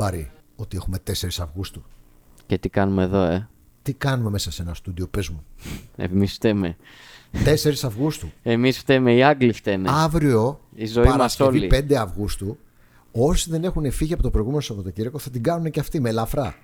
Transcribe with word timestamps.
χαμπάρι 0.00 0.30
ότι 0.56 0.76
έχουμε 0.76 0.98
4 1.06 1.12
Αυγούστου. 1.40 1.82
Και 2.46 2.58
τι 2.58 2.68
κάνουμε 2.68 3.02
εδώ, 3.02 3.22
ε; 3.22 3.48
Τι 3.82 3.92
κάνουμε 3.92 4.30
μέσα 4.30 4.50
σε 4.50 4.62
ένα 4.62 4.74
στούντιο, 4.74 5.06
πες 5.06 5.28
μου. 5.28 5.44
Εμείς 5.96 6.32
φταίμε. 6.32 6.76
4 7.44 7.84
Αυγούστου. 7.84 8.30
Εμείς 8.42 8.78
φταίμε, 8.78 9.14
οι 9.14 9.22
Άγγλοι 9.22 9.52
φταίνε. 9.52 9.90
Αύριο, 9.90 10.60
Η 10.74 10.86
ζωή 10.86 11.04
μας 11.04 11.12
Παρασκευή 11.12 11.58
όλη. 11.58 11.66
5 11.66 11.94
Αυγούστου, 11.94 12.58
όσοι 13.12 13.50
δεν 13.50 13.64
έχουν 13.64 13.90
φύγει 13.92 14.12
από 14.12 14.22
το 14.22 14.30
προηγούμενο 14.30 14.60
Σαββατοκύριακο 14.60 15.18
θα 15.18 15.30
την 15.30 15.42
κάνουν 15.42 15.70
και 15.70 15.80
αυτοί 15.80 16.00
με 16.00 16.08
ελαφρά. 16.08 16.54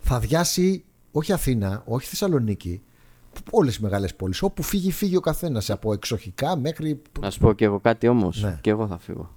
Θα 0.00 0.18
διάσει 0.18 0.84
όχι 1.12 1.32
Αθήνα, 1.32 1.82
όχι 1.86 2.06
Θεσσαλονίκη, 2.06 2.82
όλες 3.50 3.76
οι 3.76 3.82
μεγάλες 3.82 4.14
πόλεις. 4.14 4.42
Όπου 4.42 4.62
φύγει, 4.62 4.92
φύγει 4.92 5.16
ο 5.16 5.20
καθένας. 5.20 5.70
Από 5.70 5.92
εξοχικά 5.92 6.56
μέχρι. 6.56 7.02
Να 7.20 7.30
σου 7.30 7.38
πω 7.38 7.52
και 7.52 7.64
εγώ 7.64 7.80
κάτι 7.80 8.08
όμως. 8.08 8.42
Ναι. 8.42 8.58
Και 8.60 8.70
εγώ 8.70 8.86
θα 8.86 8.98
φύγω. 8.98 9.30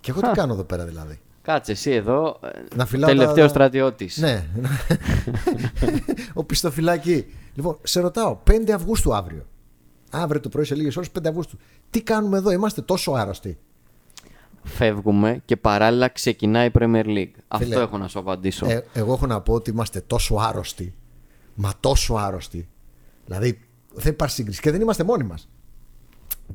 Και 0.00 0.10
εγώ 0.10 0.20
τι 0.20 0.28
κάνω 0.28 0.52
εδώ 0.52 0.64
πέρα 0.64 0.84
δηλαδή; 0.84 1.20
Κάτσε 1.42 1.72
εσύ 1.72 1.90
εδώ. 1.90 2.38
ε, 2.42 2.76
Να 2.76 2.86
φυλάω 2.86 3.08
Τελευταίος 3.10 3.36
τα- 3.36 3.48
στρατιώτης. 3.48 4.16
Ναι. 4.16 4.44
ο 6.34 6.44
πιστοφυλακή. 6.44 7.26
Λοιπόν, 7.54 7.78
σε 7.82 8.00
ρωτάω, 8.00 8.38
5 8.50 8.70
Αυγούστου 8.74 9.14
αύριο. 9.14 9.46
Αύριο 10.10 10.40
το 10.40 10.48
πρωί 10.48 10.64
σε 10.64 10.74
λίγες 10.74 10.96
ώρες, 10.96 11.10
5 11.10 11.28
Αυγούστου. 11.28 11.58
Τι 11.90 12.02
κάνουμε 12.02 12.36
εδώ, 12.38 12.50
είμαστε 12.50 12.82
τόσο 12.82 13.12
άρρωστοι; 13.12 13.58
Φεύγουμε 14.64 15.42
και 15.44 15.56
παράλληλα 15.56 16.08
ξεκινάει 16.08 16.66
η 16.66 16.70
Premier 16.78 17.04
League. 17.06 17.30
Αυτό 17.48 17.66
Φίλε, 17.66 17.80
έχω 17.80 17.98
να 17.98 18.08
σου 18.08 18.18
απαντήσω. 18.18 18.66
Ε, 18.70 18.84
εγώ 18.92 19.12
έχω 19.12 19.26
να 19.26 19.40
πω 19.40 19.52
ότι 19.54 19.70
είμαστε 19.70 20.00
τόσο 20.00 20.34
άρρωστοι. 20.34 20.94
Μα 21.54 21.72
τόσο 21.80 22.14
άρρωστοι. 22.14 22.68
Δηλαδή 23.26 23.60
δεν 23.94 24.12
υπάρχει 24.12 24.34
σύγκριση. 24.34 24.60
Και 24.60 24.70
δεν 24.70 24.80
είμαστε 24.80 25.04
μόνοι 25.04 25.24
μας. 25.24 25.48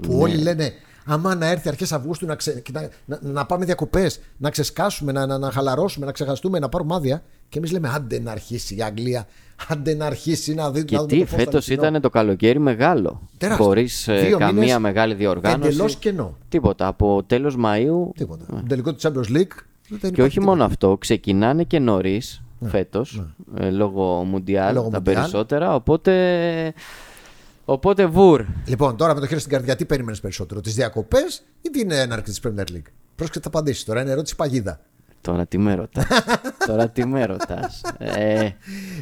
Που 0.01 0.13
Ναι. 0.13 0.21
όλοι 0.21 0.37
λένε, 0.37 0.73
άμα 1.07 1.35
να 1.35 1.45
έρθει 1.49 1.67
αρχές 1.69 1.91
Αυγούστου 1.91 2.25
να, 2.25 2.35
ξε... 2.35 2.51
και 2.51 2.71
να, 2.73 2.89
να, 3.05 3.19
να 3.21 3.45
πάμε 3.45 3.65
διακοπές, 3.65 4.19
να 4.37 4.49
ξεσκάσουμε, 4.49 5.11
να, 5.11 5.25
να, 5.25 5.37
να 5.37 5.51
χαλαρώσουμε, 5.51 6.05
να 6.05 6.11
ξεχαστούμε, 6.11 6.59
να 6.59 6.69
πάρουμε 6.69 6.95
άδεια. 6.95 7.23
Και 7.49 7.57
εμείς 7.57 7.71
λέμε, 7.71 7.91
άντε 7.95 8.19
να 8.19 8.31
αρχίσει 8.31 8.75
η 8.75 8.81
Αγγλία, 8.81 9.27
άντε 9.67 9.93
να 9.95 10.05
αρχίσει 10.05 10.53
να 10.53 10.71
δει. 10.71 10.85
Και 10.85 10.95
να 10.95 11.01
δούμε 11.01 11.11
τι, 11.13 11.19
το 11.19 11.25
φως 11.25 11.29
στο 11.29 11.37
φέτος 11.37 11.67
αληθινό». 11.67 11.87
ήταν 11.87 12.01
το 12.01 12.09
καλοκαίρι 12.09 12.59
μεγάλο. 12.59 13.21
Τεράστιο. 13.37 13.65
Χωρίς 13.65 14.07
Δύο 14.09 14.37
καμία 14.37 14.61
μήνες 14.61 14.77
μεγάλη 14.77 15.13
διοργάνωση. 15.13 15.69
Εντελώς 15.69 15.95
κενό. 15.95 16.37
Τίποτα. 16.49 16.87
Από 16.87 17.23
τέλος 17.27 17.55
Μαΐου. 17.65 18.11
Τίποτα. 18.17 18.45
Το 18.49 18.63
τελικό 18.67 18.93
του 18.93 18.99
Champions 19.01 19.35
League. 19.35 19.55
δεν 19.89 19.99
Και 19.99 20.07
υπάρχει 20.07 20.21
όχι 20.21 20.29
τίποτα. 20.29 20.51
μόνο 20.51 20.63
αυτό, 20.63 20.97
ξεκινάνε 20.97 21.63
και 21.63 21.79
νωρίς 21.79 22.41
φέτος, 22.65 23.23
ε, 23.57 23.69
λόγω 23.69 24.23
Μουντιάλ 24.23 24.73
Λόγω 24.73 24.89
τα 24.89 24.97
Μουντιάλ. 24.97 25.15
περισσότερα. 25.15 25.75
Οπότε. 25.75 26.13
Οπότε 27.69 28.05
βουρ. 28.05 28.41
Λοιπόν, 28.65 28.97
τώρα 28.97 29.13
με 29.13 29.19
το 29.19 29.27
χέρι 29.27 29.39
στην 29.39 29.51
καρδιά, 29.51 29.75
τι 29.75 29.85
περίμενες 29.85 30.19
περισσότερο, 30.19 30.61
τις 30.61 30.73
διακοπές 30.75 31.43
ή 31.61 31.69
την 31.69 31.91
έναρξη 31.91 32.31
της 32.31 32.41
Premier 32.43 32.71
League; 32.75 32.91
Πρόσεχε 33.15 33.39
θα 33.39 33.47
απαντήσεις 33.47 33.83
τώρα, 33.83 34.01
είναι 34.01 34.11
ερώτηση 34.11 34.35
παγίδα. 34.35 34.79
Τώρα 35.21 35.45
τι 35.45 35.57
με 35.57 35.75
ρωτάς. 35.75 36.05
Τώρα 36.67 36.89
τι 36.89 37.05
με 37.05 37.25
ρωτάς. 37.25 37.81
Ε, 37.97 38.49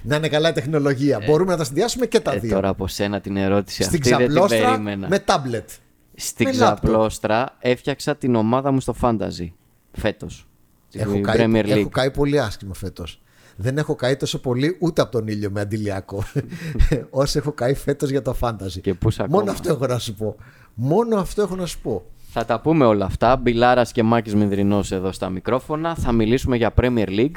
Να 0.04 0.16
είναι 0.16 0.28
καλά 0.28 0.50
η 0.50 0.52
τεχνολογία. 0.52 1.20
Μπορούμε 1.26 1.52
να 1.52 1.58
τα 1.58 1.64
συνδυάσουμε 1.64 2.06
και 2.06 2.20
τα 2.20 2.34
ε, 2.34 2.40
δύο. 2.40 2.54
τώρα 2.54 2.70
από 2.70 2.88
σένα 2.88 3.22
την 3.22 3.38
ερώτηση 3.38 3.84
Στην 3.84 3.96
αυτή 3.96 4.10
δεν 4.10 4.18
την 4.18 4.28
ξαπλώστρα 4.28 4.70
περίμενα. 4.70 5.08
με 5.08 5.20
τάμπλετ. 5.20 5.70
Στην 6.16 6.48
με 6.48 6.54
λάπτοπ. 6.54 6.84
ξαπλώστρα 6.84 7.56
έφτιαξα 7.60 8.16
την 8.16 8.36
ομάδα 8.36 8.72
μου 8.72 8.80
στο 8.80 8.96
Fantasy 9.02 9.50
φέτος. 9.92 10.48
Έχω 10.94 11.10
Στην 11.10 11.24
καεί, 11.24 11.36
Premier 11.40 11.66
League. 11.66 11.70
έχω 11.70 11.90
καεί 11.90 12.12
πολύ 12.12 12.40
άσχημα 12.40 12.74
φέτος. 12.74 13.22
Δεν 13.56 13.78
έχω 13.78 13.95
καεί 13.95 14.16
τόσο 14.16 14.39
πολύ 14.39 14.78
ούτε 14.80 15.02
από 15.02 15.11
τον 15.11 15.28
ήλιο 15.28 15.50
με 15.52 15.61
αντιλιακό. 15.61 16.23
όσο 17.09 17.39
έχω 17.39 17.52
καεί 17.52 17.73
φέτος 17.73 18.09
για 18.09 18.22
το 18.22 18.36
fantasy. 18.39 18.80
Και 18.81 18.94
πούς 18.94 19.17
Μόνο 19.17 19.36
ακόμα. 19.36 19.52
αυτό 19.52 19.70
έχω 19.70 19.88
να 19.88 20.00
σου 20.00 20.14
πω. 20.14 20.36
Μόνο 20.73 21.17
αυτό 21.20 21.42
έχω 21.42 21.56
να 21.56 21.66
σου 21.66 21.80
πω. 21.81 22.06
Θα 22.31 22.45
τα 22.45 22.59
πούμε 22.62 22.86
όλα 22.86 23.06
αυτά. 23.06 23.36
Μπιλάρας 23.36 23.92
και 23.92 24.03
Μάκης 24.03 24.36
Μινδρινός 24.36 24.92
εδώ 24.92 25.12
στα 25.12 25.30
μικρόφωνα. 25.30 25.95
Θα 25.95 26.12
μιλήσουμε 26.12 26.56
για 26.56 26.73
Premier 26.81 27.07
League 27.07 27.35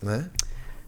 Ναι. 0.00 0.30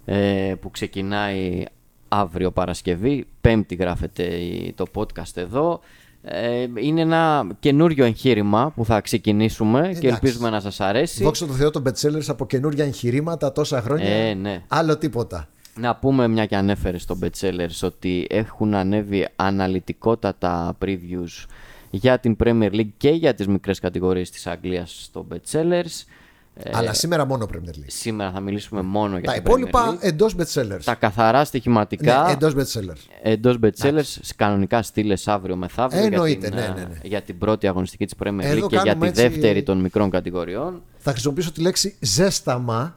ε, 0.05 0.55
που 0.61 0.71
ξεκινάει 0.71 1.65
αύριο 2.09 2.51
Παρασκευή. 2.51 3.27
Πέμπτη 3.41 3.75
γράφεται 3.75 4.23
η- 4.23 4.73
το 4.77 4.85
podcast 4.95 5.35
εδώ. 5.37 5.81
Ε, 6.25 6.67
είναι 6.75 7.01
ένα 7.01 7.47
καινούριο 7.61 8.05
εγχείρημα 8.05 8.73
που 8.75 8.85
θα 8.85 9.01
ξεκινήσουμε 9.01 9.81
και 9.81 9.89
Εντάξει. 9.89 10.07
ελπίζουμε 10.07 10.51
να 10.51 10.61
σας 10.61 10.81
αρέσει. 10.81 11.25
Δόξα 11.25 11.47
τω 11.47 11.53
Θεώ 11.53 11.71
των 11.71 11.85
bestsellers 11.87 12.27
από 12.29 12.47
καινούργια 12.47 12.85
εγχειρήματα 12.85 13.53
τόσα 13.53 13.83
χρόνια. 13.83 14.09
Ε, 14.09 14.35
ναι. 14.35 14.63
Άλλο 14.69 14.99
τίποτα. 14.99 15.49
Να 15.75 15.97
πούμε 15.97 16.29
μια 16.29 16.47
και 16.47 16.57
ανέφερε 16.57 16.99
στο 16.99 17.19
Betsellers 17.23 17.81
ότι 17.83 18.27
έχουν 18.31 18.75
ανέβει 18.75 19.29
αναλυτικότατα 19.37 20.77
previews 20.85 21.47
για 21.91 22.19
την 22.19 22.37
Premier 22.45 22.71
League 22.73 22.93
και 22.97 23.11
για 23.11 23.35
τις 23.35 23.47
μικρές 23.47 23.79
κατηγορίες 23.79 24.31
της 24.31 24.47
Αγγλίας 24.47 25.03
στο 25.03 25.27
Betsellers. 25.33 26.05
Ε, 26.55 26.71
Αλλά 26.75 26.93
σήμερα 26.93 27.25
μόνο 27.25 27.47
Premier 27.53 27.69
League. 27.69 27.85
σήμερα 27.87 28.31
θα 28.31 28.41
μιλήσουμε 28.41 28.83
μόνο 28.83 29.19
για 29.19 29.27
Τα 29.27 29.33
την 29.33 29.43
υπόλοιπα 29.47 29.85
Premier 29.87 29.95
League. 29.95 30.07
εντός 30.09 30.35
bestsellers. 30.39 30.81
Τα 30.85 30.95
καθαρά 30.95 31.45
στοιχηματικά 31.45 32.23
Ναι, 32.27 32.33
εντός 32.33 32.55
bestsellers. 32.57 33.01
εντός 33.23 33.59
Betsellers 33.63 34.01
σε 34.03 34.35
κανονικά 34.37 34.83
στείλε 34.83 35.15
αύριο 35.27 35.57
μεθαύριο 35.57 36.01
για 36.01 36.09
Εννοείται, 36.11 36.47
την, 36.49 36.57
ναι, 36.57 36.65
ε, 36.65 36.69
ναι, 36.69 36.81
ναι. 36.81 36.99
για 37.03 37.23
την 37.23 37.39
πρώτη 37.39 37.67
αγωνιστική 37.67 38.05
της 38.05 38.15
Premier 38.23 38.39
Εδώ 38.41 38.65
League 38.67 38.69
και 38.69 38.75
για 38.77 38.85
κάνουμε 38.85 39.11
τη 39.11 39.21
έτσι- 39.21 39.35
δεύτερη 39.39 39.63
των 39.63 39.81
μικρών 39.81 40.11
κατηγοριών. 40.11 40.83
Θα 40.99 41.11
χρησιμοποιήσω 41.11 41.53
τη 41.53 41.61
λέξη 41.61 41.97
ζέσταμα. 42.01 42.97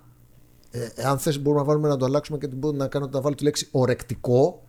Ε, 0.72 0.88
αν 1.08 1.18
θες 1.20 1.42
μπορούμε 1.42 1.62
να 1.62 1.68
βάλουμε 1.68 1.88
να 1.88 1.98
το 1.98 2.06
αλλάξουμε 2.06 2.38
και 2.38 2.48
την- 2.48 2.60
να 2.76 2.88
κάνω 2.88 3.10
να 3.12 3.22
βάλω 3.22 3.36
τη 3.36 3.44
λέξη 3.44 3.68
ορεκτικό 3.72 4.64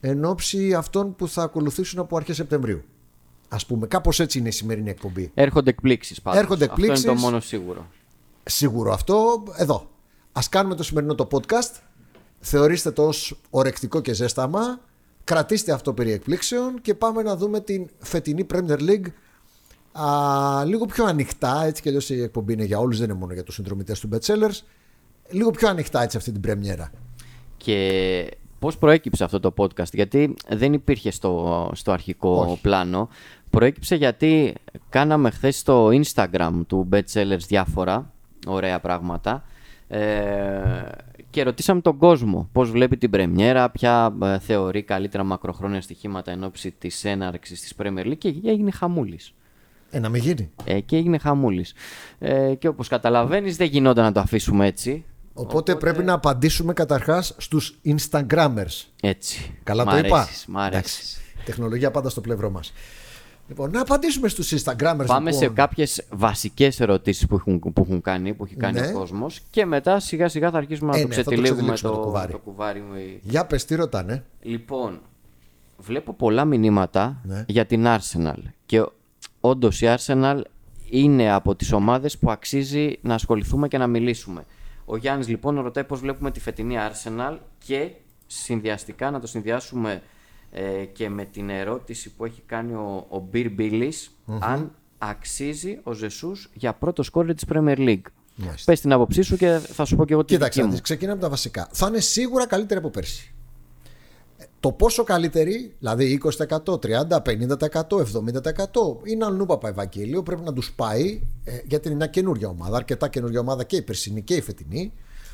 εν 0.00 0.24
ώψη 0.24 0.74
αυτών 0.74 1.14
που 1.16 1.28
θα 1.28 1.42
ακολουθήσουν 1.42 1.98
από 1.98 2.16
αρχές 2.16 2.36
Σεπτεμβρίου. 2.36 2.82
Ας 3.48 3.66
πούμε, 3.66 3.86
κάπως 3.86 4.20
έτσι 4.20 4.38
είναι 4.38 4.48
η 4.48 4.52
σημερινή 4.52 4.90
εκπομπή. 4.90 5.30
Έρχονται 5.34 5.70
εκπλήξεις 5.70 6.22
πάντως. 6.22 6.40
Έρχονται 6.40 6.64
Αυτό 6.64 6.76
είναι 6.76 6.86
το 6.86 6.92
εκπλήξεις. 6.92 7.24
μόνο 7.24 7.40
σίγουρο. 7.40 7.86
Σίγουρο 8.44 8.92
αυτό 8.92 9.42
εδώ. 9.56 9.90
Ας 10.32 10.48
κάνουμε 10.48 10.74
το 10.74 10.82
σημερινό 10.82 11.14
το 11.14 11.28
podcast. 11.30 11.80
Θεωρήστε 12.40 12.90
το 12.90 13.06
ως 13.06 13.40
ορεκτικό 13.50 14.00
και 14.00 14.12
ζέσταμα. 14.12 14.80
Κρατήστε 15.24 15.72
αυτό 15.72 15.92
περί 15.92 16.12
εκπλήξεων 16.12 16.80
και 16.80 16.94
πάμε 16.94 17.22
να 17.22 17.36
δούμε 17.36 17.60
την 17.60 17.88
φετινή 17.98 18.46
Premier 18.52 18.78
League 18.78 19.06
α, 19.92 20.64
λίγο 20.64 20.86
πιο 20.86 21.04
ανοιχτά. 21.04 21.64
Έτσι 21.64 21.82
κι 21.82 21.88
αλλιώς 21.88 22.10
η 22.10 22.22
εκπομπή 22.22 22.52
είναι 22.52 22.64
για 22.64 22.78
όλους, 22.78 22.98
δεν 22.98 23.08
είναι 23.08 23.18
μόνο 23.18 23.32
για 23.32 23.42
τους 23.42 23.54
συνδρομητές 23.54 24.00
του 24.00 24.08
Bestsellers. 24.12 24.60
Λίγο 25.30 25.50
πιο 25.50 25.68
ανοιχτά 25.68 26.02
έτσι 26.02 26.16
αυτή 26.16 26.32
την 26.32 26.40
πρεμιέρα. 26.40 26.90
Και 27.56 28.36
πώς 28.58 28.78
προέκυψε 28.78 29.24
αυτό 29.24 29.40
το 29.40 29.54
podcast, 29.56 29.92
γιατί 29.92 30.34
δεν 30.48 30.72
υπήρχε 30.72 31.10
στο, 31.10 31.70
στο 31.74 31.92
αρχικό 31.92 32.44
Όχι. 32.46 32.60
πλάνο. 32.60 33.08
Προέκυψε 33.50 33.94
γιατί 33.94 34.54
κάναμε 34.88 35.30
χθες 35.30 35.58
στο 35.58 35.88
Instagram 35.88 36.60
του 36.66 36.88
Bestsellers 36.92 37.44
διάφορα 37.46 38.12
ωραία 38.46 38.80
πράγματα 38.80 39.44
ε, 39.88 40.00
και 41.30 41.42
ρωτήσαμε 41.42 41.80
τον 41.80 41.96
κόσμο 41.98 42.48
πώς 42.52 42.70
βλέπει 42.70 42.96
την 42.96 43.10
πρεμιέρα, 43.10 43.70
ποια 43.70 44.16
ε, 44.22 44.38
θεωρεί 44.38 44.82
καλύτερα 44.82 45.24
μακροχρόνια 45.24 45.80
στοιχήματα 45.80 46.30
εν 46.30 46.44
ώψη 46.44 46.70
της 46.70 47.04
έναρξης 47.04 47.60
της 47.60 47.74
Premier 47.82 48.06
League 48.06 48.18
και 48.18 48.34
έγινε 48.44 48.70
χαμούλης. 48.70 49.34
Ε, 49.90 49.98
να 49.98 50.08
μην 50.08 50.22
γίνει. 50.22 50.50
Ε, 50.64 50.80
και 50.80 50.96
έγινε 50.96 51.18
χαμούλης. 51.18 51.74
Ε, 52.18 52.54
και 52.54 52.68
όπως 52.68 52.88
καταλαβαίνεις 52.88 53.56
δεν 53.56 53.66
γινόταν 53.66 54.04
να 54.04 54.12
το 54.12 54.20
αφήσουμε 54.20 54.66
έτσι. 54.66 55.04
Οπότε, 55.34 55.74
πρέπει 55.74 56.02
να 56.02 56.12
απαντήσουμε 56.12 56.72
καταρχάς 56.72 57.34
στους 57.38 57.78
Instagrammers. 57.84 58.86
Έτσι. 59.00 59.54
Καλά 59.62 59.84
Μ' 59.84 59.88
το 59.88 59.96
είπα. 59.96 60.20
αρέσεις, 60.20 60.46
μ' 60.46 60.58
αρέσεις. 60.58 61.20
Τεχνολογία 61.44 61.90
πάντα 61.90 62.08
στο 62.08 62.20
πλευρό 62.20 62.50
μας. 62.50 62.72
Λοιπόν, 63.52 63.70
να 63.70 63.80
απαντήσουμε 63.80 64.28
στους 64.28 64.52
Instagrammers. 64.54 65.04
Πάμε 65.06 65.30
λοιπόν. 65.30 65.32
σε 65.32 65.48
κάποιες 65.48 66.04
βασικές 66.12 66.80
ερωτήσεις 66.80 67.26
που 67.26 67.34
έχουν, 67.34 67.58
που 67.58 67.72
έχουν 67.76 68.00
κάνει, 68.00 68.34
που 68.34 68.44
έχει 68.44 68.54
κάνει 68.54 68.80
Ναι. 68.80 68.86
ο 68.86 68.92
κόσμος 68.92 69.40
και 69.50 69.66
μετά 69.66 70.00
σιγά 70.00 70.28
σιγά 70.28 70.50
θα 70.50 70.58
αρχίσουμε 70.58 70.90
Ε, 70.96 70.96
να 70.96 71.02
το 71.02 71.08
ναι, 71.08 71.14
θα 71.14 71.22
το 71.22 71.30
ξετυλίγουμε 71.30 71.72
ξετυλίξουμε 71.72 71.92
το, 71.92 71.98
το 72.00 72.06
κουβάρι. 72.06 72.32
το 72.32 72.38
κουβάρι. 72.38 72.82
Για 73.22 73.46
πες 73.46 73.64
τι 73.64 73.74
ρωτάνε. 73.74 74.24
Λοιπόν, 74.42 75.00
βλέπω 75.78 76.12
πολλά 76.12 76.44
μηνύματα 76.44 77.20
Ναι. 77.22 77.44
για 77.48 77.66
την 77.66 77.84
Arsenal 77.86 78.38
και 78.66 78.86
όντως 79.40 79.80
η 79.80 79.86
Arsenal 79.96 80.40
είναι 80.90 81.32
από 81.32 81.54
τις 81.56 81.72
ομάδες 81.72 82.18
που 82.18 82.30
αξίζει 82.30 82.98
να 83.02 83.14
ασχοληθούμε 83.14 83.68
και 83.68 83.78
να 83.78 83.86
μιλήσουμε. 83.86 84.44
Ο 84.84 84.96
Γιάννης 84.96 85.28
λοιπόν 85.28 85.60
ρωτάει 85.60 85.84
πώς 85.84 86.00
βλέπουμε 86.00 86.30
τη 86.30 86.40
φετινή 86.40 86.74
Arsenal 86.78 87.38
και 87.64 87.90
συνδυαστικά 88.26 89.10
να 89.10 89.20
το 89.20 89.26
συνδυάσουμε 89.26 90.02
ε, 90.52 90.84
και 90.84 91.08
με 91.08 91.24
την 91.24 91.50
ερώτηση 91.50 92.10
που 92.14 92.24
έχει 92.24 92.42
κάνει 92.46 92.72
ο, 92.72 93.06
ο 93.08 93.28
Beer 93.32 93.50
Billis 93.58 93.92
αν 94.38 94.72
αξίζει 94.98 95.78
ο 95.82 95.92
Ζεσούς 95.92 96.50
για 96.54 96.72
πρώτο 96.72 97.02
σκόρερ 97.02 97.34
της 97.34 97.44
Premier 97.52 97.76
League. 97.78 98.00
Μάλιστα. 98.36 98.70
Πες 98.72 98.80
την 98.80 98.92
άποψή 98.92 99.22
σου 99.22 99.36
και 99.36 99.58
θα 99.72 99.84
σου 99.84 99.96
πω 99.96 100.04
και 100.04 100.12
εγώ 100.12 100.24
τη 100.24 100.34
Κοίταξε, 100.34 100.50
δική 100.50 100.60
να 100.60 100.66
μου. 100.66 100.72
δεις, 100.72 100.80
ξεκινάμε 100.80 101.12
από 101.12 101.22
τα 101.22 101.28
βασικά. 101.28 101.68
Θα 101.72 101.86
είναι 101.86 102.00
σίγουρα 102.00 102.46
καλύτερη 102.46 102.80
από 102.80 102.90
πέρσι. 102.90 103.34
Ε, 104.38 104.44
Το 104.60 104.72
πόσο 104.72 105.02
καλύτερη, 105.04 105.74
δηλαδή 105.78 106.20
20%, 106.24 106.58
30%, 106.64 106.78
50%, 107.22 108.00
70% 108.00 108.96
είναι 109.04 109.24
αλλού 109.24 109.46
παπα 109.46 109.68
Ευαγγέλιο. 109.68 110.22
Πρέπει 110.22 110.42
να 110.42 110.52
τους 110.52 110.72
πάει 110.72 111.20
ε, 111.44 111.58
γιατί 111.66 111.88
είναι 111.88 111.96
μια 111.96 112.06
καινούργια 112.06 112.48
ομάδα, 112.48 112.76
αρκετά 112.76 113.08
καινούργια 113.08 113.40
ομάδα 113.40 113.64
και 113.64 113.76
η 113.76 113.82
περσινή 113.82 114.22
και 114.22 114.34
η 114.34 114.40
φετινή, 114.40 114.92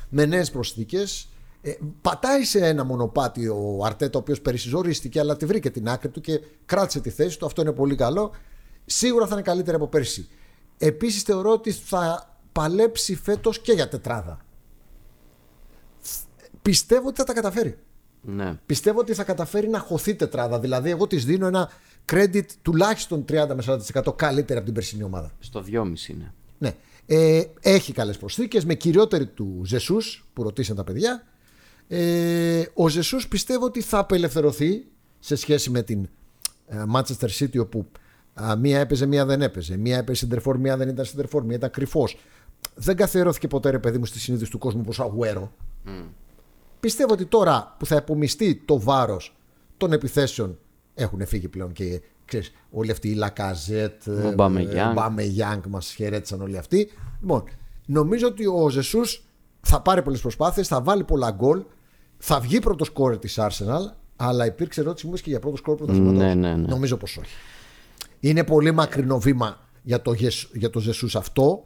με 0.09 0.25
νέες 0.25 0.51
προσθήκες. 0.51 1.29
Ε, 1.61 1.71
πατάει 2.01 2.43
σε 2.43 2.67
ένα 2.67 2.83
μονοπάτι 2.83 3.47
ο 3.47 3.81
Αρτέτα, 3.85 4.17
ο 4.17 4.21
οποίο 4.21 4.35
πέρυσι 4.41 4.69
ζορίστηκε, 4.69 5.19
αλλά 5.19 5.37
τη 5.37 5.45
βρήκε 5.45 5.69
την 5.69 5.89
άκρη 5.89 6.09
του 6.09 6.21
και 6.21 6.41
κράτησε 6.65 6.99
τη 6.99 7.09
θέση 7.09 7.39
του. 7.39 7.45
Αυτό 7.45 7.61
είναι 7.61 7.71
πολύ 7.71 7.95
καλό. 7.95 8.31
Σίγουρα 8.85 9.27
θα 9.27 9.33
είναι 9.33 9.43
καλύτερη 9.43 9.75
από 9.75 9.87
πέρσι. 9.87 10.27
Επίσης 10.77 11.21
θεωρώ 11.21 11.51
ότι 11.51 11.71
θα 11.71 12.37
παλέψει 12.51 13.15
φέτος 13.15 13.59
και 13.59 13.71
για 13.71 13.87
τετράδα. 13.87 14.45
Πιστεύω 16.61 17.07
ότι 17.07 17.17
θα 17.17 17.23
τα 17.23 17.33
καταφέρει. 17.33 17.77
Ναι. 18.21 18.59
Πιστεύω 18.65 18.99
ότι 18.99 19.13
θα 19.13 19.23
καταφέρει 19.23 19.67
να 19.67 19.79
χωθεί 19.79 20.15
τετράδα. 20.15 20.59
Δηλαδή, 20.59 20.89
εγώ 20.89 21.07
της 21.07 21.25
δίνω 21.25 21.47
ένα 21.47 21.69
credit 22.11 22.45
τουλάχιστον 22.61 23.25
30 23.29 23.47
με 23.55 23.63
40% 24.05 24.15
καλύτερα 24.15 24.57
από 24.57 24.65
την 24.65 24.73
περσινή 24.73 25.03
ομάδα. 25.03 25.31
Στο 25.39 25.63
2,5 25.67 26.07
είναι. 26.07 26.33
Ναι. 26.57 26.75
Ε, 27.05 27.43
έχει 27.61 27.93
καλές 27.93 28.17
προσθήκες 28.17 28.65
με 28.65 28.73
κυριότερη 28.73 29.25
του 29.25 29.61
Ζεσού 29.65 29.97
που 30.33 30.43
ρωτήσαν 30.43 30.75
τα 30.75 30.83
παιδιά. 30.83 31.23
Ε, 31.91 32.63
ο 32.73 32.87
Ζεσούς 32.87 33.27
πιστεύω 33.27 33.65
ότι 33.65 33.81
θα 33.81 33.97
απελευθερωθεί 33.97 34.85
σε 35.19 35.35
σχέση 35.35 35.69
με 35.69 35.81
την 35.81 36.09
ε, 36.67 36.83
Manchester 36.93 37.29
City 37.39 37.59
όπου 37.59 37.85
α, 38.33 38.55
μία 38.55 38.79
έπαιζε, 38.79 39.05
μία 39.05 39.25
δεν 39.25 39.41
έπαιζε. 39.41 39.77
Μία 39.77 39.97
έπαιζε 39.97 40.19
σεντερφόρ, 40.19 40.57
μία 40.57 40.77
δεν 40.77 40.89
ήταν 40.89 41.05
σεντερφόρ, 41.05 41.43
μία 41.43 41.55
ήταν 41.55 41.69
κρυφός. 41.69 42.17
Δεν 42.75 42.95
καθιερώθηκε 42.95 43.47
ποτέ 43.47 43.69
ρε 43.69 43.79
παιδί 43.79 43.97
μου 43.97 44.05
στη 44.05 44.19
συνείδηση 44.19 44.51
του 44.51 44.57
κόσμου 44.57 44.83
όπω 44.87 45.03
Αγουέρο. 45.03 45.51
Πιστεύω 46.79 47.13
ότι 47.13 47.25
τώρα 47.25 47.75
που 47.79 47.85
θα 47.85 47.95
επομιστεί 47.95 48.61
το 48.65 48.79
βάρος 48.79 49.35
των 49.77 49.91
επιθέσεων 49.91 50.57
έχουν 50.93 51.25
φύγει 51.25 51.47
πλέον 51.47 51.71
και 51.71 52.01
ξέρεις, 52.25 52.51
όλοι 52.71 52.91
αυτοί 52.91 53.09
οι 53.09 53.13
Λακαζέτ, 53.13 54.07
Ο 54.07 54.31
Μπαμεγιάνγκ. 54.35 54.93
Μπαμεγιάνγκ 54.93 55.63
μας 55.69 55.93
χαιρέτησαν 55.93 56.41
όλοι 56.41 56.57
αυτοί. 56.57 56.89
Λοιπόν, 57.21 57.43
νομίζω 57.85 58.27
ότι 58.27 58.45
ο 58.45 58.69
Ζεσούς 58.69 59.23
θα 59.61 59.81
πάρει 59.81 60.01
πολλές 60.01 60.21
προσπάθειες, 60.21 60.67
θα 60.67 60.81
βάλει 60.81 61.03
πολλά 61.03 61.31
γκολ, 61.31 61.63
θα 62.19 62.39
βγει 62.39 62.59
πρώτο 62.59 62.85
σκόρ 62.85 63.17
της 63.17 63.39
Arsenal, 63.39 63.91
αλλά 64.15 64.45
υπήρξε 64.45 64.81
ερώτηση 64.81 65.07
μου 65.07 65.13
και 65.13 65.29
για 65.29 65.39
πρώτο 65.39 65.57
σκόρ 65.57 65.75
πρωταθλήματο. 65.75 66.17
Ναι, 66.17 66.33
ναι, 66.33 66.55
ναι. 66.55 66.67
Νομίζω 66.67 66.97
πως 66.97 67.17
όχι. 67.17 67.31
Είναι 68.19 68.43
πολύ 68.43 68.71
μακρινό 68.71 69.19
βήμα 69.19 69.59
για 69.83 70.01
το, 70.01 70.13
Γεσ- 70.13 70.55
για 70.55 70.69
το 70.69 70.79
Ζεσούς 70.79 71.15
αυτό. 71.15 71.63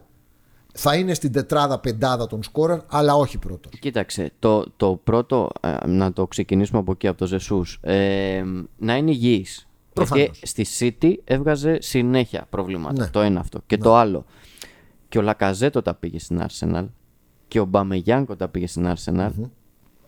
Θα 0.76 0.96
είναι 0.96 1.14
στην 1.14 1.32
τετράδα 1.32 1.80
πεντάδα 1.80 2.28
των 2.28 2.44
σκόρερ, 2.44 2.80
αλλά 2.88 3.16
όχι 3.16 3.38
πρώτο. 3.38 3.70
Κοίταξε, 3.80 4.32
το, 4.40 4.66
το 4.78 5.00
πρώτο, 5.04 5.50
ε, 5.62 5.88
να 5.88 6.14
το 6.14 6.28
ξεκινήσουμε 6.28 6.80
από 6.80 6.92
εκεί, 6.92 7.08
από 7.08 7.18
το 7.18 7.26
Ζεσούς, 7.26 7.78
ε, 7.82 8.44
να 8.78 8.96
είναι 8.96 9.12
υγιής. 9.12 9.68
Προφανώς. 9.94 10.26
Γιατί 10.26 10.66
στη 10.66 10.96
City 11.02 11.14
έβγαζε 11.24 11.82
συνέχεια 11.82 12.46
προβλήματα. 12.50 13.04
Ναι. 13.04 13.10
Το 13.10 13.20
ένα 13.20 13.40
αυτό. 13.40 13.62
Και 13.66 13.78
το 13.78 13.96
άλλο. 13.96 14.26
Και 15.10 15.18
ο 15.18 15.22
Λακαζέτ 15.22 15.76
όταν 15.76 15.98
πήγε 16.00 16.20
στην 16.20 16.42
Arsenal 16.48 16.86
και 17.48 17.60
ο 17.60 17.66
Μπαμεγιάνκ 17.66 18.30
όταν 18.30 18.52
πήγε 18.52 18.68
στην 18.68 18.94
Arsenal, 18.96 19.32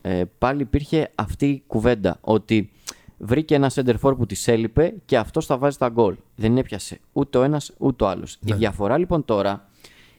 ε, 0.08 0.24
πάλι 0.38 0.62
υπήρχε 0.62 1.12
αυτή 1.16 1.48
η 1.48 1.64
κουβέντα 1.68 2.18
ότι 2.22 2.72
βρήκε 3.18 3.56
ένα 3.56 3.72
center 3.74 3.96
for 4.02 4.18
που 4.18 4.26
της 4.26 4.48
έλειπε 4.48 4.94
και 5.06 5.18
αυτός 5.18 5.46
θα 5.46 5.58
βάζει 5.58 5.78
τα 5.78 5.90
γκολ. 5.90 6.16
Δεν 6.36 6.58
έπιασε 6.58 7.00
ούτε 7.14 7.38
ο 7.38 7.44
ένας 7.44 7.74
ούτε 7.78 8.04
ο 8.04 8.08
άλλος. 8.08 8.38
Η 8.46 8.54
διαφορά 8.54 8.98
λοιπόν 8.98 9.26
τώρα 9.26 9.70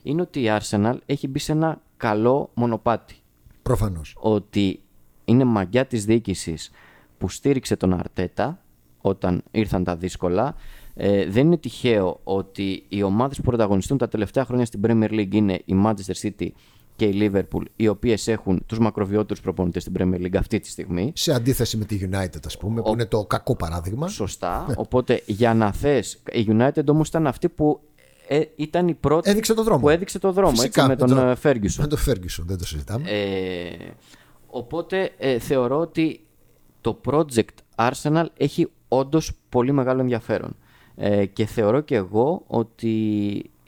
είναι 0.02 0.20
ότι 0.20 0.40
η 0.40 0.46
Arsenal 0.60 0.94
έχει 1.06 1.28
μπει 1.28 1.38
σε 1.38 1.52
ένα 1.52 1.80
καλό 1.96 2.50
μονοπάτι 2.54 3.14
Προφανώς. 3.62 4.16
ότι 4.20 4.80
είναι 5.24 5.44
μαγιά 5.44 5.86
της 5.86 6.04
διοίκησης 6.04 6.70
που 7.18 7.28
στήριξε 7.28 7.76
τον 7.76 7.92
Αρτέτα 7.92 8.62
όταν 9.00 9.42
ήρθαν 9.50 9.84
τα 9.84 9.96
δύσκολα. 9.96 10.54
Ε, 10.94 11.26
δεν 11.26 11.46
είναι 11.46 11.56
τυχαίο 11.56 12.20
ότι 12.24 12.84
οι 12.88 13.02
ομάδες 13.02 13.36
που 13.36 13.42
πρωταγωνιστούν 13.42 13.98
τα 13.98 14.08
τελευταία 14.08 14.44
χρόνια 14.44 14.66
στην 14.66 14.80
Premier 14.84 15.10
League 15.10 15.34
είναι 15.34 15.62
η 15.64 15.74
Manchester 15.84 16.14
City 16.22 16.48
και 16.96 17.04
η 17.04 17.30
Liverpool, 17.32 17.62
οι 17.76 17.88
οποίες 17.88 18.28
έχουν 18.28 18.62
τους 18.66 18.78
μακροβιότερους 18.78 19.42
προπονητές 19.42 19.82
στην 19.82 19.94
Premier 19.98 20.20
League 20.20 20.36
αυτή 20.36 20.60
τη 20.60 20.68
στιγμή. 20.68 21.12
Σε 21.14 21.32
αντίθεση 21.32 21.76
με 21.76 21.84
τη 21.84 22.08
United, 22.10 22.46
ας 22.46 22.56
πούμε, 22.56 22.82
που 22.82 22.92
είναι 22.92 23.06
το 23.06 23.24
κακό 23.24 23.56
παράδειγμα. 23.56 24.08
Σωστά. 24.08 24.66
Οπότε 24.76 25.22
για 25.26 25.54
να 25.54 25.72
θες, 25.72 26.22
η 26.32 26.46
United 26.48 26.86
όμως 26.86 27.08
ήταν 27.08 27.26
αυτή 27.26 27.48
που 27.48 27.80
ε, 28.28 28.40
ήταν 28.56 28.88
η 28.88 28.94
πρώτη 28.94 29.30
Έδειξε 29.30 29.54
το 29.54 29.62
δρόμο. 29.62 29.80
που 29.80 29.88
έδειξε 29.88 30.18
το 30.18 30.32
δρόμο 30.32 30.50
Φυσικά, 30.50 30.82
έτσι, 30.90 31.04
με 31.04 31.14
τον 31.14 31.28
ε, 31.28 31.36
Ferguson. 31.42 31.78
Με 31.78 31.86
τον 31.86 31.98
Ferguson, 32.06 32.44
δεν 32.46 32.58
το 32.58 32.66
συζητάμε. 32.66 33.10
Ε, 33.10 33.76
οπότε 34.46 35.10
ε, 35.18 35.38
θεωρώ 35.38 35.78
ότι 35.78 36.20
το 36.80 37.00
project 37.04 37.88
Arsenal 37.90 38.24
έχει 38.36 38.68
όντως 38.88 39.32
πολύ 39.48 39.72
μεγάλο 39.72 40.00
ενδιαφέρον. 40.00 40.56
Ε, 40.96 41.26
και 41.26 41.46
θεωρώ 41.46 41.80
και 41.80 41.94
εγώ 41.94 42.42
ότι 42.46 42.96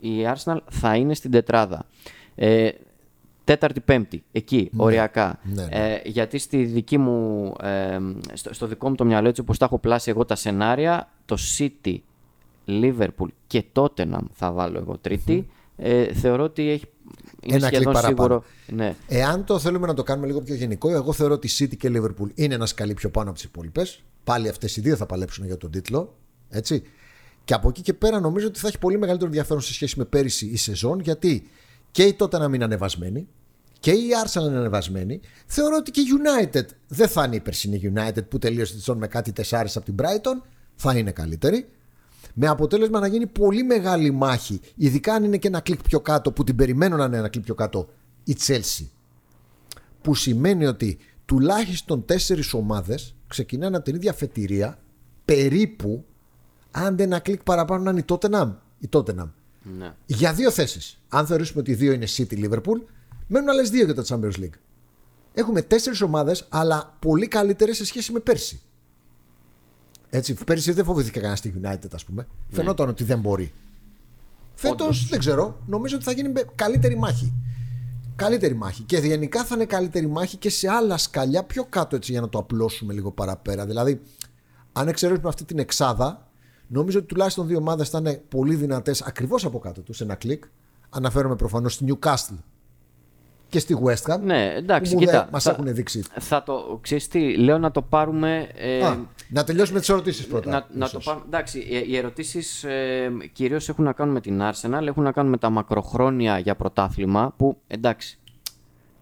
η 0.01 0.11
Arsenal 0.35 0.59
θα 0.71 0.97
είναι 0.97 1.15
στην 1.15 1.31
τετράδα. 1.31 1.87
Ε, 2.35 2.69
τέταρτη, 3.49 3.81
πέμπτη, 3.81 4.25
εκεί, 4.33 4.71
οριακά. 4.77 5.39
Ναι, 5.43 5.65
ναι. 5.65 5.69
Ε, 5.71 6.01
γιατί 6.05 6.39
στη 6.39 6.65
δική 6.65 6.99
μου, 6.99 7.55
ε, 7.63 7.99
στο, 8.33 8.55
στο 8.55 8.67
δικό 8.67 8.89
μου 8.89 8.95
το 8.95 9.05
μυαλό, 9.05 9.29
έτσι 9.29 9.41
όπως 9.41 9.59
τα 9.59 9.65
έχω 9.65 9.79
πλάσει 9.79 10.11
εγώ 10.11 10.25
τα 10.25 10.35
σενάρια, 10.35 11.09
το 11.25 11.37
City, 11.59 11.97
Liverpool 12.67 13.29
και 13.47 13.65
Tottenham 13.73 14.21
θα 14.33 14.53
βάλω 14.53 14.79
εγώ 14.79 14.99
τρίτη. 15.01 15.49
Ε, 15.77 16.15
θεωρώ 16.15 16.43
ότι 16.43 16.71
έχει, 16.71 16.85
είναι 17.43 17.57
Ένα 17.57 17.69
κλικ 17.69 17.75
σχεδόν 17.75 17.93
παραπάνω. 17.93 18.17
σίγουρο. 18.17 18.45
Ναι. 18.67 18.95
Εάν 19.09 19.45
το 19.45 19.59
θέλουμε 19.59 19.87
να 19.87 19.95
το 19.95 20.03
κάνουμε 20.03 20.27
λίγο 20.27 20.41
πιο 20.41 20.55
γενικό, 20.55 20.91
εγώ 20.91 21.13
θεωρώ 21.13 21.35
ότι 21.35 21.49
City 21.59 21.77
και 21.77 21.91
Liverpool 21.95 22.29
είναι 22.35 22.55
ένας 22.55 22.69
σκαλί 22.69 22.95
πιο 22.95 23.11
πάνω 23.11 23.29
από 23.29 23.39
τις 23.39 23.47
υπόλοιπες. 23.47 24.03
Πάλι 24.25 24.49
αυτές 24.49 24.77
οι 24.77 24.81
δύο 24.81 24.97
θα 24.97 25.07
παλέψουν 25.07 25.47
για 25.47 25.57
τον 25.57 25.71
τίτλο. 25.71 26.15
Έτσι. 26.49 26.83
Και 27.45 27.55
από 27.55 27.69
εκεί 27.69 27.83
και 27.83 27.95
πέρα 27.95 28.21
νομίζω 28.21 28.47
ότι 28.47 28.59
θα 28.59 28.69
έχει 28.69 28.79
πολύ 28.79 28.99
μεγαλύτερο 28.99 29.31
ενδιαφέρον 29.31 29.63
σε 29.63 29.73
σχέση 29.73 29.99
με 29.99 30.05
πέρυσι 30.05 30.47
η 30.47 30.57
σεζόν, 30.57 31.01
γιατί 31.01 31.49
και 31.91 32.03
η 32.03 32.17
Tottenham 32.19 32.55
είναι 32.55 32.65
ανεβασμένη 32.65 33.29
και 33.81 33.91
η 33.91 34.09
Arsenal 34.25 34.47
είναι 34.47 34.59
ανεβασμένη. 34.59 35.21
Θεωρώ 35.47 35.77
ότι 35.77 35.91
και 35.91 36.01
η 36.01 36.05
United 36.19 36.65
δεν 36.89 37.09
θα 37.09 37.25
είναι 37.25 37.37
η 37.37 37.41
περσινή 37.41 37.93
United 37.95 38.29
που 38.29 38.39
τελείωσε 38.39 38.73
τη 38.73 38.79
σεζόν 38.79 38.99
με 38.99 39.07
κάτι 39.07 39.33
τεσσάρες 39.33 39.77
από 39.77 39.85
την 39.85 39.95
Brighton. 39.99 40.47
Θα 40.75 40.99
είναι 40.99 41.11
καλύτερη. 41.11 41.69
Με 42.35 42.47
αποτέλεσμα 42.47 43.01
να 43.01 43.07
γίνει 43.07 43.27
πολύ 43.27 43.63
μεγάλη 43.63 44.11
μάχη, 44.11 44.61
ειδικά 44.75 45.15
αν 45.15 45.25
είναι 45.25 45.37
και 45.37 45.49
ένα 45.49 45.61
κλικ 45.61 45.83
πιο 45.83 46.01
κάτω, 46.01 46.33
που 46.33 46.45
την 46.45 46.57
περιμένω 46.57 46.97
να 46.97 47.05
είναι 47.05 47.17
ένα 47.17 47.29
κλικ 47.29 47.45
πιο 47.45 47.55
κάτω, 47.55 47.89
η 48.25 48.37
Chelsea. 48.47 48.87
Που 50.03 50.15
σημαίνει 50.15 50.67
ότι 50.67 50.99
τουλάχιστον 51.25 52.05
τέσσερις 52.05 52.53
ομάδες 52.53 53.15
ξεκινάνε 53.27 53.77
από 53.77 53.85
την 53.85 53.95
ίδια 53.95 54.13
αφετηρία, 54.13 54.79
περίπου, 55.25 56.05
αν 56.71 56.97
δεν 56.97 57.07
ένα 57.07 57.19
κλικ 57.19 57.43
παραπάνω 57.43 57.83
να 57.83 57.91
είναι 57.91 58.01
η 58.01 58.05
Tottenham. 58.09 58.55
Η 58.79 58.89
Tottenham. 58.93 59.31
Ναι. 59.79 59.95
Για 60.07 60.33
δύο 60.33 60.51
θέσεις. 60.51 61.01
Αν 61.09 61.27
θεωρήσουμε 61.27 61.61
ότι 61.61 61.71
οι 61.71 61.75
δύο 61.75 61.93
είναι 61.93 62.07
City 62.17 62.45
Liverpool, 62.45 62.81
μένουν 63.29 63.49
άλλες 63.49 63.71
δύο 63.71 63.85
για 63.85 63.95
το 63.95 64.05
Champions 64.09 64.41
League. 64.41 64.59
Έχουμε 65.35 65.63
τέσσερις 65.63 66.01
ομάδες, 66.01 66.47
αλλά 66.49 66.97
πολύ 66.99 67.29
καλύτερες 67.29 67.77
σε 67.77 67.85
σχέση 67.85 68.13
με 68.13 68.19
πέρσι. 68.19 68.61
Έτσι, 70.11 70.35
πέρσι 70.35 70.73
δεν 70.73 70.85
φοβηθήκε 70.85 71.19
κανένα 71.19 71.37
στη 71.37 71.61
United, 71.63 71.89
ας 71.93 72.05
πούμε. 72.05 72.27
Φαινόταν 72.51 72.89
ότι 72.89 73.05
δεν 73.05 73.21
μπορεί. 73.21 73.53
Φέτος 74.55 75.09
δεν 75.09 75.19
ξέρω. 75.19 75.61
Νομίζω 75.67 75.97
ότι 75.97 76.05
θα 76.05 76.13
γίνει 76.13 76.29
με 76.29 76.45
καλύτερη 76.55 76.97
μάχη. 76.97 77.33
Καλύτερη 78.17 78.55
μάχη. 78.55 78.83
Και 78.83 78.97
γενικά 78.97 79.45
θα 79.45 79.55
είναι 79.55 79.65
καλύτερη 79.65 80.07
μάχη 80.07 80.37
και 80.37 80.51
σε 80.51 80.69
άλλα 80.69 80.97
σκαλιά 80.97 81.45
πιο 81.45 81.65
κάτω 81.65 81.97
έτσι 81.97 82.13
για 82.13 82.21
να 82.21 82.29
το 82.29 82.39
απλώσουμε 82.39 82.93
λίγο 82.93 83.13
παραπέρα. 83.13 83.67
Δηλαδή, 83.67 84.01
αν 84.73 84.89
εξαιρέσουμε 84.89 85.29
αυτή 85.29 85.45
την 85.45 85.59
εξάδα, 85.59 86.31
νομίζω 86.67 86.99
ότι 86.99 87.09
τουλάχιστον 87.09 87.47
δύο 87.47 87.59
ομάδες 87.59 87.89
θα 87.89 87.99
είναι 87.99 88.23
πολύ 88.29 88.55
δυνατές 88.55 89.03
ακριβώς 89.03 89.45
από 89.45 89.59
κάτω 89.59 89.81
τους, 89.81 89.97
σε 89.97 90.05
ένα 90.05 90.15
κλικ. 90.15 90.45
Αναφέρομαι 90.91 91.37
προφανώς 91.37 91.75
στη 91.75 91.85
Newcastle 91.89 92.39
και 93.49 93.59
στη 93.59 93.77
West 93.85 94.13
Ham. 94.15 94.21
Ναι, 94.21 94.53
εντάξει, 94.57 94.93
που 94.93 94.99
μου 94.99 95.05
κοίτα. 95.07 95.19
δεν 95.21 95.29
μας 95.33 95.43
θα- 95.43 95.51
έχουν 95.51 95.75
δείξει. 95.75 96.03
Θα 96.21 96.43
το 96.43 96.79
ξέρεις 96.83 97.09
τι, 97.09 97.37
λέω 97.37 97.59
να 97.59 97.71
το 97.71 97.83
πάρουμε. 97.83 98.49
ε, 98.55 98.85
Α, 98.85 98.97
να 99.29 99.45
τελειώσουμε 99.45 99.79
τις 99.79 99.89
ερωτήσεις 99.89 100.27
πρώτα. 100.27 100.51
να, 100.51 100.67
να 100.73 100.85
ίσως. 100.85 100.91
το 101.05 101.11
πάρουμε. 101.11 101.25
Εντάξει, 101.27 101.59
οι, 101.59 101.85
οι 101.89 101.97
ερωτήσεις 101.97 102.65
ε, 102.65 103.11
κυρίως 103.33 103.69
έχουν 103.69 103.85
να 103.85 103.93
κάνουν 103.93 104.15
με 104.15 104.21
την 104.21 104.41
Arsenal, 104.43 104.87
έχουν 104.87 105.03
να 105.03 105.13
κάνουν 105.13 105.31
με 105.31 105.39
τα 105.39 105.51
μακροχρόνια 105.51 106.39
για 106.39 106.55
πρωτάθλημα. 106.57 107.35
Που 107.37 107.57
εντάξει, 107.67 108.19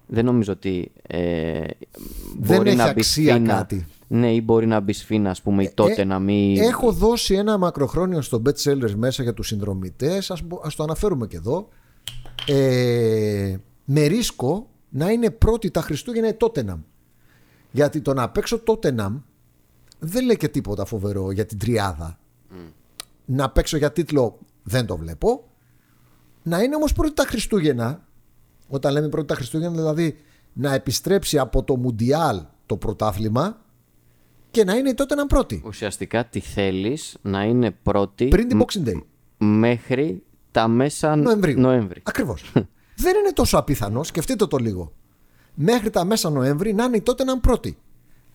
δεν 0.07 0.25
νομίζω 0.25 0.53
ότι 0.53 0.93
ε, 1.07 1.61
Δεν 2.39 2.57
μπορεί 2.57 2.69
έχει 2.69 2.77
να 2.79 2.85
μπει 2.93 3.01
αξία 3.01 3.33
σφήνα. 3.35 3.55
κάτι. 3.55 3.87
Ναι, 4.09 4.33
ή 4.33 4.41
μπορεί 4.45 4.67
να 4.67 4.81
μπει 4.81 4.93
σφήνα, 4.93 5.31
ας 5.31 5.43
πούμε, 5.43 5.63
η 5.63 5.71
τότε 5.75 6.05
να 6.05 6.19
μην. 6.19 6.57
Έχω 6.59 6.93
δώσει 6.93 7.35
ένα 7.35 7.59
μακροχρόνιο 7.59 8.21
στο 8.23 8.43
Bet 8.47 8.71
Sellers 8.71 8.95
μέσα 8.95 9.23
για 9.23 9.35
τους 9.35 9.47
συνδρομητές 9.47 10.31
ας, 10.31 10.43
μπο- 10.43 10.61
ας 10.65 10.75
το 10.75 10.83
αναφέρουμε 10.83 11.27
και 11.27 11.37
εδώ 11.37 11.69
ε, 12.47 13.57
με 13.89 14.07
ρίσκο 14.07 14.71
να 14.89 15.11
είναι 15.11 15.31
πρώτη 15.31 15.71
τα 15.71 15.81
Χριστούγεννα 15.81 16.29
η 16.29 16.37
Tottenham 16.41 16.79
γιατί 17.71 18.01
το 18.01 18.15
να 18.15 18.29
παίξω 18.31 18.63
Tottenham 18.67 19.23
δεν 19.99 20.25
λέει 20.25 20.37
και 20.37 20.49
τίποτα 20.49 20.85
φοβερό 20.85 21.31
για 21.31 21.47
την 21.47 21.59
τριάδα 21.59 22.19
να 23.25 23.51
παίξω 23.51 23.77
για 23.77 23.93
τίτλο 23.93 24.39
δεν 24.63 24.87
το 24.87 24.97
βλέπω 24.97 25.49
να 26.43 26.63
είναι 26.63 26.77
όμως 26.77 26.93
πρώτη 26.93 27.15
τα 27.15 27.25
Χριστούγεννα 27.25 28.07
όταν 28.69 28.93
λέμε 28.93 29.09
πρώτη 29.09 29.27
τα 29.27 29.35
Χριστούγεννα 29.35 29.77
δηλαδή 29.77 30.17
να 30.53 30.75
επιστρέψει 30.75 31.39
από 31.39 31.63
το 31.63 31.77
Μουντιάλ 31.77 32.43
το 32.67 32.77
πρωτάθλημα 32.77 33.61
και 34.51 34.65
να 34.65 34.75
είναι 34.75 34.89
η 34.89 34.95
Tottenham 34.97 35.29
πρώτη 35.29 35.63
Ουσιαστικά 35.67 36.25
τι 36.25 36.41
θέλεις 36.41 37.17
να 37.23 37.43
είναι 37.43 37.71
πρώτη 37.71 38.29
πριν 38.29 38.49
την 38.49 38.63
Boxing 38.65 38.89
Day. 38.89 39.03
μέχρι 39.39 40.23
τα 40.51 40.69
μέσα 40.69 41.17
Νοεμβρίου. 41.17 41.61
Νοέμβρη. 41.61 42.01
Ακριβώς. 42.05 42.53
δεν 42.97 43.17
είναι 43.17 43.33
τόσο 43.33 43.59
απίθανος, 43.59 44.07
σκεφτείτε 44.07 44.47
το 44.47 44.57
λίγο. 44.57 44.93
Μέχρι 45.55 45.91
τα 45.91 46.05
μέσα 46.05 46.31
Νοέμβρη 46.31 46.73
να 46.75 46.85
είναι 46.85 46.97
η 46.97 47.03
Tottenham 47.07 47.41
πρώτη. 47.41 47.79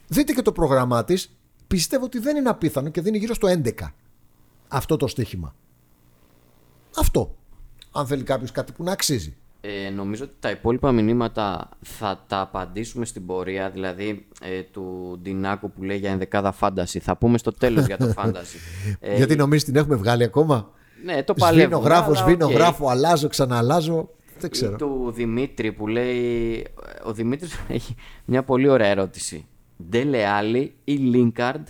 Δείτε 0.08 0.34
και 0.34 0.42
το 0.42 0.52
πρόγραμμά 0.52 1.04
της. 1.04 1.36
Πιστεύω 1.68 2.06
ότι 2.06 2.20
δεν 2.20 2.36
είναι 2.36 2.50
απίθανο 2.50 2.90
και 2.90 3.02
δίνει 3.02 3.18
γύρω 3.18 3.34
στο 3.34 3.48
11 3.48 3.72
αυτό 4.72 4.98
το 4.98 5.08
στοίχημα. 5.08 5.56
Αυτό. 6.98 7.36
Αν 7.92 8.08
θέλει 8.08 8.24
κάποιος 8.24 8.52
κάτι 8.52 8.72
που 8.72 8.84
να 8.84 8.92
αξίζει. 8.92 9.36
Ε, 9.62 9.90
νομίζω 9.90 10.24
ότι 10.24 10.34
τα 10.40 10.50
υπόλοιπα 10.50 10.92
μηνύματα 10.92 11.70
θα 11.82 12.24
τα 12.28 12.40
απαντήσουμε 12.40 13.06
στην 13.06 13.26
πορεία, 13.26 13.70
δηλαδή 13.70 14.28
ε, 14.42 14.62
του 14.62 15.18
Ντινάκου 15.22 15.72
που 15.72 15.84
λέει 15.84 15.98
για 15.98 16.12
ενδεκάδα 16.12 16.52
φάνταση. 16.52 17.00
Θα 17.00 17.18
πούμε 17.18 17.38
στο 17.38 17.52
τέλος 17.52 17.86
για 17.86 17.98
το 17.98 18.08
φάνταση. 18.18 18.58
Ε, 19.00 19.16
Γιατί 19.16 19.36
νομίζεις 19.36 19.66
την 19.66 19.76
έχουμε 19.76 19.96
βγάλει 19.96 20.24
ακόμα; 20.24 20.72
Ναι, 21.06 21.24
το 21.24 21.34
παλεύουμε. 21.34 21.64
Σβήνω, 21.66 21.88
γράφω, 21.88 22.12
αλλά 22.12 22.18
σβήνω, 22.20 22.46
οκ. 22.46 22.52
γράφω, 22.52 22.88
αλλάζω, 22.88 23.28
ξαναλάζω. 23.28 24.10
Δεν 24.42 24.50
Ή 24.50 24.54
ξέρω. 24.54 24.76
του 24.76 25.12
Δημήτρη 25.16 25.72
που 25.72 25.88
λέει. 25.88 26.66
Ο 27.06 27.14
Δημήτρης 27.14 27.52
έχει 27.68 27.96
μια 28.26 28.44
πολύ 28.44 28.68
ωραία 28.68 28.88
ερώτηση. 28.88 29.46
Ντέλε 29.90 30.26
Άλλη 30.28 30.74
ή 30.84 30.94
Λίνκαρντ 30.94 31.68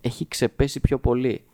έχει 0.00 0.28
ξεπέσει 0.28 0.80
πιο 0.80 0.98
πολύ; 0.98 1.44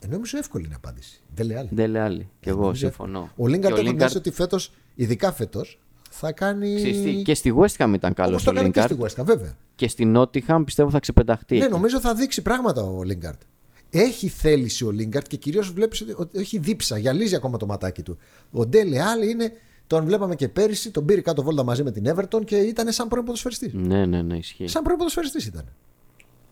Ε, 0.00 0.06
νομίζω 0.06 0.38
εύκολη 0.38 0.64
είναι 0.64 0.72
η 0.72 0.76
απάντηση. 0.82 1.20
Δεν 1.34 1.46
λέει 1.46 1.56
άλλη. 1.56 1.68
Ντέλε 1.74 2.00
Άλλη. 2.00 2.28
Και 2.40 2.50
εγώ 2.50 2.60
Νομίζω 2.60 2.86
συμφωνώ. 2.86 3.30
Ο 3.36 3.46
Λίγκαρτ 3.46 3.74
Και 3.74 3.80
έχω 3.80 3.92
νιώσει 3.92 4.16
ότι 4.16 4.30
φέτος, 4.30 4.72
ειδικά 4.94 5.32
φέτος, 5.32 5.78
θα 6.10 6.32
κάνει. 6.32 6.74
ξέρεις 6.76 7.02
τι, 7.02 7.22
και 7.22 7.34
στη 7.34 7.54
West 7.58 7.76
Ham 7.84 7.90
ήταν 7.94 8.14
καλός 8.14 8.32
Όπως 8.32 8.46
ο 8.46 8.52
το 8.52 8.60
έκανε 8.60 8.70
και 8.70 8.80
Λίνκαρντ. 8.80 9.06
στη 9.06 9.16
West 9.16 9.22
Ham, 9.22 9.26
βέβαια. 9.26 9.56
Και 9.74 9.88
στη 9.88 10.12
Nottingham 10.16 10.62
πιστεύω 10.64 10.90
θα 10.90 10.98
ξεπεταχτεί. 11.00 11.56
Ναι, 11.58 11.64
εκεί. 11.64 11.72
νομίζω 11.72 12.00
θα 12.00 12.14
δείξει 12.14 12.42
πράγματα 12.42 12.82
ο 12.82 13.02
Λίγκαρτ. 13.02 13.40
Έχει 13.90 14.28
θέληση 14.28 14.84
ο 14.84 14.90
Λίγκαρτ 14.90 15.26
και 15.26 15.36
κυρίως 15.36 15.72
βλέπεις 15.72 16.04
ότι 16.16 16.38
έχει 16.38 16.58
δίψα, 16.58 16.98
γυαλίζει 16.98 17.34
ακόμα 17.34 17.56
το 17.58 17.66
ματάκι 17.66 18.02
του. 18.02 18.18
Ο 18.50 18.66
Ντέλε 18.66 19.02
Άλλη 19.02 19.30
είναι. 19.30 19.52
Τον 19.86 20.04
βλέπαμε 20.04 20.34
και 20.34 20.48
πέρυσι, 20.48 20.90
τον 20.90 21.04
πήρε 21.04 21.20
κάτω 21.20 21.42
βόλτα 21.42 21.62
μαζί 21.62 21.82
με 21.82 21.90
την 21.90 22.04
Everton 22.14 22.44
και 22.44 22.56
ήταν 22.56 22.92
σαν 22.92 23.08
πρώην 23.08 23.24
ποδοσφαιριστής. 23.24 23.72
Ναι, 23.72 24.06
ναι, 24.06 24.22
ναι, 24.22 24.36
ισχύει. 24.36 24.66
Σαν 24.66 24.82
πρώην 24.82 24.98
ποδοσφαιριστής 24.98 25.46
ήταν. 25.46 25.64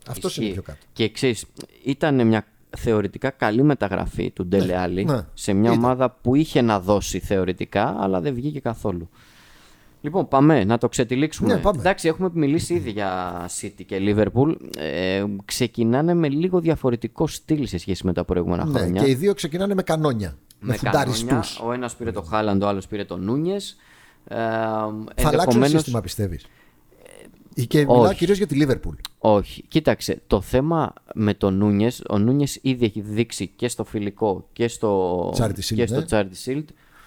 Αυτός 0.09 0.37
είναι 0.37 0.47
Ισχύει. 0.47 0.61
πιο 0.61 0.73
κάτω. 0.73 0.87
Και 0.93 1.11
ξέρεις, 1.11 1.45
ήταν 1.85 2.27
μια 2.27 2.47
θεωρητικά 2.77 3.31
καλή 3.31 3.63
μεταγραφή 3.63 4.31
του 4.31 4.47
Ντέλε 4.47 4.77
Άλλη 4.77 5.05
ναι. 5.05 5.27
σε 5.35 5.53
μια 5.53 5.71
Ήταν. 5.71 5.85
ομάδα 5.85 6.11
που 6.11 6.35
είχε 6.35 6.61
να 6.61 6.81
δώσει 6.81 7.19
θεωρητικά, 7.19 7.97
αλλά 7.99 8.21
δεν 8.21 8.35
βγήκε 8.35 8.61
καθόλου. 8.61 9.09
Λοιπόν, 10.07 10.29
πάμε 10.29 10.65
να 10.65 10.79
το 10.79 10.89
ξετυλίξουμε. 10.89 11.55
Ναι, 11.55 11.61
πάμε. 11.61 11.79
Εντάξει, 11.81 12.09
έχουμε 12.09 12.31
μιλήσει 12.33 12.75
ήδη 12.75 12.91
για 12.91 13.41
City 13.61 13.83
και 13.87 13.97
Liverpool. 14.01 14.55
Ε, 14.79 15.25
ξεκινάνε 15.45 16.15
με 16.15 16.29
λίγο 16.29 16.61
διαφορετικό 16.61 17.27
στυλ 17.27 17.67
σε 17.67 17.79
σχέση 17.79 18.07
με 18.07 18.13
τα 18.13 18.25
προηγούμενα 18.25 18.65
Ναι, 18.65 18.79
χρόνια. 18.79 19.03
και 19.03 19.11
οι 19.11 19.15
δύο 19.15 19.35
ξεκινάνε 19.35 19.75
με 19.75 19.83
κανόνια. 19.83 20.39
Με, 20.61 20.67
με 20.69 20.77
φουνταριστούς. 20.77 21.25
κανόνια. 21.25 21.49
Ο 21.65 21.73
ένας 21.73 21.95
πήρε 21.97 22.13
το 22.13 22.23
Χάλαντ, 22.23 22.63
ο 22.63 22.69
άλλος 22.69 22.87
πήρε 22.87 23.05
το 23.05 23.17
Νούνιες. 23.17 23.77
Ε, 24.29 24.37
Θα 24.37 24.39
αλλάξουν 24.85 25.27
ενδεχομένως- 25.33 25.71
σύστημα, 25.71 26.01
πιστεύεις; 26.01 26.47
Και 27.69 27.79
μιλάω 27.79 28.01
όχι. 28.01 28.15
κυρίως 28.15 28.37
για 28.39 28.47
τη 28.47 28.55
Λίβερπουλ. 28.55 28.95
Όχι. 29.19 29.65
Κοίταξε, 29.69 30.23
το 30.27 30.41
θέμα 30.41 30.93
με 31.15 31.35
τον 31.35 31.55
Νούνιες, 31.57 32.03
ο 32.09 32.19
Νούνιες 32.19 32.59
ήδη 32.63 32.85
έχει 32.85 33.01
δείξει 33.01 33.47
και 33.57 33.69
στο 33.69 33.85
φιλικό 33.85 34.49
και 34.53 34.69
στο 34.69 35.21
Charity 35.39 35.49
Shield, 35.49 35.75
και 35.75 35.87
στο 35.87 35.97
ναι. 36.01 36.05
Charity 36.11 36.49
Shield 36.51 36.65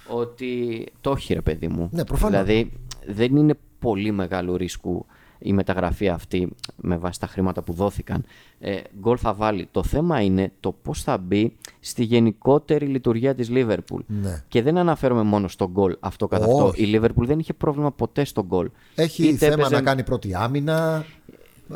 ότι 0.09 0.83
το 1.01 1.11
έχει 1.11 1.33
ρε 1.33 1.41
παιδί 1.41 1.67
μου. 1.67 1.89
Ναι, 1.91 2.05
προφανώς. 2.05 2.39
Δηλαδή 2.43 2.71
δεν 3.07 3.35
είναι 3.35 3.53
πολύ 3.79 4.11
μεγάλο 4.11 4.55
ρίσκου 4.55 5.05
η 5.41 5.53
μεταγραφή 5.53 6.09
αυτή 6.09 6.49
με 6.75 6.97
βάση 6.97 7.19
τα 7.19 7.27
χρήματα 7.27 7.61
που 7.61 7.73
δόθηκαν. 7.73 8.23
Ε, 8.59 8.77
γκολ 8.99 9.17
θα 9.19 9.33
βάλει. 9.33 9.67
Το 9.71 9.83
θέμα 9.83 10.21
είναι 10.21 10.51
το 10.59 10.71
πώς 10.71 11.03
θα 11.03 11.17
μπει 11.17 11.55
στη 11.79 12.03
γενικότερη 12.03 12.85
λειτουργία 12.85 13.35
της 13.35 13.49
Liverpool. 13.51 13.99
Ναι. 14.07 14.43
Και 14.47 14.61
δεν 14.61 14.77
αναφέρομαι 14.77 15.23
μόνο 15.23 15.47
στο 15.47 15.69
γκολ 15.69 15.95
αυτό 15.99 16.27
καθ' 16.27 16.41
αυτό. 16.41 16.65
Όχι. 16.67 16.83
Η 16.83 16.99
Liverpool 17.01 17.25
δεν 17.25 17.39
είχε 17.39 17.53
πρόβλημα 17.53 17.91
ποτέ 17.91 18.23
στο 18.23 18.45
γκολ. 18.45 18.69
Έχει 18.95 19.23
Είτε 19.27 19.37
θέμα 19.37 19.53
έπαιζε- 19.53 19.71
να 19.73 19.81
κάνει 19.81 20.03
πρώτη 20.03 20.33
άμυνα. 20.35 21.05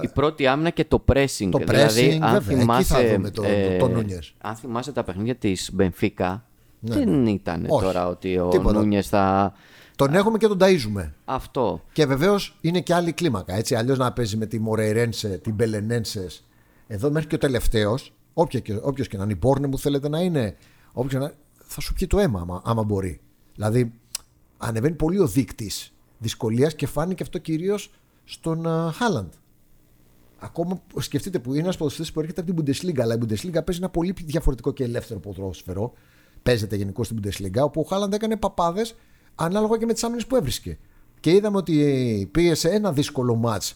η 0.01 0.07
πρώτη 0.13 0.47
άμυνα 0.47 0.69
και 0.69 0.85
το 0.85 1.03
pressing. 1.13 1.49
Το 1.51 1.57
δηλαδή, 1.57 2.11
pressing, 2.11 2.21
αν 2.21 2.31
βέβαια, 2.31 2.51
εκεί 2.51 2.59
θυμάσαι, 2.59 2.93
θα 2.93 3.13
δούμε 3.15 3.29
το- 3.29 3.43
το 3.79 3.87
Νούνιες. 3.87 4.33
Αν 4.41 4.55
θυμάσαι 4.55 4.91
τα 4.91 5.03
παιχνίδια 5.03 5.35
της 5.35 5.69
Μπενφίκα, 5.73 6.45
δεν 6.83 7.25
ήταν 7.25 7.61
Ναι, 7.61 7.67
Όχι, 7.69 7.83
τώρα 7.85 8.07
ότι 8.07 8.37
ο 8.37 8.47
τίποτα. 8.47 8.73
Νούνιες 8.79 9.07
θα... 9.07 9.53
Τον 9.95 10.13
έχουμε 10.13 10.37
και 10.37 10.47
τον 10.47 10.57
ταΐζουμε. 10.61 11.11
Αυτό. 11.25 11.81
Και 11.93 12.05
βεβαίως 12.05 12.57
είναι 12.61 12.81
και 12.81 12.93
άλλη 12.93 13.11
κλίμακα. 13.11 13.55
Έτσι, 13.55 13.75
αλλιώς 13.75 13.97
να 13.97 14.13
παίζει 14.13 14.37
με 14.37 14.45
τη 14.45 14.59
Μορεϊρένσε, 14.59 15.27
την 15.37 15.53
Μπελενένσε. 15.53 16.27
Εδώ 16.87 17.11
μέχρι 17.11 17.27
και 17.27 17.35
ο 17.35 17.37
τελευταίος, 17.37 18.13
όποιος 18.33 19.07
και 19.07 19.17
να 19.17 19.23
είναι 19.23 19.33
η 19.33 19.37
Μπόρνε 19.39 19.67
μου 19.67 19.77
θέλετε 19.79 20.09
να 20.09 20.19
είναι, 20.19 20.55
όποιος 20.93 21.21
να... 21.21 21.31
θα 21.63 21.81
σου 21.81 21.93
πιει 21.93 22.07
το 22.07 22.19
αίμα 22.19 22.39
άμα, 22.39 22.61
άμα 22.65 22.83
μπορεί. 22.83 23.19
Δηλαδή, 23.55 23.93
ανεβαίνει 24.57 24.95
πολύ 24.95 25.19
ο 25.19 25.27
δείκτης 25.27 25.93
δυσκολίας 26.17 26.75
και 26.75 26.87
φάνηκε 26.87 27.23
αυτό 27.23 27.37
κυρίως 27.37 27.91
στον 28.23 28.67
α, 28.67 28.91
Χάλαντ. 28.91 29.33
Ακόμα 30.39 30.81
που- 30.87 31.01
σκεφτείτε 31.01 31.39
που 31.39 31.53
είναι 31.53 31.63
ένας 31.63 31.77
ποδοσφαιριστής 31.77 32.15
που 32.15 32.19
έρχεται 32.19 32.41
από 32.41 32.53
την 32.53 32.63
Bundesliga, 32.65 32.99
αλλά 32.99 33.13
η 33.13 33.17
Bundesliga 33.21 33.65
παίζει 33.65 33.79
ένα 33.79 33.89
πολύ 33.89 34.15
διαφορετικό 34.25 34.71
και 34.71 34.83
ελεύθερο 34.83 35.19
ποδόσφαιρο. 35.19 35.93
Παίζεται 36.43 36.75
γενικώ 36.75 37.03
στην 37.03 37.19
Bundesliga, 37.23 37.61
όπου 37.61 37.81
ο 37.81 37.83
Χάλαντ 37.83 38.13
έκανε 38.13 38.37
παπάδες 38.37 38.95
ανάλογα 39.35 39.77
και 39.77 39.85
με 39.85 39.93
τις 39.93 40.03
άμυνες 40.03 40.25
που 40.27 40.35
έβρισκε. 40.35 40.77
Και 41.19 41.31
είδαμε 41.31 41.57
ότι 41.57 42.29
πήγε 42.31 42.55
σε 42.55 42.69
ένα 42.69 42.91
δύσκολο 42.91 43.41
match 43.45 43.71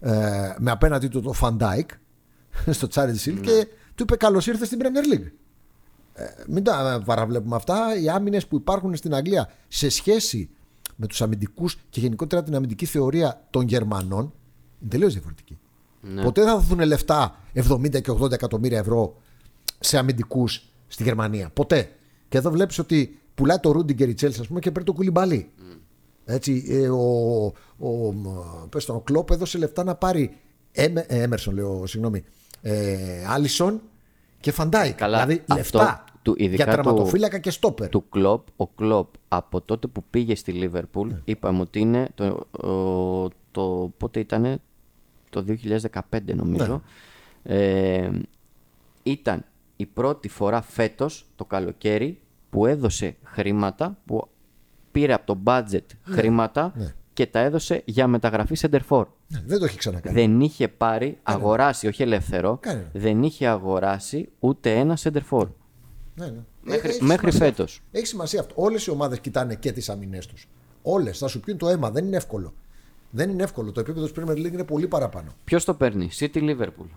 ε, 0.00 0.54
με 0.58 0.70
απέναντί 0.70 1.08
του 1.08 1.20
το 1.20 1.34
Van 1.40 1.56
Dijk 1.56 1.86
στο 2.76 2.88
Charity 2.94 3.16
Shield 3.24 3.40
και 3.40 3.66
του 3.94 4.02
είπε 4.02 4.16
καλώς 4.16 4.46
ήρθες 4.46 4.66
στην 4.66 4.78
Premier 4.82 5.14
League. 5.14 5.30
Ε, 6.14 6.24
μην 6.48 6.64
τα 6.64 7.02
παραβλέπουμε 7.04 7.56
αυτά. 7.56 8.00
Οι 8.00 8.08
άμυνες 8.08 8.46
που 8.46 8.56
υπάρχουν 8.56 8.96
στην 8.96 9.14
Αγγλία 9.14 9.50
σε 9.68 9.88
σχέση 9.88 10.50
με 10.96 11.06
τους 11.06 11.22
αμυντικούς 11.22 11.78
και 11.90 12.00
γενικότερα 12.00 12.42
την 12.42 12.54
αμυντική 12.54 12.86
θεωρία 12.86 13.46
των 13.50 13.66
Γερμανών 13.66 14.32
είναι 14.80 14.90
τελείως 14.90 15.12
διαφορετική. 15.12 15.58
Ναι. 16.00 16.22
Ποτέ 16.22 16.40
δεν 16.40 16.50
θα 16.50 16.56
δοθούν 16.56 16.80
λεφτά 16.80 17.36
70 17.54 18.02
και 18.02 18.10
80 18.10 18.32
εκατομμύρια 18.32 18.78
ευρώ 18.78 19.16
σε 19.80 19.98
αμυντικούς 19.98 20.68
στη 20.86 21.02
Γερμανία. 21.02 21.50
Ποτέ. 21.50 21.90
Και 22.32 22.38
εδώ 22.38 22.50
βλέπεις 22.50 22.78
ότι 22.78 23.18
πουλάει 23.34 23.58
το 23.58 23.70
Ρούντιγκερ 23.72 24.08
η 24.08 24.14
Chelsea, 24.20 24.36
ας 24.40 24.46
πούμε, 24.46 24.60
και 24.60 24.70
παίρνει 24.70 24.86
το 24.86 24.92
κουλιμπαλί. 24.92 25.50
Έτσι, 26.24 26.64
ε, 26.68 26.88
ο, 26.88 27.44
ο, 27.78 28.12
μ, 28.12 28.26
πες 28.68 28.84
τον, 28.84 28.96
ο 28.96 29.00
Κλόπ 29.00 29.30
έδωσε 29.30 29.58
λεφτά 29.58 29.84
να 29.84 29.94
πάρει 29.94 30.36
Έμ, 30.72 30.96
ε, 30.96 31.04
Έμερσον, 31.08 31.54
λέω, 31.54 31.86
συγγνώμη, 31.86 32.24
ε, 32.62 33.24
Άλισον 33.28 33.80
και 34.40 34.52
Φαν 34.52 34.69
Ντάικ. 34.69 34.94
Καλά, 34.94 35.26
δηλαδή 35.26 35.42
αυτό 35.48 35.78
λεφτά 35.78 36.04
του- 36.22 36.34
ειδικά 36.38 36.64
για 36.64 36.76
του- 36.76 36.82
τερματοφύλακα 36.82 37.38
και 37.38 37.50
στόπερ. 37.50 37.88
Του 37.88 38.08
Κλόπ, 38.08 38.46
ο 38.56 38.66
Κλόπ 38.66 39.08
από 39.28 39.60
τότε 39.60 39.86
που 39.86 40.04
πήγε 40.10 40.34
στη 40.34 40.52
Λίβερπουλ, 40.52 41.08
Ναι. 41.08 41.20
είπαμε 41.24 41.60
ότι 41.60 41.80
είναι 41.80 42.08
το, 42.14 42.24
ο- 42.68 43.28
το 43.50 43.92
πότε 43.96 44.20
ήτανε, 44.20 44.58
το 45.30 45.42
2015 45.42 46.34
νομίζω, 46.34 46.82
Ναι. 47.42 47.54
ε, 47.54 48.10
ήταν 49.02 49.44
η 49.76 49.86
πρώτη 49.86 50.28
φορά 50.28 50.62
φέτος 50.62 51.26
το 51.36 51.44
καλοκαίρι 51.44 52.20
που 52.52 52.66
έδωσε 52.66 53.16
χρήματα, 53.22 53.98
που 54.04 54.28
πήρε 54.90 55.12
από 55.12 55.26
το 55.26 55.38
budget 55.44 55.84
χρήματα 56.04 56.72
ναι. 56.76 56.94
και 57.12 57.26
τα 57.26 57.38
έδωσε 57.38 57.82
για 57.84 58.06
μεταγραφή 58.06 58.54
Σεντερφόρ. 58.54 59.06
Ναι, 59.28 59.42
δεν 59.46 59.58
το 59.58 59.64
έχει 59.64 59.78
ξανακάνει. 59.78 60.14
Δεν 60.14 60.40
είχε 60.40 60.68
πάρει, 60.68 61.18
αγοράσει, 61.22 61.86
όχι 61.86 62.02
ελεύθερο, 62.02 62.58
Κανένα. 62.60 62.90
δεν 62.92 63.22
είχε 63.22 63.46
αγοράσει 63.46 64.28
ούτε 64.38 64.74
ένα 64.78 64.96
Σεντερφόρ. 64.96 65.48
Ναι, 66.14 66.26
ναι. 66.26 66.40
Μέχρι- 66.62 66.88
έχει 66.90 67.04
μέχρι 67.04 67.30
σημασία 67.32 67.46
φέτος. 67.54 67.72
αυτό. 67.72 67.98
Έχει 67.98 68.06
σημασία 68.06 68.40
αυτό. 68.40 68.54
Όλες 68.56 68.86
οι 68.86 68.90
ομάδες 68.90 69.20
κοιτάνε 69.20 69.54
και 69.54 69.72
τις 69.72 69.88
αμυνές 69.88 70.26
τους. 70.26 70.48
Όλες. 70.82 71.18
Θα 71.18 71.28
σου 71.28 71.40
πιούν 71.40 71.56
το 71.58 71.68
αίμα. 71.68 71.90
Δεν 71.90 72.04
είναι 72.06 72.16
εύκολο. 72.16 72.54
Δεν 73.10 73.30
είναι 73.30 73.42
εύκολο. 73.42 73.72
Το 73.72 73.80
επίπεδο 73.80 74.06
της 74.06 74.14
Premier 74.24 74.36
League 74.46 74.52
είναι 74.52 74.64
πολύ 74.64 74.88
παραπάνω. 74.88 75.32
Ποιος 75.44 75.64
το 75.64 75.74
παίρνει, 75.74 76.08
City 76.18 76.36
Liverpool. 76.36 76.88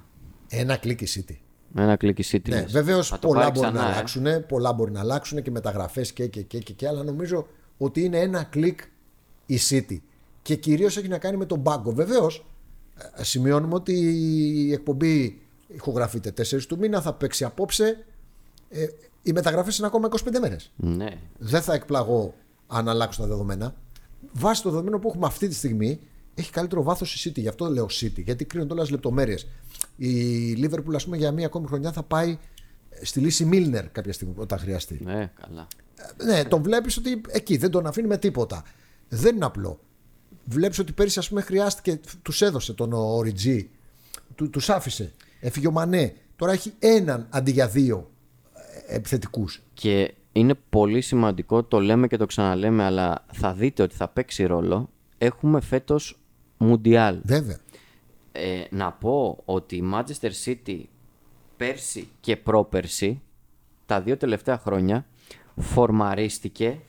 Ένα 0.50 0.78
κλικ 0.78 1.02
η 1.02 1.08
City. 1.16 1.36
Ένα 1.78 1.96
κλικ 1.96 2.20
η 2.20 2.26
City. 2.32 2.50
Ναι, 2.50 2.62
λες. 2.62 2.72
βεβαίως 2.72 3.08
Θα 3.08 3.20
το 3.20 3.28
πολλά 3.28 3.40
πάρει 3.40 3.52
μπορεί 3.52 3.68
ξανά, 3.68 3.82
να 3.84 3.90
ε. 3.90 3.94
αλλάξουν. 3.94 4.46
Πολλά 4.48 4.74
μπορεί 4.74 4.92
να 4.92 5.00
αλλάξουν 5.00 5.42
και 5.42 5.52
μεταγραφές 5.52 6.14
και, 6.14 6.28
και, 6.28 6.42
και, 6.42 6.60
και, 6.60 6.74
και, 6.74 6.88
αλλά 6.88 7.04
νομίζω 7.04 7.48
ότι 7.78 8.04
είναι 8.04 8.20
ένα 8.20 8.44
κλικ 8.44 8.80
η 9.46 9.60
City. 9.70 9.98
Και 10.42 10.56
κυρίως 10.56 10.98
έχει 10.98 11.08
να 11.08 11.18
κάνει 11.18 11.38
με 11.38 11.46
τον 11.46 11.64
πάγκο. 11.64 11.92
Βεβαίως, 11.92 12.46
σημειώνουμε 13.16 13.74
ότι 13.74 13.94
η 14.68 14.74
εκπομπή 14.74 15.42
ηχογραφείται 15.68 16.34
4 16.38 16.62
του 16.68 16.78
μήνα, 16.78 17.02
θα 17.02 17.14
παίξει 17.14 17.44
απόψε. 17.44 18.06
Ε, 18.70 18.86
οι 19.22 19.32
μεταγραφές 19.32 19.78
είναι 19.78 19.88
ακόμα 19.88 20.10
25 20.12 20.40
μέρες. 20.42 20.72
Ναι. 20.76 21.10
Δεν 21.38 21.62
θα 21.62 21.74
εκπλαγώ 21.74 22.34
αν 22.68 22.90
αλλάξουν 22.90 23.24
τα 23.24 23.30
δεδομένα. 23.30 23.76
Βάσει 24.32 24.62
το 24.62 24.70
δεδομένο 24.70 25.00
που 25.00 25.08
έχουμε 25.08 25.26
αυτή 25.26 25.48
τη 25.48 25.54
στιγμή, 25.54 26.00
έχει 26.36 26.52
καλύτερο 26.52 26.84
βάθος 26.84 27.26
η 27.26 27.30
City. 27.30 27.40
Γι' 27.40 27.48
αυτό 27.48 27.66
λέω 27.66 27.86
City, 27.86 28.24
γιατί 28.24 28.46
κρίνονται 28.46 28.74
όλες 28.74 28.90
λεπτομέρειες. 28.90 29.48
Η 29.96 30.54
Liverpool, 30.64 30.96
ας 30.96 31.04
πούμε, 31.04 31.18
για 31.18 31.32
μία 31.32 31.46
ακόμη 31.46 31.68
χρονιά 31.68 31.92
θα 31.92 32.04
πάει 32.04 32.38
στη 33.02 33.20
λύση 33.20 33.46
Μίλνερ 33.46 33.90
κάποια 33.90 34.14
στιγμή 34.14 34.34
όταν 34.38 34.60
χρειαστεί. 34.60 35.00
Ναι, 35.04 35.32
καλά. 35.42 35.68
Ναι, 36.26 36.44
τον 36.44 36.62
βλέπεις 36.62 36.98
ότι 36.98 37.22
εκεί 37.28 37.58
δεν 37.58 37.72
τον 37.72 37.88
αφήνει 37.88 38.08
με 38.08 38.18
τίποτα. 38.18 38.64
Δεν 39.10 39.36
είναι 39.36 39.46
απλό. 39.46 39.80
Βλέπεις 40.46 40.80
ότι 40.80 40.92
πέρυσι, 40.92 41.20
ας 41.20 41.30
πούμε, 41.30 41.42
χρειάστηκε, 41.42 42.00
τους 42.22 42.42
έδωσε 42.42 42.74
τον 42.74 42.94
Οριτζή, 42.94 43.70
του 44.36 44.50
τους 44.50 44.70
άφησε. 44.70 45.14
Έφυγε 45.40 45.68
ο 45.68 45.72
Μανέ. 45.72 46.14
Τώρα 46.36 46.52
έχει 46.52 46.74
έναν 46.80 47.28
αντί 47.30 47.52
για 47.52 47.68
δύο 47.68 48.12
επιθετικούς. 48.88 49.62
Και 49.74 50.14
είναι 50.32 50.54
πολύ 50.70 51.02
σημαντικό, 51.02 51.64
το 51.64 51.80
λέμε 51.80 52.08
και 52.08 52.18
το 52.18 52.26
ξαναλέμε, 52.26 52.84
αλλά 52.84 53.26
θα 53.34 53.54
δείτε 53.54 53.84
ότι 53.84 53.96
θα 53.96 54.08
παίξει 54.08 54.46
ρόλο. 54.46 54.90
Έχουμε 55.18 55.62
φέτος 55.62 56.20
Μουντιάλ. 56.58 57.20
Βέβαια. 57.24 57.58
Ε, 58.38 58.64
να 58.70 58.92
πω 58.92 59.42
ότι 59.46 59.76
η 59.76 59.84
Manchester 59.94 60.32
City 60.46 60.80
πέρσι 61.58 62.10
και 62.20 62.38
πρόπερσι, 62.38 63.22
τα 63.86 64.02
δύο 64.02 64.18
τελευταία 64.18 64.58
χρόνια, 64.58 65.06
φορμαρίστηκε 65.56 66.80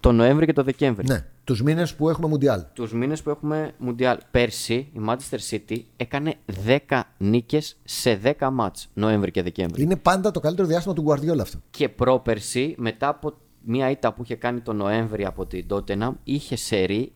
Το 0.00 0.12
Νοέμβρη 0.12 0.46
και 0.46 0.52
το 0.52 0.62
Δεκέμβρη. 0.62 1.06
Ναι, 1.06 1.26
τους 1.44 1.62
μήνες 1.62 1.94
που 1.94 2.08
έχουμε 2.08 2.28
Μουντιάλ. 2.28 2.64
Τους 2.72 2.92
μήνες 2.92 3.22
που 3.22 3.30
έχουμε 3.30 3.74
Μουντιάλ. 3.78 4.18
Πέρσι 4.30 4.74
η 4.74 5.00
Manchester 5.06 5.38
City 5.50 5.80
έκανε 5.96 6.34
10 6.88 7.00
νίκες 7.18 7.76
σε 7.84 8.20
10 8.38 8.48
μάτς 8.52 8.88
Νοέμβρη 8.94 9.30
και 9.30 9.42
Δεκέμβρη. 9.42 9.82
Είναι 9.82 9.96
πάντα 9.96 10.30
το 10.30 10.40
καλύτερο 10.40 10.68
διάστημα 10.68 10.94
του 10.94 11.04
Guardiola 11.08 11.38
αυτό. 11.40 11.58
Και 11.70 11.88
πρόπερσι, 11.88 12.74
μετά 12.78 13.08
από 13.08 13.32
μια 13.64 13.90
ήττα 13.90 14.12
που 14.12 14.22
είχε 14.22 14.34
κάνει 14.34 14.60
το 14.60 14.72
Νοέμβρη 14.72 15.24
από 15.24 15.46
την 15.46 15.66
Tottenham, 15.70 16.12
είχε 16.24 16.56
σερί 16.56 17.12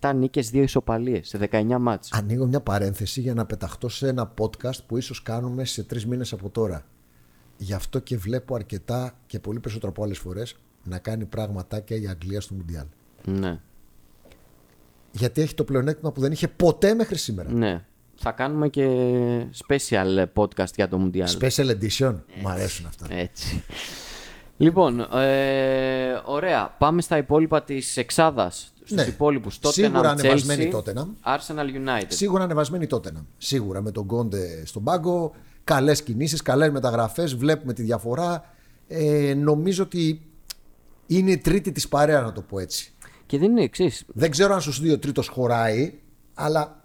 17 0.00 0.12
νίκες, 0.14 0.50
2 0.52 0.54
ισοπαλίες 0.62 1.28
σε 1.28 1.38
19 1.50 1.78
μάτς. 1.80 2.12
Ανοίγω 2.12 2.46
μια 2.46 2.60
παρένθεση 2.60 3.20
για 3.20 3.34
να 3.34 3.46
πεταχτώ 3.46 3.88
σε 3.88 4.08
ένα 4.08 4.34
podcast 4.38 4.84
που 4.86 4.96
ίσως 4.96 5.22
κάνουμε 5.22 5.64
σε 5.64 5.82
τρεις 5.82 6.06
μήνες 6.06 6.32
από 6.32 6.50
τώρα. 6.50 6.84
Γι' 7.56 7.72
αυτό 7.72 7.98
και 7.98 8.16
βλέπω 8.16 8.54
αρκετά 8.54 9.14
και 9.26 9.38
πολύ 9.38 9.60
περισσότερο 9.60 9.92
από 9.92 10.02
άλλες 10.02 10.18
φορές 10.18 10.56
να 10.84 10.98
κάνει 10.98 11.24
πραγματάκια 11.24 11.96
η 11.96 12.06
Αγγλία 12.06 12.40
στο 12.40 12.54
Μουντιάλ. 12.54 12.86
Ναι. 13.24 13.60
Γιατί 15.12 15.40
έχει 15.40 15.54
το 15.54 15.64
πλεονέκτημα 15.64 16.12
που 16.12 16.20
δεν 16.20 16.32
είχε 16.32 16.48
ποτέ 16.48 16.94
μέχρι 16.94 17.18
σήμερα. 17.18 17.52
ναι. 17.52 17.84
Θα 18.22 18.32
κάνουμε 18.32 18.68
και 18.68 18.86
special 19.66 20.24
podcast 20.34 20.74
για 20.74 20.88
το 20.88 21.10
Mundial. 21.12 21.26
Special 21.40 21.76
edition. 21.78 22.14
Μ' 22.42 22.48
αρέσουν 22.48 22.86
αυτά. 22.86 23.06
Έτσι. 23.10 23.62
Λοιπόν, 24.60 25.00
ε, 25.00 26.20
ωραία. 26.24 26.74
Πάμε 26.78 27.02
στα 27.02 27.16
υπόλοιπα 27.16 27.62
της 27.62 27.96
εξάδας. 27.96 28.72
Στους 28.76 28.90
Ναι. 28.96 29.02
υπόλοιπους. 29.02 29.58
Σίγουρα 29.62 30.00
Tottenham, 30.00 30.04
ανεβασμένη 30.04 30.70
Chelsea, 30.72 30.76
Tottenham. 30.76 31.06
Arsenal 31.36 31.64
United. 31.64 32.06
Σίγουρα 32.08 32.44
ανεβασμένη 32.44 32.86
τότε. 32.86 33.12
Σίγουρα 33.38 33.80
με 33.80 33.90
τον 33.90 34.06
Κόντε 34.06 34.62
στον 34.66 34.84
πάγκο. 34.84 35.32
Καλές 35.64 36.02
κινήσεις, 36.02 36.42
καλές 36.42 36.70
μεταγραφές. 36.70 37.34
Βλέπουμε 37.34 37.72
τη 37.72 37.82
διαφορά. 37.82 38.44
Ε, 38.88 39.34
νομίζω 39.34 39.82
ότι 39.82 40.22
είναι 41.06 41.30
η 41.30 41.38
τρίτη 41.38 41.72
της 41.72 41.88
παρέας, 41.88 42.22
να 42.22 42.32
το 42.32 42.40
πω 42.42 42.58
έτσι. 42.58 42.92
Και 43.26 43.38
δεν 43.38 43.50
είναι 43.50 43.62
εξής. 43.62 44.04
Δεν 44.06 44.30
ξέρω 44.30 44.54
αν 44.54 44.60
στους 44.60 44.80
δύο 44.80 44.98
τρίτος 44.98 45.28
χωράει, 45.28 45.98
αλλά 46.34 46.84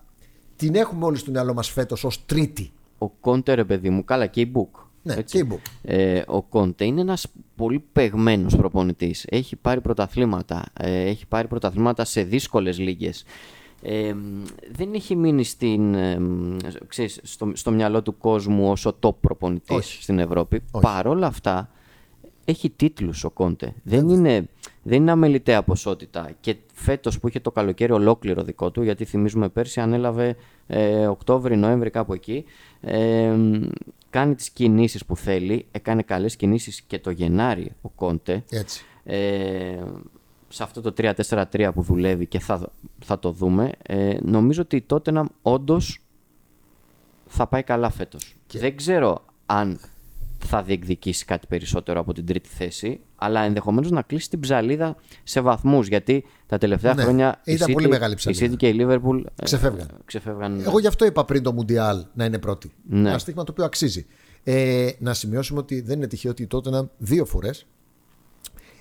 την 0.55 0.75
έχουμε 0.75 1.05
όλοι 1.05 1.17
στο 1.17 1.32
μυαλό 1.32 1.53
μας 1.53 1.70
φέτος 1.70 2.03
ως 2.03 2.25
τρίτη. 2.25 2.72
Ο 2.98 3.10
Κόντε, 3.10 3.53
ρε 3.53 3.63
παιδί 3.63 3.89
μου, 3.89 4.03
καλά 4.03 4.25
και 4.25 4.41
η 4.41 4.51
Book. 4.55 4.79
Ναι, 5.05 5.13
έτσι. 5.13 5.38
και 5.38 5.43
η 5.43 5.47
Book. 5.51 5.71
Ε, 5.81 6.21
ο 6.27 6.41
Κόντε 6.41 6.85
είναι 6.85 7.01
ένας 7.01 7.27
πολύ 7.55 7.83
παιγμένος 7.91 8.55
προπονητής. 8.55 9.25
Έχει 9.29 9.55
πάρει 9.55 9.81
πρωταθλήματα. 9.81 10.65
Ε, 10.74 11.01
έχει 11.01 11.27
πάρει 11.27 11.47
πρωταθλήματα 11.47 12.05
σε 12.05 12.24
δύσκολες 12.24 12.79
λίγες. 12.79 13.24
Ε, 13.81 14.13
δεν 14.71 14.93
έχει 14.93 15.15
μείνει 15.15 15.43
στην, 15.43 15.93
ε, 15.93 16.21
ξέρεις, 16.88 17.19
στο, 17.24 17.51
στο 17.53 17.71
μυαλό 17.71 18.01
του 18.01 18.17
κόσμου 18.17 18.71
ως 18.71 18.85
ο 18.85 18.97
top 19.00 19.15
προπονητής 19.21 19.75
Όχι. 19.75 20.03
στην 20.03 20.19
Ευρώπη. 20.19 20.62
Παρ' 20.81 21.07
όλα 21.07 21.27
αυτά 21.27 21.69
έχει 22.45 22.69
τίτλους 22.69 23.24
ο 23.24 23.29
Κόντε. 23.29 23.74
Δεν 23.83 24.09
είναι, 24.09 24.47
δεν 24.83 25.01
είναι 25.01 25.12
αμεληταία 25.12 25.63
ποσότητα. 25.63 26.31
Και 26.39 26.55
φέτος 26.74 27.19
που 27.19 27.27
είχε 27.27 27.39
το 27.39 27.51
καλοκαίρι 27.51 27.91
ολόκληρο 27.91 28.43
δικό 28.43 28.71
του, 28.71 28.81
γιατί 28.81 29.05
θυμίζουμε 29.05 29.50
πέρσι 29.50 29.79
ανέλαβε 29.79 30.35
ε, 30.67 31.07
Οκτώβρη, 31.07 31.57
Νοέμβρη 31.57 31.89
κάπου 31.89 32.13
εκεί, 32.13 32.45
ε, 32.81 33.36
κάνει 34.10 34.36
τις 34.36 34.50
κινήσεις 34.50 35.05
που 35.05 35.17
θέλει, 35.17 35.65
έκανε 35.72 36.01
καλές 36.01 36.36
κινήσεις 36.36 36.81
και 36.81 37.00
το 37.00 37.10
Γενάρη 37.10 37.72
ο 37.81 37.89
Κόντε. 37.89 38.43
Έτσι. 38.50 38.84
Ε, 39.03 39.84
σε 40.48 40.63
αυτό 40.63 40.81
το 40.81 40.93
3-4-3 40.98 41.72
που 41.74 41.81
δουλεύει 41.81 42.25
και 42.25 42.39
θα, 42.39 42.72
θα 43.00 43.19
το 43.19 43.31
δούμε, 43.31 43.72
ε, 43.81 44.17
νομίζω 44.22 44.62
ότι 44.62 44.75
η 44.75 44.86
Tottenham 44.89 45.25
όντως 45.41 46.00
θα 47.25 47.48
πάει 47.48 47.63
καλά 47.63 47.89
φέτος. 47.89 48.36
Δεν 48.51 48.75
ξέρω 48.75 49.25
αν 49.45 49.79
θα 50.39 50.63
διεκδικήσει 50.63 51.25
κάτι 51.25 51.48
περισσότερο 51.48 52.00
από 52.00 52.13
την 52.13 52.25
τρίτη 52.25 52.50
θέση, 52.50 53.00
αλλά 53.15 53.41
ενδεχομένως 53.41 53.92
να 53.92 54.01
κλείσει 54.01 54.29
την 54.29 54.39
ψαλίδα 54.39 54.96
σε 55.24 55.42
βαθμούς, 55.42 55.87
γιατί 55.87 56.24
τα 56.48 56.57
τελευταία 56.57 56.94
Ναι, 56.94 57.03
χρόνια 57.03 57.42
η 57.44 57.53
ήταν 57.53 57.68
City, 57.70 57.74
πολύ 57.74 57.87
μεγάλη 57.87 58.13
η 58.13 58.16
ψαλίδα. 58.16 58.46
City 58.53 58.57
και 58.57 58.68
η 58.68 58.75
Liverpool 58.79 59.22
ε, 59.35 59.44
Ξεφεύγαν. 59.44 59.87
ξεφεύγαν. 60.05 60.59
Εγώ 60.66 60.79
γι' 60.79 60.87
αυτό 60.87 61.05
είπα 61.05 61.25
πριν 61.25 61.44
το 61.44 61.53
Μουντιάλ 61.53 62.05
να 62.13 62.25
είναι 62.25 62.39
πρώτη. 62.39 62.72
Ναι. 62.89 63.09
Ένα 63.09 63.18
στίγμα 63.18 63.44
το 63.44 63.51
οποίο 63.51 63.66
αξίζει. 63.66 64.05
Ε, 64.44 64.89
να 65.00 65.13
σημειώσουμε 65.13 65.59
ότι 65.59 65.81
δεν 65.81 65.98
είναι 65.98 66.07
τυχαίο 66.07 66.31
ότι 66.31 66.44
η 66.44 66.48
Tottenham 66.51 66.87
δύο 66.98 67.25
φορές 67.25 67.66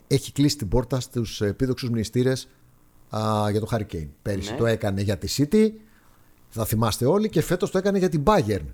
έχει 0.06 0.32
κλείσει 0.32 0.56
την 0.56 0.68
πόρτα 0.68 1.00
στους 1.00 1.40
επίδοξους 1.40 1.90
μνηστήρες 1.90 2.48
για 3.50 3.60
το 3.60 3.66
Hurricane. 3.70 4.08
Πέρυσι 4.22 4.50
Ναι. 4.50 4.56
το 4.56 4.66
έκανε 4.66 5.00
για 5.02 5.18
τη 5.18 5.34
City, 5.50 5.70
θα 6.48 6.64
θυμάστε 6.64 7.06
όλοι, 7.06 7.28
και 7.28 7.40
φέτος 7.42 7.70
το 7.70 7.78
έκανε 7.78 7.98
για 7.98 8.08
την 8.08 8.22
Bayern. 8.24 8.64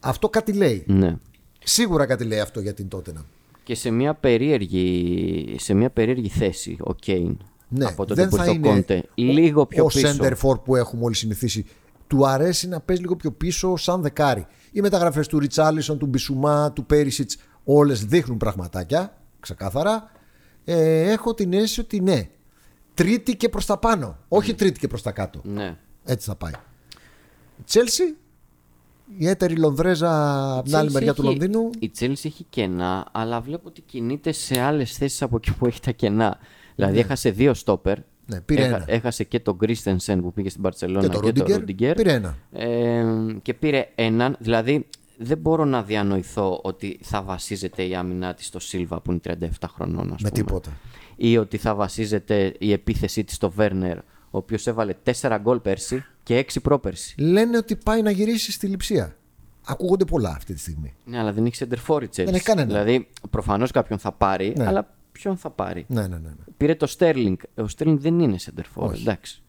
Αυτό 0.00 0.28
κάτι 0.28 0.52
λέει. 0.52 0.84
Ναι. 0.86 1.16
Σίγουρα 1.64 2.06
κάτι 2.06 2.24
λέει 2.24 2.40
αυτό 2.40 2.60
για 2.60 2.74
την 2.74 2.88
Tottenham. 2.94 3.24
Και 3.66 3.74
σε 3.74 3.90
μια 3.90 4.14
περίεργη, 4.14 5.56
σε 5.58 5.74
μια 5.74 5.90
περίεργη 5.90 6.28
θέση 6.28 6.76
ο 6.80 6.94
Κέιν 6.94 7.38
Ναι, 7.68 7.84
από 7.84 8.04
τότε 8.04 8.20
δεν 8.20 8.28
που 8.28 8.36
θα 8.36 8.44
ήρθε 8.44 8.56
ο 8.56 8.60
είναι 8.60 8.68
Κόντε. 8.68 9.02
Λίγο 9.14 9.66
πιο 9.66 9.84
ο 9.84 9.86
πίσω. 9.86 10.08
center 10.08 10.32
for 10.42 10.62
που 10.64 10.76
έχουμε 10.76 11.04
όλοι 11.04 11.14
συνηθίσει. 11.14 11.66
Του 12.06 12.26
αρέσει 12.26 12.68
να 12.68 12.80
παίζει 12.80 13.02
λίγο 13.02 13.16
πιο 13.16 13.30
πίσω 13.30 13.76
σαν 13.76 14.02
δεκάρι. 14.02 14.46
Οι 14.72 14.80
μεταγραφές 14.80 15.26
του 15.26 15.38
Ριτσάλισον, 15.38 15.98
του 15.98 16.06
Μπισουμά, 16.06 16.72
του 16.72 16.84
Πέρισιτς, 16.84 17.36
όλες 17.64 18.04
δείχνουν 18.04 18.36
πραγματάκια, 18.36 19.16
ξεκάθαρα. 19.40 20.10
Ε, 20.64 21.10
έχω 21.10 21.34
την 21.34 21.52
αίσθηση 21.52 21.80
ότι 21.80 22.00
ναι. 22.00 22.28
Τρίτη 22.94 23.36
και 23.36 23.48
προς 23.48 23.66
τα 23.66 23.78
πάνω. 23.78 24.18
Όχι 24.28 24.54
τρίτη 24.54 24.80
και 24.80 24.88
προς 24.88 25.02
τα 25.02 25.12
κάτω. 25.12 25.40
Ναι. 25.44 25.76
Έτσι 26.04 26.28
θα 26.28 26.34
πάει. 26.34 26.52
Τσέλσι, 27.64 28.16
η 29.18 29.28
έτερη 29.28 29.56
Λονδρέζα 29.56 30.52
από 30.56 30.62
την 30.64 30.76
άλλη 30.76 30.88
Chelsea 30.88 30.92
μεριά 30.92 31.14
του 31.14 31.22
έχει- 31.26 31.30
Λονδίνου. 31.38 31.70
Η 31.78 31.90
Chelsea 31.98 32.10
έχει 32.24 32.46
κενά, 32.50 33.08
αλλά 33.12 33.40
βλέπω 33.40 33.68
ότι 33.68 33.80
κινείται 33.80 34.32
σε 34.32 34.60
άλλες 34.60 34.96
θέσεις 34.96 35.22
από 35.22 35.36
εκεί 35.36 35.54
που 35.54 35.66
έχει 35.66 35.80
τα 35.80 35.90
κενά. 35.90 36.38
Δηλαδή 36.74 36.98
έχασε 36.98 37.30
δύο 37.30 37.54
στόπερ. 37.54 37.98
Ναι, 38.26 38.40
πήρε 38.40 38.64
ένα. 38.64 38.84
Έχασε 38.86 39.24
και 39.24 39.40
τον 39.40 39.58
Christensen 39.60 40.18
που 40.20 40.32
πήγε 40.32 40.48
στην 40.48 40.62
Παρσελόνα 40.62 41.00
Και 41.00 41.08
το 41.08 41.20
και 41.20 41.32
τον 41.32 41.46
Rudiger. 41.46 41.58
Rudiger. 41.60 41.92
Πήρε 41.96 42.12
ένα. 42.12 42.36
Ε, 42.52 43.04
και 43.42 43.54
πήρε 43.54 43.88
έναν. 43.94 44.36
Δηλαδή 44.40 44.86
δεν 45.18 45.38
μπορώ 45.38 45.64
να 45.64 45.82
διανοηθώ 45.82 46.60
ότι 46.62 46.98
θα 47.02 47.22
βασίζεται 47.22 47.82
η 47.82 47.94
άμυνά 47.94 48.34
της 48.34 48.46
στο 48.46 48.58
Σίλβα 48.60 49.00
που 49.00 49.10
είναι 49.10 49.20
37 49.20 49.68
χρονών. 49.74 50.12
Ας 50.12 50.22
Με 50.22 50.28
πούμε. 50.28 50.42
τίποτα. 50.44 50.70
Ή 51.16 51.38
ότι 51.38 51.56
θα 51.56 51.74
βασίζεται 51.74 52.54
η 52.58 52.72
επίθεσή 52.72 53.24
της 53.24 53.34
στο 53.34 53.50
Βέρνερ, 53.50 53.98
ο 53.98 54.02
οποίος 54.30 54.66
έβαλε 54.66 54.94
4 55.02 55.38
γκολ 55.38 55.58
πέρσι 55.60 56.04
και 56.26 56.44
6 56.52 56.56
πρόπερσι. 56.62 57.14
Λένε 57.18 57.56
ότι 57.56 57.76
πάει 57.76 58.02
να 58.02 58.10
γυρίσει 58.10 58.52
στη 58.52 58.66
λειψία. 58.66 59.16
Ακούγονται 59.66 60.04
πολλά 60.04 60.28
αυτή 60.30 60.54
τη 60.54 60.60
στιγμή. 60.60 60.94
Ναι, 61.04 61.18
αλλά 61.18 61.32
δεν 61.32 61.46
έχει 61.46 61.66
center 61.68 61.76
for 61.86 62.02
η 62.02 62.06
Chelsea. 62.06 62.24
Δεν 62.24 62.34
έχει 62.34 62.44
κανένα. 62.44 62.66
Δηλαδή, 62.66 63.08
προφανώς 63.30 63.70
κάποιον 63.70 63.98
θα 63.98 64.12
πάρει, 64.12 64.52
Ναι. 64.56 64.66
αλλά 64.66 64.94
ποιον 65.12 65.36
θα 65.36 65.50
πάρει; 65.50 65.84
Ναι, 65.88 66.00
ναι, 66.00 66.08
ναι. 66.08 66.18
ναι. 66.28 66.34
Πήρε 66.56 66.74
το 66.74 66.94
Sterling. 66.98 67.36
Ο 67.58 67.64
Sterling 67.76 67.96
δεν 67.98 68.18
είναι 68.20 68.36
center 68.40 68.60
for. 68.60 68.88
Όχι. 68.88 69.00
Εντάξει. 69.02 69.42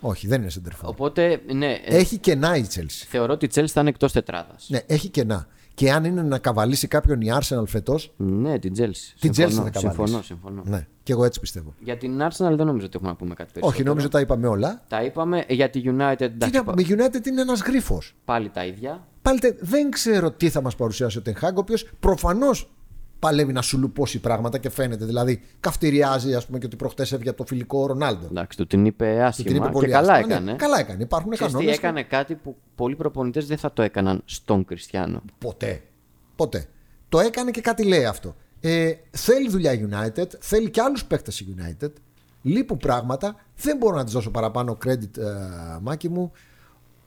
Όχι, 0.00 0.26
δεν 0.26 0.40
είναι 0.42 0.50
center 0.54 0.70
for. 0.72 0.88
Οπότε, 0.88 1.40
ναι, 1.54 1.72
ε, 1.72 1.96
Έχει 1.96 2.18
κενά 2.18 2.56
η 2.56 2.64
Chelsea. 2.74 3.04
θεωρώ 3.08 3.32
ότι 3.32 3.44
η 3.44 3.50
Chelsea 3.54 3.66
θα 3.66 3.80
είναι 3.80 3.88
εκτός 3.88 4.12
τετράδας. 4.12 4.66
Ναι, 4.70 4.80
έχει 4.86 5.08
κενά. 5.08 5.46
Και 5.78 5.92
αν 5.92 6.04
είναι 6.04 6.22
να 6.22 6.38
καβαλήσει 6.38 6.88
κάποιον 6.88 7.20
η 7.20 7.26
Arsenal 7.40 7.62
φέτος. 7.66 8.12
Ναι, 8.16 8.58
την 8.58 8.72
Chelsea. 8.76 9.14
Την 9.20 9.30
Chelsea 9.30 9.34
Συμφωνώ, 9.34 9.62
θα 9.62 9.70
καβαλήσει. 9.70 10.04
συμφωνώ, 10.04 10.22
συμφωνώ. 10.22 10.62
Ναι, 10.64 10.86
και 11.02 11.12
εγώ 11.12 11.24
έτσι 11.24 11.40
πιστεύω. 11.40 11.74
Για 11.80 11.96
την 11.96 12.20
Arsenal 12.22 12.56
δεν 12.56 12.66
νομίζω 12.66 12.86
ότι 12.86 12.94
έχουμε 12.96 13.10
να 13.10 13.16
πούμε 13.16 13.34
κάτι 13.34 13.52
περισσότερο. 13.52 13.66
Όχι, 13.66 13.82
νομίζω 13.82 14.08
τα 14.08 14.20
είπαμε 14.20 14.46
όλα. 14.46 14.82
Τα 14.88 15.02
είπαμε 15.02 15.44
Ε, 15.46 15.54
για 15.54 15.70
τη 15.70 15.82
United. 15.84 16.16
Τι 16.18 16.24
Εντάξει, 16.24 16.54
να 16.56 16.64
πούμε, 16.64 16.82
η 16.82 16.86
United 16.88 17.26
είναι 17.26 17.40
ένας 17.40 17.60
γρίφος. 17.60 18.14
πάλι 18.24 18.48
τα 18.48 18.64
ίδια. 18.64 19.06
Πάλι 19.22 19.38
τε- 19.38 19.58
δεν 19.60 19.90
ξέρω 19.90 20.30
τι 20.30 20.48
θα 20.48 20.60
μας 20.62 20.76
παρουσιάσει 20.76 21.18
ο 21.18 21.22
Τενχάγκ, 21.22 21.56
ο 21.56 21.60
οποίος 21.60 21.88
προφανώς 22.00 22.70
παλεύει 23.18 23.52
να 23.52 23.62
σου 23.62 23.78
λουπώσει 23.78 24.20
πράγματα 24.20 24.58
και 24.58 24.70
φαίνεται. 24.70 25.04
Δηλαδή, 25.04 25.42
καυτηριάζει, 25.60 26.34
ας 26.34 26.46
πούμε, 26.46 26.58
και 26.58 26.66
ότι 26.66 26.76
προχτές 26.76 27.12
έβγαινε 27.12 27.30
από 27.30 27.38
το 27.38 27.44
φιλικό 27.44 27.86
Ρονάλντο. 27.86 28.26
Εντάξει, 28.30 28.56
του 28.58 28.66
την 28.66 28.84
είπε 28.86 29.22
άσχημα 29.22 29.48
Την 29.48 29.56
είπε 29.56 29.66
και 29.66 29.72
πολύ 29.72 29.88
καλά 29.88 30.12
άσχημα. 30.12 30.28
Ναι, 30.28 30.34
έκανε. 30.34 30.56
καλά 30.56 30.78
έκανε. 30.78 31.02
Υπάρχουν 31.02 31.30
Ξέρεις 31.30 31.52
τι, 31.52 31.58
κανόνες. 31.58 31.78
έκανε 31.78 32.02
κάτι 32.02 32.34
που 32.34 32.56
πολλοί 32.74 32.96
προπονητές 32.96 33.46
δεν 33.46 33.58
θα 33.58 33.72
το 33.72 33.82
έκαναν 33.82 34.22
στον 34.24 34.64
Κριστιανό. 34.64 35.22
Ποτέ. 35.38 35.82
Ποτέ. 36.36 36.66
Το 37.08 37.20
έκανε 37.20 37.50
και 37.50 37.60
κάτι 37.60 37.84
λέει 37.84 38.04
αυτό. 38.04 38.36
Ε, 38.60 38.92
θέλει 39.10 39.50
δουλειά 39.50 39.72
η 39.72 39.88
United, 39.90 40.26
θέλει 40.38 40.70
και 40.70 40.80
άλλους 40.80 41.04
παίκτες 41.04 41.40
η 41.40 41.54
United. 41.56 41.90
Λείπουν 42.42 42.76
πράγματα. 42.76 43.36
Δεν 43.56 43.76
μπορώ 43.76 43.96
να 43.96 44.04
της 44.04 44.12
δώσω 44.12 44.30
παραπάνω 44.30 44.78
credit, 44.84 45.16
ε, 45.18 45.22
Μάκη 45.80 46.08
μου, 46.08 46.32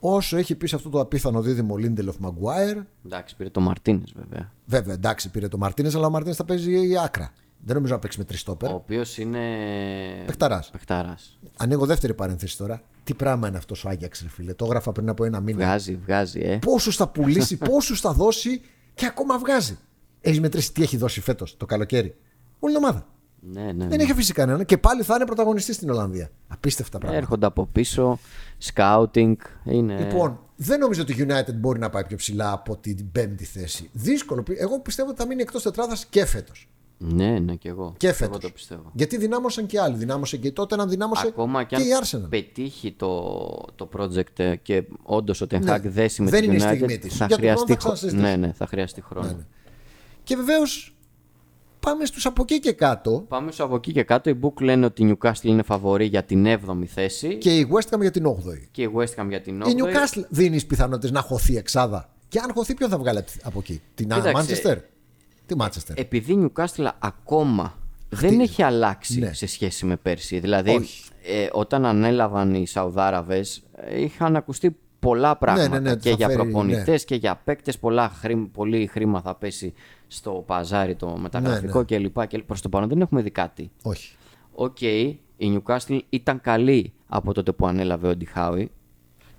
όσο 0.01 0.37
έχει 0.37 0.55
πει 0.55 0.67
σε 0.67 0.75
αυτό 0.75 0.89
το 0.89 0.99
απίθανο 0.99 1.41
δίδυμο 1.41 1.75
Lindelof 1.77 2.27
Maguire. 2.27 2.83
Εντάξει, 3.05 3.35
πήρε 3.35 3.49
το 3.49 3.59
Μαρτίνες 3.59 4.13
βέβαια. 4.15 4.51
Βέβαια, 4.65 4.93
εντάξει, 4.93 5.31
πήρε 5.31 5.47
το 5.47 5.57
Μαρτίνες, 5.57 5.95
αλλά 5.95 6.05
ο 6.05 6.09
Μαρτίνες 6.09 6.37
θα 6.37 6.45
παίζει 6.45 6.89
η 6.89 6.97
άκρα. 6.97 7.33
Δεν 7.63 7.75
νομίζω 7.75 7.93
να 7.93 7.99
παίξει 7.99 8.17
με 8.19 8.23
τρεις 8.23 8.39
στόπερ. 8.39 8.71
Ο 8.71 8.73
οποίος 8.73 9.17
είναι. 9.17 9.39
Παιχταράς. 10.25 10.69
Παιχταράς. 10.69 11.39
Ανοίγω 11.57 11.85
δεύτερη 11.85 12.13
παρένθεση 12.13 12.57
τώρα. 12.57 12.81
Τι 13.03 13.13
πράγμα 13.13 13.47
είναι 13.47 13.57
αυτός 13.57 13.85
ο 13.85 13.89
Άγιαξ, 13.89 14.21
ρε 14.21 14.29
φίλε. 14.29 14.53
Το 14.53 14.65
έγραφα 14.65 14.91
πριν 14.91 15.09
από 15.09 15.23
ένα 15.23 15.39
μήνα. 15.39 15.65
Βγάζει, 15.65 15.95
βγάζει, 15.95 16.39
ε. 16.39 16.57
Πόσους 16.57 16.95
θα 16.95 17.07
πουλήσει, 17.07 17.57
πόσους 17.69 17.99
θα 17.99 18.13
δώσει 18.13 18.61
και 18.93 19.05
ακόμα 19.05 19.37
βγάζει. 19.39 19.77
Έχεις 20.21 20.39
μετρήσει 20.39 20.73
τι 20.73 20.81
έχει 20.81 20.97
δώσει 20.97 21.21
φέτος 21.21 21.57
το 21.57 21.65
καλοκαίρι. 21.65 22.15
Όλη 22.59 22.73
την 22.73 22.83
ομάδα. 22.83 23.07
Ναι, 23.43 23.62
ναι. 23.62 23.71
Δεν 23.88 23.97
ναι. 23.97 24.04
έχει 24.04 24.12
αφήσει 24.12 24.34
κανένα 24.34 24.63
και 24.63 24.77
πάλι 24.77 25.04
θα 25.04 25.15
είναι 25.15 25.25
πρωταγωνιστής 25.25 25.75
στην 25.75 25.89
Ολλανδία. 25.89 26.30
Απίστευτα 26.47 26.97
πράγματα. 26.97 27.21
Έρχονται 27.21 27.45
από 27.45 27.65
πίσω, 27.65 28.19
σκάουτινγκ. 28.58 29.36
Είναι... 29.63 29.97
Λοιπόν, 29.99 30.39
δεν 30.56 30.80
νομίζω 30.80 31.01
ότι 31.01 31.13
η 31.13 31.25
United 31.30 31.54
μπορεί 31.56 31.80
να 31.80 31.89
πάει 31.89 32.04
πιο 32.06 32.17
ψηλά 32.17 32.51
από 32.51 32.77
την 32.77 33.12
πέμπτη 33.12 33.43
θέση. 33.45 33.89
Δύσκολο. 33.93 34.43
Εγώ 34.58 34.80
πιστεύω 34.80 35.10
ότι 35.10 35.21
θα 35.21 35.27
μείνει 35.27 35.41
εκτός 35.41 35.63
τετράδας 35.63 36.06
και 36.06 36.25
φέτος. 36.25 36.69
Ναι, 36.97 37.39
ναι, 37.39 37.56
και 37.56 37.69
εγώ. 37.69 37.93
Και 37.97 38.08
Εγώ 38.08 38.15
φέτος. 38.15 38.38
το 38.39 38.49
πιστεύω. 38.49 38.91
Γιατί 38.93 39.17
δυνάμωσαν 39.17 39.65
και 39.65 39.80
άλλοι. 39.80 39.95
Δυνάμωσε 39.97 40.38
και 40.38 40.47
η 40.47 40.54
Tottenham, 40.58 40.86
δυνάμωσε 40.88 41.27
Ακόμα 41.27 41.63
και 41.63 41.75
και 41.75 41.82
αν 41.82 41.88
η 41.88 42.06
Arsenal. 42.25 42.30
πετύχει 42.30 42.91
το, 42.91 43.30
το 43.75 43.89
project 43.97 44.39
ε, 44.39 44.56
και 44.56 44.84
όντως 45.04 45.41
ο 45.41 45.45
Ten 45.49 45.60
Ναι. 45.60 45.73
Hag 45.75 45.82
δέσει 45.84 46.21
με 46.21 46.30
Δεν 46.30 46.39
τη 46.39 46.45
είναι 46.45 46.56
η 46.56 46.60
United, 46.60 46.75
στιγμή 46.75 46.97
της. 46.97 47.15
θα 47.17 47.25
Για 47.25 47.36
τον 47.36 47.38
χρειαστεί, 47.38 47.65
χρόνο 47.65 47.80
θα 47.80 47.82
χρο- 47.82 47.93
ξανασυζητήσουμε. 47.93 48.30
ναι, 48.38 48.47
ναι, 48.47 48.54
θα 48.54 48.67
χρειαστεί 48.67 49.01
χρόνο. 49.01 49.27
Ναι, 49.27 49.34
ναι. 49.34 49.45
Και 50.23 50.36
βεβαίως 50.36 50.95
πάμε 51.82 52.06
στους 52.06 52.26
από 52.26 52.41
εκεί 52.41 52.60
και 52.60 52.72
κάτω. 52.72 53.26
Πάμε 53.28 53.52
στο 53.52 53.63
από 53.63 53.76
εκεί 53.76 53.91
και 53.91 54.04
κάτω. 54.04 54.30
Οι 54.30 54.39
Book 54.41 54.62
λένε 54.62 54.86
ότι 54.86 55.04
η 55.04 55.17
Newcastle 55.22 55.44
είναι 55.44 55.63
φαβορή 55.63 56.06
για 56.06 56.24
την 56.24 56.46
7η 56.48 56.86
θέση 56.86 57.28
και, 57.28 57.36
Και 57.36 57.58
η 57.58 57.67
West 57.72 57.96
Ham 57.96 58.02
για 58.02 58.12
την 58.12 58.26
8η. 58.28 58.80
η 58.82 58.89
West 58.96 59.22
Ham 59.22 59.26
για 59.30 59.41
την 59.41 59.63
8η. 59.63 59.70
Η 59.70 59.74
Newcastle 59.78 60.24
δίνεις 60.30 60.65
πιθανότητες 60.65 61.12
να 61.12 61.22
χωθεί 61.22 61.58
εξάδα. 61.58 62.10
Και 62.28 62.39
αν 62.39 62.52
χωθεί, 62.54 62.74
ποιον 62.74 62.89
θα 62.89 62.98
βγάλει 62.98 63.24
από 63.44 63.60
εκεί; 63.60 63.82
Την 63.96 64.10
Κοίταξε. 64.10 64.62
Manchester; 64.63 64.78
Τη 65.46 65.56
Manchester. 65.58 65.94
Επειδή 65.94 66.32
η 66.34 66.52
Newcastle 66.56 66.89
ακόμα 67.00 67.78
δεν 68.10 68.39
έχει 68.39 68.63
αλλάξει 68.63 69.20
Ναι. 69.20 69.34
σε 69.34 69.48
σχέση 69.48 69.86
με 69.86 69.96
πέρσι. 69.96 70.39
Δηλαδή, 70.39 70.76
Όχι. 70.76 71.04
ε, 71.24 71.48
όταν 71.52 71.86
ανέλαβαν 71.86 72.54
οι 72.54 72.67
Σαουδάραβες 72.67 73.63
ε, 73.76 74.02
είχαν 74.02 74.36
ακουστεί 74.36 74.76
πολλά 75.00 75.38
πράγματα 75.38 75.80
ναι, 75.80 75.89
ναι, 75.89 75.96
και 75.96 76.10
θα 76.10 76.15
για 76.15 76.28
φέρει, 76.28 76.39
προπονητές 76.39 77.06
και 77.06 77.15
για 77.15 77.41
παίκτες 77.44 77.78
πολλά 77.80 78.10
χρήμα, 78.10 78.48
πολύ 78.54 78.88
χρήμα 78.88 79.22
θα 79.22 79.36
πέσει 79.36 79.74
στο 80.13 80.43
παζάρι 80.45 80.95
το 80.95 81.17
μεταγραφικό 81.17 81.80
Ναι, 81.80 81.86
κλπ. 81.86 82.28
Και 82.28 82.38
προς 82.39 82.62
το 82.62 82.69
παρόν 82.69 82.89
δεν 82.89 83.02
έχουμε 83.02 83.21
δει 83.21 83.30
κάτι. 83.32 83.71
Όχι. 83.84 84.15
Οκ, 84.54 84.82
η 84.82 85.19
Newcastle 85.39 86.00
ήταν 86.10 86.41
καλή 86.41 86.93
από 87.08 87.34
τότε 87.34 87.52
που 87.52 87.67
ανέλαβε 87.67 88.08
ο 88.08 88.15
Έντι 88.15 88.38
Χάου. 88.38 88.71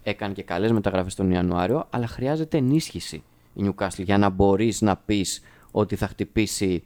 Έκανε 0.03 0.35
και 0.35 0.43
καλές 0.43 0.73
μεταγραφές 0.73 1.15
τον 1.15 1.31
Ιανουάριο, 1.31 1.87
αλλά 1.91 2.07
χρειάζεται 2.07 2.57
ενίσχυση 2.57 3.23
η 3.55 3.65
Newcastle 3.69 4.05
για 4.05 4.19
να 4.19 4.29
μπορείς 4.29 4.81
να 4.81 4.97
πεις 4.97 5.43
ότι 5.71 5.97
θα 5.97 6.07
χτυπήσει 6.07 6.85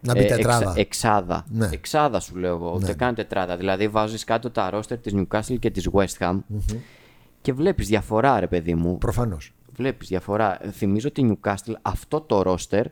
Να 0.00 0.12
μπει 0.12 0.20
ε, 0.20 0.24
τετράδα. 0.24 0.74
εξάδα. 0.76 1.44
Ναι. 1.48 1.68
Εξάδα 1.72 2.20
σου 2.20 2.36
λέω 2.36 2.54
εγώ, 2.54 2.72
ούτε 2.74 2.94
καν 2.94 3.14
τετράδα. 3.14 3.56
Δηλαδή 3.56 3.88
βάζεις 3.88 4.24
κάτω 4.24 4.50
τα 4.50 4.70
ρόστερ 4.70 4.98
της 4.98 5.14
Newcastle 5.16 5.58
και 5.58 5.70
της 5.70 5.88
West 5.92 6.18
Ham 6.18 6.38
και 7.40 7.52
βλέπεις 7.52 7.88
διαφορά 7.88 8.40
ρε 8.40 8.46
παιδί 8.46 8.74
μου. 8.74 8.98
Προφανώς. 8.98 9.52
Βλέπεις 9.72 10.08
διαφορά. 10.08 10.60
Θυμίζω 10.70 11.08
ότι 11.08 11.20
η 11.20 11.38
Newcastle 11.38 11.74
αυτό 11.82 12.20
το 12.20 12.42
ρόστερ 12.42 12.86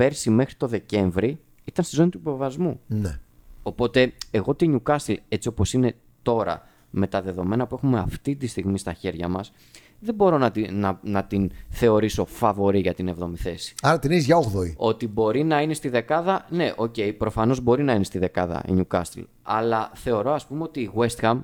πέρσι 0.00 0.30
μέχρι 0.30 0.54
το 0.54 0.66
Δεκέμβρη 0.66 1.40
ήταν 1.64 1.84
στη 1.84 1.94
ζώνη 1.96 2.10
του 2.10 2.18
υποβασμού. 2.18 2.80
Ναι. 2.86 3.18
Οπότε 3.62 4.12
εγώ 4.30 4.54
τη 4.54 4.70
Newcastle 4.74 5.14
έτσι 5.28 5.48
όπως 5.48 5.72
είναι 5.72 5.94
τώρα 6.22 6.62
με 6.90 7.06
τα 7.06 7.22
δεδομένα 7.22 7.66
που 7.66 7.74
έχουμε 7.74 7.98
αυτή 7.98 8.36
τη 8.36 8.46
στιγμή 8.46 8.78
στα 8.78 8.92
χέρια 8.92 9.28
μας 9.28 9.52
δεν 10.00 10.14
μπορώ 10.14 10.38
να, 10.38 10.50
την- 10.50 10.74
να, 10.78 10.98
να 11.02 11.24
την 11.24 11.50
θεωρήσω 11.68 12.24
φαβορή 12.24 12.78
για 12.80 12.94
την 12.94 13.14
7η 13.18 13.32
θέση. 13.36 13.74
Άρα 13.82 13.98
την 13.98 14.10
έχεις 14.10 14.24
για 14.24 14.36
8η. 14.38 14.72
Ότι 14.76 15.08
μπορεί 15.08 15.42
να 15.44 15.60
είναι 15.62 15.74
στη 15.74 15.88
δεκάδα, 15.88 16.46
ναι, 16.50 16.72
οκ, 16.76 16.94
προφανώς 17.18 17.60
μπορεί 17.60 17.82
να 17.82 17.92
είναι 17.94 18.04
στη 18.04 18.18
δεκάδα 18.18 18.62
η 18.68 18.72
Newcastle. 18.76 19.24
Αλλά 19.42 19.90
θεωρώ 19.94 20.32
ας 20.32 20.46
πούμε 20.46 20.62
ότι 20.62 20.80
η 20.80 20.90
West 20.94 21.20
Ham 21.20 21.40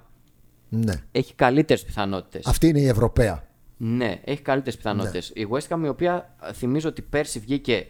Ναι. 0.68 0.94
έχει 1.12 1.34
καλύτερες 1.34 1.84
πιθανότητες. 1.84 2.46
Αυτή 2.46 2.68
είναι 2.68 2.80
η 2.80 2.86
Ευρωπαία. 2.88 3.44
Ναι, 3.76 4.20
έχει 4.24 4.42
καλύτερες 4.42 4.76
πιθανότητες. 4.76 5.28
Η 5.34 5.46
West 5.50 5.68
Ham 5.76 5.80
η 5.84 5.88
οποία 5.88 6.34
ε, 6.42 6.52
θυμίζω 6.52 6.88
ότι 6.88 7.02
πέρσι 7.02 7.38
βγήκε 7.38 7.86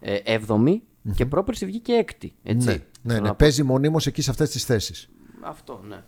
ε, 0.00 0.38
7η 0.46 0.80
και 1.14 1.26
πρόπερσι 1.26 1.66
βγήκε 1.66 2.04
6η. 2.06 2.28
Έτσι. 2.42 2.66
Ναι, 2.66 2.72
ναι, 2.72 2.82
Θέλω 3.02 3.14
ναι. 3.14 3.20
να 3.20 3.28
πω. 3.28 3.34
Παίζει 3.38 3.62
μονίμως 3.62 4.06
εκεί 4.06 4.22
σε 4.22 4.30
αυτές 4.30 4.50
τις 4.50 4.64
θέσεις. 4.64 5.08
Αυτό, 5.40 5.80
ναι. 5.88 6.02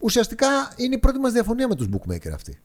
Ουσιαστικά 0.00 0.46
είναι 0.76 0.94
η 0.94 0.98
πρώτη 0.98 1.18
μας 1.18 1.32
διαφωνία 1.32 1.68
με 1.68 1.74
τους 1.74 1.88
bookmaker 1.92 2.30
αυτή. 2.34 2.58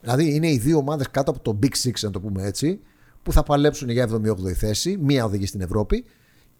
Δηλαδή 0.00 0.34
είναι 0.34 0.50
οι 0.50 0.58
δύο 0.58 0.78
ομάδες 0.78 1.10
κάτω 1.10 1.30
από 1.30 1.40
το 1.40 1.58
Big 1.62 1.88
Six, 1.88 1.92
να 2.00 2.10
το 2.10 2.20
πούμε 2.20 2.42
έτσι, 2.42 2.80
που 3.22 3.32
θα 3.32 3.42
παλέψουν 3.42 3.88
για 3.88 4.08
7η-8η 4.08 4.52
θέση. 4.52 4.96
Μία 5.00 5.24
οδηγεί 5.24 5.46
στην 5.46 5.60
Ευρώπη. 5.60 6.04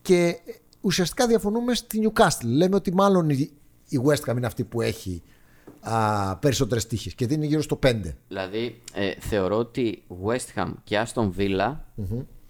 Και 0.03 0.41
ουσιαστικά 0.81 1.27
διαφωνούμε 1.27 1.75
στη 1.75 2.11
Newcastle. 2.13 2.45
Λέμε 2.45 2.75
ότι 2.75 2.95
μάλλον 2.95 3.31
η 3.31 3.51
η 3.91 4.01
West 4.05 4.31
Ham 4.31 4.37
είναι 4.37 4.47
αυτή 4.47 4.65
που 4.65 4.81
έχει 4.81 5.23
α, 5.81 6.37
περισσότερες 6.37 6.87
τύχες 6.87 7.15
και 7.15 7.27
δίνει 7.27 7.47
γύρω 7.47 7.63
στο 7.63 7.79
5. 7.87 8.01
Δηλαδή, 8.29 8.83
ε, 8.95 9.13
θεωρώ 9.19 9.57
ότι 9.57 10.03
West 10.25 10.61
Ham 10.61 10.73
και 10.85 11.07
Aston 11.07 11.31
Villa 11.37 11.77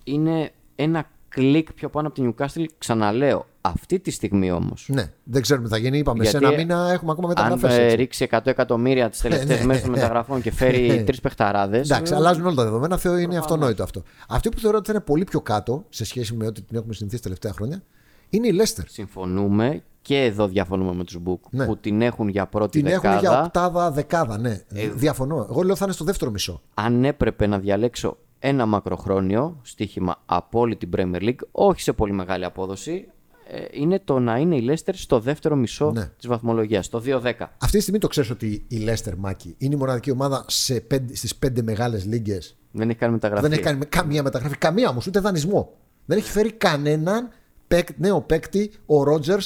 είναι 0.04 0.52
ένα 0.82 1.04
κλικ 1.28 1.72
πιο 1.72 1.88
πάνω 1.88 2.06
από 2.08 2.16
την 2.20 2.34
Newcastle. 2.34 2.64
Ξαναλέω, 2.78 3.46
αυτή 3.60 3.98
τη 4.00 4.10
στιγμή 4.10 4.50
όμως. 4.50 4.86
Ναι, 4.92 5.12
δεν 5.24 5.42
ξέρουμε 5.42 5.66
τι 5.68 5.72
θα 5.72 5.78
γίνει. 5.80 5.98
Είπαμε 5.98 6.24
σε 6.24 6.30
Γιατί 6.38 6.46
ένα 6.46 6.56
μήνα 6.56 6.90
έχουμε 6.92 7.10
ακόμα 7.12 7.32
Αν 7.36 7.48
μεταγραφές. 7.48 7.92
ε, 7.92 7.94
ρίξει 7.94 8.26
100 8.30 8.38
εκατομμύρια 8.44 9.10
τις 9.10 9.20
τελευταίε 9.20 9.58
ναι, 9.58 9.64
μέρες 9.64 9.82
των 9.82 9.90
ναι. 9.90 9.96
μεταγραφών 9.96 10.42
και 10.42 10.52
φέρει 10.52 11.02
τρεις 11.06 11.20
παιχταράδες. 11.20 11.90
Εντάξει, 11.90 12.14
αλλάζουν 12.14 12.46
όλα 12.46 12.54
τα 12.54 12.64
δεδομένα. 12.64 12.96
Θεω 12.96 13.16
είναι 13.16 13.36
αυτονόητο 13.36 13.82
αυτό. 13.82 14.02
Αυτή 14.28 14.48
που 14.48 14.58
θεωρώ 14.58 14.76
ότι 14.76 14.86
θα 14.86 14.92
είναι 14.92 15.02
πολύ 15.04 15.24
πιο 15.24 15.40
κάτω 15.40 15.84
σε 15.88 16.04
σχέση 16.04 16.34
με 16.34 16.46
ό,τι 16.46 16.62
την 16.62 16.76
έχουμε 16.76 16.94
συνηθίσει 16.94 17.22
τα 17.22 17.28
τελευταία 17.28 17.52
χρόνια 17.52 17.82
είναι 18.28 18.46
η 18.46 18.52
Leicester. 18.60 18.84
Συμφωνούμε 18.86 19.82
και 20.02 20.16
εδώ 20.24 20.46
διαφωνούμε 20.48 20.94
με 20.94 21.04
τους 21.04 21.18
Book 21.26 21.38
Ναι. 21.50 21.64
που 21.66 21.76
την 21.76 22.02
έχουν 22.02 22.28
για 22.28 22.46
πρώτη 22.46 22.82
Την 22.82 22.90
δεκάδα. 22.90 23.08
έχουν 23.08 23.20
για 23.20 23.42
οκτάδα, 23.42 23.90
δεκάδα, 23.90 24.38
ναι. 24.38 24.60
Διαφωνώ. 24.94 25.46
Εγώ 25.50 25.62
λέω 25.62 25.76
θα 25.76 25.84
είναι 25.84 25.94
στο 25.94 26.04
δεύτερο 26.04 26.30
μισό. 26.30 26.60
Αν 26.74 27.04
έπρεπε 27.04 27.46
να 27.46 27.58
διαλέξω 27.58 28.16
ένα 28.42 28.66
μακροχρόνιο 28.66 29.58
στοίχημα 29.62 30.22
από 30.26 30.58
όλη 30.60 30.76
την 30.76 30.88
Premier 30.96 31.20
League, 31.22 31.38
όχι 31.50 31.80
σε 31.80 31.92
πολύ 31.92 32.12
μεγάλη 32.12 32.44
απόδοση, 32.44 33.08
ε, 33.52 33.64
είναι 33.70 34.00
το 34.04 34.18
να 34.18 34.36
είναι 34.36 34.56
η 34.56 34.66
Leicester 34.70 34.90
στο 34.92 35.20
δεύτερο 35.20 35.56
μισό 35.56 35.90
Ναι. 35.90 36.04
της 36.06 36.26
βαθμολογίας, 36.28 36.88
το 36.88 37.00
2-10. 37.00 37.32
Αυτή 37.58 37.76
τη 37.76 37.80
στιγμή 37.80 37.98
το 38.00 38.08
ξέρεις 38.08 38.30
ότι 38.30 38.64
η 38.68 38.84
Leicester 38.88 39.12
Μάκη 39.16 39.54
είναι 39.58 39.74
η 39.74 39.78
μοναδική 39.78 40.10
ομάδα 40.10 40.44
σε 40.48 40.80
πέντε, 40.80 41.14
στις 41.14 41.36
πέντε 41.36 41.62
μεγάλες 41.62 42.04
λίγκες 42.04 42.56
Δεν 42.72 42.88
έχει 42.88 42.98
κάνει 42.98 43.12
μεταγραφή. 43.12 43.42
Δεν 43.42 43.52
έχει 43.52 43.62
κάνει 43.62 43.78
με 43.78 43.84
καμία 43.84 44.22
μεταγραφή, 44.22 44.56
καμία 44.56 44.88
όμως, 44.88 45.06
ούτε 45.06 45.20
δανεισμό. 45.20 45.72
Δεν 46.06 46.18
έχει 46.18 46.30
φέρει 46.30 46.52
κανέναν 46.52 47.28
παίκ- 47.68 47.98
νέο 47.98 48.20
παίκτη 48.20 48.72
ο 48.86 49.02
Ρότζερς 49.02 49.38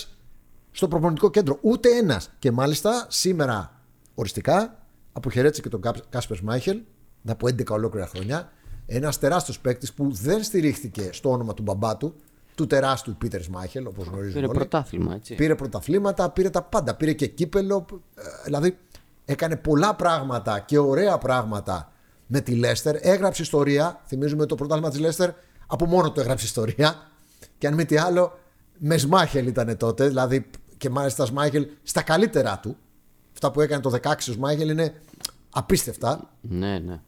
στο 0.70 0.88
προπονητικό 0.88 1.30
κέντρο. 1.30 1.58
Ούτε 1.60 1.88
ένας. 1.96 2.30
Και 2.38 2.50
μάλιστα 2.50 3.06
σήμερα 3.08 3.80
οριστικά 4.14 4.82
αποχαιρέτησε 5.12 5.62
και 5.62 5.68
τον 5.68 5.80
Κάπ- 5.80 6.08
Κάσπερ 6.10 6.42
Σμάιχελ 6.42 6.80
μετά 7.22 7.32
από 7.32 7.46
11 7.48 7.74
ολόκληρα 7.74 8.06
χρόνια. 8.06 8.52
Ένας 8.86 9.18
τεράστιος 9.18 9.60
παίκτης 9.60 9.92
που 9.92 10.12
δεν 10.12 10.42
στηρίχθηκε 10.42 11.08
στο 11.12 11.30
όνομα 11.30 11.54
του 11.54 11.62
μπαμπά 11.62 11.96
του, 11.96 12.14
του 12.54 12.66
τεράστιου 12.66 13.14
Πίτερ 13.18 13.48
Μάιχελ, 13.48 13.86
όπως 13.86 14.06
γνωρίζουμε. 14.06 14.32
Πήρε 14.34 14.46
όλοι. 14.46 14.56
πρωτάθλημα, 14.56 15.14
έτσι. 15.14 15.34
Πήρε 15.34 15.54
πρωταθλήματα, 15.54 16.30
πήρε 16.30 16.50
τα 16.50 16.62
πάντα. 16.62 16.94
Πήρε 16.94 17.12
και 17.12 17.26
κύπελο. 17.26 17.86
ε, 18.14 18.22
Δηλαδή 18.44 18.78
έκανε 19.24 19.56
πολλά 19.56 19.94
πράγματα 19.94 20.58
και 20.58 20.78
ωραία 20.78 21.18
πράγματα 21.18 21.92
με 22.26 22.40
τη 22.40 22.54
Λέστερ. 22.54 22.96
Έγραψε 23.00 23.42
ιστορία. 23.42 24.02
Θυμίζουμε 24.06 24.40
ότι 24.40 24.50
το 24.50 24.54
πρωτάθλημα 24.54 24.90
της 24.90 24.98
Λέστερ 24.98 25.30
από 25.66 25.86
μόνο 25.86 26.12
του 26.12 26.20
έγραψε 26.20 26.44
ιστορία. 26.44 27.10
Και 27.58 27.66
αν 27.66 27.74
μη 27.74 27.84
τι 27.84 27.96
άλλο, 27.96 28.38
με 28.78 28.96
Σμάχελ 28.96 29.46
ήταν 29.46 29.76
τότε. 29.76 30.08
Δηλαδή 30.08 30.46
και 30.76 30.90
μάλιστα 30.90 31.24
Σμάχελ 31.24 31.66
στα 31.82 32.02
καλύτερά 32.02 32.58
του. 32.58 32.76
Αυτά 33.32 33.50
που 33.50 33.60
έκανε 33.60 33.82
το 33.82 33.90
16 34.02 34.12
ο 34.28 34.32
Σμάχελ 34.32 34.68
είναι 34.68 34.94
απίστευτα. 35.50 36.30
Ναι, 36.40 36.78
ναι. 36.78 37.00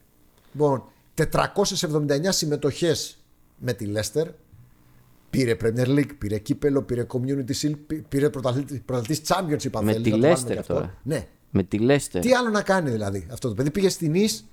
Λοιπόν, 0.51 0.83
479 1.31 2.29
συμμετοχές 2.29 3.17
με 3.57 3.73
τη 3.73 3.91
Leicester. 3.95 4.25
Πήρε 5.29 5.55
Premier 5.63 5.87
League, 5.87 6.09
πήρε 6.17 6.37
κύπελο, 6.37 6.81
πήρε 6.81 7.05
Community 7.13 7.51
Shield, 7.61 7.75
πή- 7.87 8.01
πήρε 8.07 8.29
πρωταθλητής 8.29 9.21
Championship. 9.27 9.69
αν 9.73 9.83
Με 9.85 9.91
θέλεις, 9.91 10.03
τη 10.03 10.09
να 10.09 10.17
το 10.17 10.21
βάλουμε 10.21 10.33
Leicester 10.33 10.51
και 10.53 10.59
αυτό. 10.59 10.73
τώρα. 10.73 10.93
Ναι. 11.03 11.27
Με 11.49 11.63
τη 11.63 11.77
Leicester. 11.81 12.19
Τι 12.21 12.33
άλλο 12.33 12.49
να 12.49 12.61
κάνει 12.61 12.89
δηλαδή 12.89 13.27
αυτό 13.31 13.47
το 13.47 13.53
παιδί. 13.53 13.71
Πήγε 13.71 13.89
στην 13.89 14.13
Ις, 14.13 14.45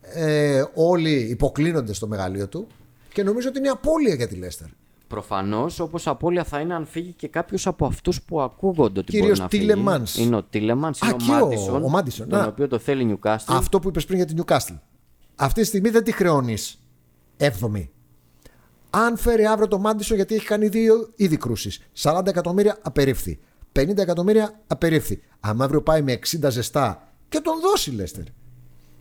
ε, 0.00 0.62
όλοι 0.74 1.10
υποκλίνονται 1.12 1.92
στο 1.92 2.06
μεγαλείο 2.06 2.48
του 2.48 2.66
και 3.12 3.22
νομίζω 3.22 3.48
ότι 3.48 3.58
είναι 3.58 3.68
απώλεια 3.68 4.14
για 4.14 4.28
τη 4.28 4.38
Leicester. 4.42 4.66
Προφανώς, 5.08 5.80
όπως 5.80 6.06
απώλεια 6.06 6.44
θα 6.44 6.60
είναι 6.60 6.74
αν 6.74 6.86
φύγει 6.86 7.12
και 7.12 7.28
κάποιος 7.28 7.66
από 7.66 7.86
αυτούς 7.86 8.22
που 8.22 8.40
ακούγονται 8.40 9.00
ότι 9.00 9.10
Κυρίως 9.12 9.38
μπορεί 9.38 9.40
να 9.40 9.48
φύγει. 9.48 9.66
Tielemans. 10.16 10.18
Είναι 10.18 10.36
ο 10.36 10.42
Τίλεμαν, 10.42 10.92
Α, 10.92 10.96
είναι 11.08 11.16
και 11.16 11.30
ο 11.30 11.34
ο- 11.36 11.38
Μάντισον. 11.40 11.84
ο 11.84 11.88
Μάντισον, 11.88 12.28
Τον 12.28 12.38
να. 12.38 12.46
οποίο 12.46 12.68
το 12.68 12.78
θέλει 12.78 13.02
η 13.10 13.18
Newcastle. 13.22 13.44
Αυτό 13.46 13.78
που 13.78 13.88
είπες 13.88 14.04
πριν 14.04 14.16
για 14.16 14.26
την 14.26 14.42
Newcastle. 14.44 14.76
Αυτή 15.36 15.60
τη 15.60 15.66
στιγμή 15.66 15.90
δεν 15.90 16.04
τη 16.04 16.12
χρεώνεις 16.12 16.82
7η. 17.38 17.88
Αν 18.90 19.16
φέρει 19.16 19.46
αύριο 19.46 19.68
το 19.68 19.78
Μάντισο, 19.78 20.14
γιατί 20.14 20.34
έχει 20.34 20.46
κάνει 20.46 20.68
δύο 20.68 21.12
ήδη 21.16 21.36
κρούσεις. 21.36 21.82
40 22.02 22.26
εκατομμύρια 22.26 22.78
απερίφθη. 22.82 23.38
50 23.72 23.96
εκατομμύρια 23.96 24.60
απερίφθη. 24.66 25.22
Αν 25.40 25.62
αύριο 25.62 25.82
πάει 25.82 26.02
με 26.02 26.12
60 26.12 26.48
ζεστά 26.50 27.12
και 27.28 27.40
τον 27.40 27.60
δώσει 27.60 27.90
η 27.90 27.94
Λέστερ. 27.94 28.24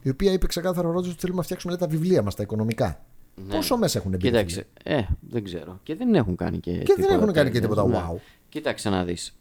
Η 0.01 0.09
οποία 0.09 0.31
είπε 0.31 0.47
ξεκάθαρα 0.47 0.87
ο 0.87 0.91
Ρότζο 0.91 1.09
ότι 1.09 1.19
θέλουμε 1.19 1.37
να 1.37 1.43
φτιάξουμε 1.43 1.73
λέει, 1.73 1.81
τα 1.81 1.95
βιβλία 1.95 2.21
μας, 2.21 2.35
τα 2.35 2.43
οικονομικά. 2.43 3.05
Πόσο 3.49 3.77
μέσα 3.77 3.99
έχουν 3.99 4.11
μπει. 4.11 4.17
τα 4.17 4.37
βιβλία; 4.37 4.43
Κοίταξε, 4.43 4.67
ε, 4.83 5.01
δεν 5.29 5.43
ξέρω. 5.43 5.79
Και 5.83 5.95
δεν 5.95 6.15
έχουν 6.15 6.35
κάνει 6.35 6.59
και. 6.59 6.71
Και 6.71 6.95
δεν 6.97 7.09
έχουν 7.09 7.31
κάνει 7.31 7.51
και 7.51 7.59
τέτοια. 7.59 7.75
τίποτα 7.75 8.13
wow. 8.13 8.19
Κοίταξε 8.49 8.89
να 8.89 9.03
δεις. 9.03 9.37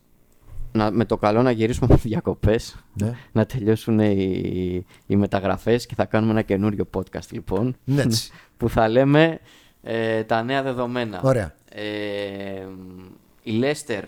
Να, 0.77 0.91
με 0.91 1.05
το 1.05 1.17
καλό 1.17 1.43
να 1.43 1.51
γυρίσουμε 1.51 1.87
από 1.91 2.03
διακοπές. 2.03 2.77
Ναι. 2.93 3.15
Να 3.33 3.47
τελειώσουν 3.47 3.99
οι, 3.99 4.85
οι 5.07 5.17
μεταγραφές 5.17 5.87
και 5.87 5.95
θα 5.95 6.05
κάνουμε 6.05 6.33
ένα 6.33 6.43
καινούριο 6.43 6.89
podcast 6.97 7.29
λοιπόν. 7.31 7.77
Ναι, 7.85 8.03
έτσι. 8.03 8.31
που 8.57 8.69
θα 8.69 8.89
λέμε 8.89 9.39
ε, 9.83 10.23
τα 10.23 10.43
νέα 10.43 10.63
δεδομένα. 10.63 11.21
Ωραία. 11.23 11.55
Ε, 11.69 11.83
η 13.43 13.53
Λέστερ 13.53 14.05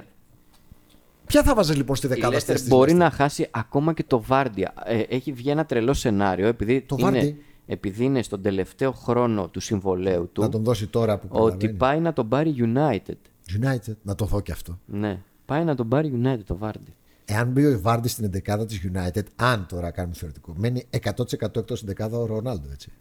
Ποια 1.26 1.42
θα 1.42 1.54
βάζε 1.54 1.74
λοιπόν 1.74 1.96
στη 1.96 2.06
η 2.06 2.08
δεκάδα 2.08 2.36
Leicester 2.36 2.40
θέση 2.40 2.60
της 2.60 2.68
μπορεί 2.68 2.92
Leicester? 2.92 2.96
να 2.96 3.10
χάσει 3.10 3.48
ακόμα 3.50 3.92
και 3.92 4.04
το 4.06 4.22
Βάρντια. 4.22 4.72
Ε, 4.84 5.00
έχει 5.00 5.32
βγει 5.32 5.50
ένα 5.50 5.64
τρελό 5.64 5.94
σενάριο 5.94 6.46
επειδή, 6.46 6.80
Το 6.80 6.96
είναι, 6.98 7.10
Βάρντι; 7.10 7.44
επειδή 7.66 8.04
είναι 8.04 8.22
στον 8.22 8.42
τελευταίο 8.42 8.92
χρόνο 8.92 9.48
του 9.48 9.60
συμβολέου 9.60 10.30
του 10.32 10.40
να 10.42 10.48
τον 10.48 10.62
δώσει 10.62 10.86
τώρα 10.86 11.18
που 11.18 11.26
ότι 11.30 11.38
προλαβαίνει. 11.38 11.72
πάει 11.72 12.00
να 12.00 12.12
τον 12.12 12.28
πάρει 12.28 12.54
United. 12.58 13.16
United, 13.60 13.94
να 14.02 14.14
το 14.14 14.24
δω 14.24 14.40
και 14.40 14.52
αυτό. 14.52 14.78
Ναι. 14.86 15.18
Πάει 15.46 15.64
να 15.64 15.74
τον 15.74 15.88
πάρει 15.88 16.20
United 16.22 16.42
το 16.46 16.56
Βάρντι. 16.56 16.94
Εάν 17.24 17.48
μπει 17.48 17.66
ο 17.66 17.80
Βάρντι 17.80 18.08
στην 18.08 18.30
11 18.46 18.66
της 18.66 18.80
United, 18.94 19.22
αν 19.36 19.66
τώρα 19.68 19.90
κάνουμε 19.90 20.14
θεωρητικό, 20.14 20.54
μένει 20.56 20.86
100% 20.90 21.56
εκτός 21.56 21.78
στην 21.78 21.94
11 21.98 22.10
ο 22.12 22.26
Ρονάλντο, 22.26 22.68
έτσι. 22.72 22.92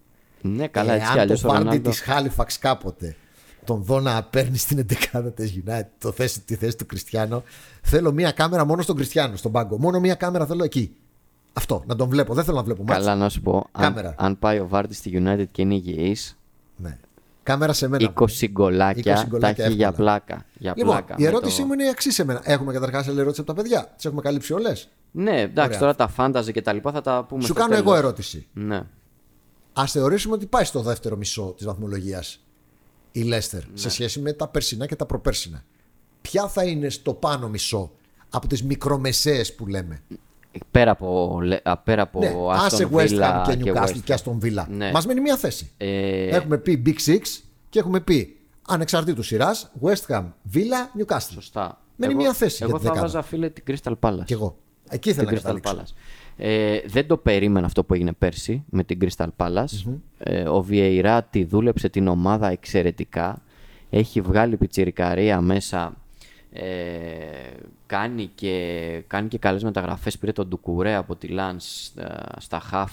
Ναι, 0.42 0.66
καλά, 0.68 0.92
έτσι 0.92 1.04
κι 1.06 1.10
Εάν 1.12 1.20
αλλιώς 1.20 1.40
το 1.40 1.46
ο 1.46 1.50
Βάρντι 1.50 1.66
Ρονάλντο. 1.66 1.90
της 1.90 2.00
Χάλιφαξ 2.00 2.58
κάποτε 2.58 3.16
τον 3.64 3.82
δω 3.82 4.00
να 4.00 4.22
παίρνει 4.24 4.56
στην 4.56 4.86
11 5.12 5.32
της 5.34 5.60
United, 5.66 5.86
το 5.98 6.12
θέση, 6.12 6.40
τη 6.40 6.54
θέση 6.54 6.76
του 6.76 6.86
Κριστιανό, 6.86 7.42
θέλω 7.82 8.12
μία 8.12 8.30
κάμερα 8.30 8.64
μόνο 8.64 8.82
στον 8.82 8.96
Κριστιανό, 8.96 9.36
στον 9.36 9.52
πάγκο. 9.52 9.78
Μόνο 9.78 10.00
μία 10.00 10.14
κάμερα 10.14 10.46
θέλω 10.46 10.64
εκεί. 10.64 10.96
Αυτό, 11.52 11.82
να 11.86 11.96
τον 11.96 12.08
βλέπω. 12.08 12.34
Δεν 12.34 12.44
θέλω 12.44 12.56
να 12.56 12.62
βλέπω 12.62 12.82
μάτς. 12.84 12.98
Καλά, 13.04 13.14
να 13.16 13.28
σου 13.28 13.40
πω. 13.42 13.66
Αν, 13.72 13.82
Κάμερα. 13.82 14.14
αν 14.18 14.38
πάει 14.38 14.58
ο 14.58 14.68
Βάρντι 14.68 14.94
στη 14.94 15.22
United 15.24 15.44
και 15.52 15.62
είναι 15.62 15.74
υγιής, 15.74 16.36
Ναι. 16.76 16.98
Κάμερα 17.46 17.72
σε 17.72 17.88
μένα. 17.88 18.12
20 18.18 18.46
γκολάκια 18.50 19.14
20 19.14 19.16
τα 19.16 19.24
γκολάκια 19.28 19.64
έχει 19.64 19.74
για 19.74 19.88
εύκολα. 19.88 20.20
πλάκα. 20.24 20.44
Για 20.58 20.72
Λοιπόν, 20.76 20.92
πλάκα 20.92 21.14
η 21.18 21.22
με 21.22 21.28
ερώτησή 21.28 21.60
το- 21.60 21.66
μου 21.66 21.72
είναι 21.72 21.84
η 21.84 21.88
εξής 21.88 22.14
σε 22.14 22.24
μένα. 22.24 22.40
Έχουμε 22.44 22.72
καταρχάς 22.72 23.08
άλλη 23.08 23.20
ερώτηση 23.20 23.40
από 23.40 23.54
τα 23.54 23.62
παιδιά. 23.62 23.92
Τις 23.96 24.04
έχουμε 24.04 24.20
καλύψει 24.20 24.52
όλες; 24.52 24.88
Ναι, 25.10 25.40
εντάξει, 25.40 25.68
Ωραία. 25.68 25.78
τώρα 25.78 25.94
τα 25.94 26.08
φάνταζε 26.08 26.52
και 26.52 26.62
τα 26.62 26.72
λοιπά 26.72 26.92
θα 26.92 27.00
τα 27.00 27.24
πούμε 27.28 27.40
Σου 27.40 27.46
στο 27.46 27.54
κάνω 27.54 27.68
τέλος. 27.68 27.84
εγώ 27.84 27.94
ερώτηση. 27.94 28.46
Ναι. 28.52 28.82
Α 29.72 29.86
θεωρήσουμε 29.86 30.34
ότι 30.34 30.46
πάει 30.46 30.64
στο 30.64 30.80
δεύτερο 30.80 31.16
μισό 31.16 31.54
της 31.56 31.66
βαθμολογίας 31.66 32.40
η 33.12 33.22
Λέστερ 33.22 33.60
σε 33.74 33.90
σχέση 33.90 34.20
με 34.20 34.32
τα 34.32 34.48
περσινά 34.48 34.86
και 34.86 34.96
τα 34.96 35.06
προπέρσινα. 35.06 35.64
Ποια 36.20 36.48
θα 36.48 36.64
είναι 36.64 36.88
στο 36.88 37.14
πάνω 37.14 37.48
μισό 37.48 37.90
από 38.30 38.46
τις 38.46 38.62
μικρομεσαίες 38.62 39.54
που 39.54 39.66
λέμε; 39.66 40.02
Πέρα 40.70 40.90
από, 40.90 41.38
λε- 41.42 41.68
α, 41.68 41.76
πέρα 41.76 42.02
από 42.02 42.20
ναι, 42.20 42.32
Aston 42.34 42.54
άσε 42.64 42.88
West 42.92 43.08
Villa 43.08 43.44
Ham 43.46 43.56
και 43.62 43.72
Newcastle 43.72 43.82
West 43.88 44.00
και 44.04 44.14
Aston 44.24 44.38
Villa. 44.44 44.64
Ναι. 44.68 44.90
Μας 44.90 45.06
μένει 45.06 45.20
μία 45.20 45.36
θέση. 45.36 45.70
Ε, 45.76 46.26
Έχουμε 46.36 46.58
πει 46.58 46.82
Big 46.86 47.10
Six 47.10 47.20
και 47.68 47.78
έχουμε 47.78 48.00
πει 48.00 48.36
ανεξαρτήτου 48.68 49.22
σειράς 49.22 49.70
West 49.82 50.14
Ham, 50.14 50.24
Villa, 50.54 51.00
Newcastle. 51.00 51.18
Σωστά. 51.32 51.80
Μένει 51.96 52.12
Εγώ- 52.12 52.22
μία 52.22 52.32
θέση 52.32 52.58
Εγώ 52.62 52.70
για 52.70 52.78
τη 52.80 52.84
θα 52.86 52.92
δεκάδα. 52.92 53.12
βάζα 53.12 53.22
φίλε 53.28 53.48
την 53.48 53.64
Crystal 53.66 53.92
Palace. 54.00 54.24
Κι 54.24 54.32
εγώ. 54.32 54.56
Εκεί 54.90 55.08
ήθελα 55.10 55.28
την 55.28 55.40
να 55.44 55.50
Crystal 55.52 55.60
καταλήξω. 55.62 55.94
Palace. 55.94 55.98
Ε, 56.36 56.78
δεν 56.86 57.06
το 57.06 57.16
περίμενα 57.16 57.66
αυτό 57.66 57.84
που 57.84 57.94
έγινε 57.94 58.12
πέρσι 58.12 58.64
με 58.70 58.84
την 58.84 58.98
Crystal 59.02 59.26
Palace. 59.36 59.92
Ε, 60.18 60.42
ο 60.48 60.62
Βιεϊρά 60.62 61.22
τη 61.22 61.44
δούλεψε 61.44 61.88
την 61.88 62.08
ομάδα 62.08 62.48
εξαιρετικά. 62.48 63.42
Έχει 63.90 64.20
βγάλει 64.20 64.56
πιτσιρικαρία 64.56 65.40
μέσα. 65.40 65.96
Ε, 66.52 66.64
κάνει, 67.86 68.30
και, 68.34 69.02
κάνει 69.06 69.28
και 69.28 69.38
καλές 69.38 69.62
μεταγραφές. 69.62 70.18
Πήρε 70.18 70.32
τον 70.32 70.48
Ντουκουρέ 70.48 70.94
από 70.94 71.16
τη 71.16 71.28
Lens 71.30 71.90
ε, 72.02 72.04
στα 72.38 72.60
Χαφ 72.60 72.92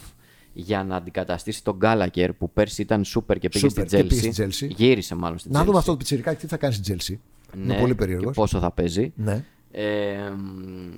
για 0.54 0.84
να 0.84 0.96
αντικαταστήσει 0.96 1.64
τον 1.64 1.76
Γκάλακερ 1.76 2.34
που 2.34 2.50
πέρσι 2.52 2.82
ήταν 2.82 3.04
σούπερ 3.04 3.40
και 3.40 3.50
πήγε 3.50 3.68
Σούπερ 3.68 3.88
στη 3.88 3.98
και 3.98 4.04
πήγε 4.04 4.30
Chelsea. 4.36 4.52
στη 4.52 4.66
Chelsea. 4.68 4.76
Γύρισε 4.76 5.16
μάλλον 5.16 5.38
στη 5.38 5.50
Να 5.52 5.62
Chelsea. 5.62 5.66
δούμε 5.66 5.78
αυτό 5.78 5.92
το 5.92 5.98
πιτσιρικάκι 5.98 6.42
τι 6.42 6.48
θα 6.48 6.58
κάνει 6.58 6.74
στην 6.74 6.96
Chelsea. 6.98 7.18
Είμαι 7.56 7.66
Ναι, 7.66 7.80
πολύ 7.80 7.92
και 7.92 7.98
περίεργος. 7.98 8.36
πόσο 8.36 8.60
θα 8.60 8.72
παίζει. 8.72 9.14
Ναι. 9.16 9.44
Ε, 9.72 10.30
μ, 10.30 10.94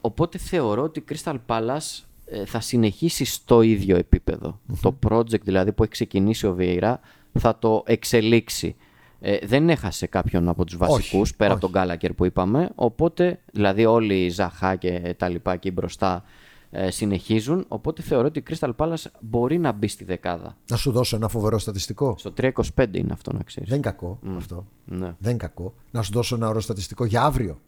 οπότε 0.00 0.38
θεωρώ 0.38 0.82
ότι 0.82 0.98
η 0.98 1.04
Crystal 1.12 1.36
Palace 1.46 2.02
ε, 2.26 2.44
θα 2.44 2.60
συνεχίσει 2.60 3.24
στο 3.24 3.62
ίδιο 3.62 3.96
επίπεδο. 3.96 4.60
Το 4.80 4.98
project 5.08 5.40
δηλαδή 5.40 5.72
που 5.72 5.82
έχει 5.82 5.92
ξεκινήσει 5.92 6.46
ο 6.46 6.54
Βιεϊρά 6.54 7.00
θα 7.38 7.58
το 7.58 7.82
εξελίξει. 7.86 8.76
Ε, 9.20 9.46
δεν 9.46 9.68
έχασε 9.68 10.06
κάποιον 10.06 10.48
από 10.48 10.64
τους 10.64 10.76
βασικούς 10.76 11.34
πέρα 11.34 11.52
από 11.52 11.60
τον 11.60 11.70
Γκάλακερ 11.70 12.12
που 12.12 12.24
είπαμε. 12.24 12.70
Οπότε 12.74 13.40
δηλαδή 13.52 13.84
όλοι 13.84 14.24
οι 14.24 14.28
Ζαχά 14.28 14.76
και 14.76 15.14
τα 15.18 15.28
λοιπά 15.28 15.52
εκεί 15.52 15.70
μπροστά 15.70 16.24
ε, 16.70 16.90
συνεχίζουν. 16.90 17.64
Οπότε 17.68 18.02
θεωρώ 18.02 18.26
ότι 18.26 18.38
η 18.38 18.42
Crystal 18.50 18.70
Palace 18.76 19.04
μπορεί 19.20 19.58
να 19.58 19.72
μπει 19.72 19.88
στη 19.88 20.04
δεκάδα. 20.04 20.56
Να 20.70 20.76
σου 20.76 20.92
δώσω 20.92 21.16
ένα 21.16 21.28
φοβερό 21.28 21.58
στατιστικό. 21.58 22.14
Στο 22.18 22.32
325 22.36 22.50
είναι 22.92 23.12
αυτό 23.12 23.32
να 23.32 23.42
ξέρεις. 23.42 23.68
Δεν 23.68 23.78
είναι 23.78 23.88
κακό 23.88 24.18
αυτό. 24.36 24.66
Ναι. 24.84 25.14
Δεν 25.18 25.30
είναι 25.30 25.38
κακό. 25.38 25.74
Να 25.90 26.02
σου 26.02 26.12
δώσω 26.12 26.34
ένα 26.34 26.48
ωραίο 26.48 26.60
στατιστικό 26.60 27.04
για 27.04 27.22
αύριο. 27.22 27.60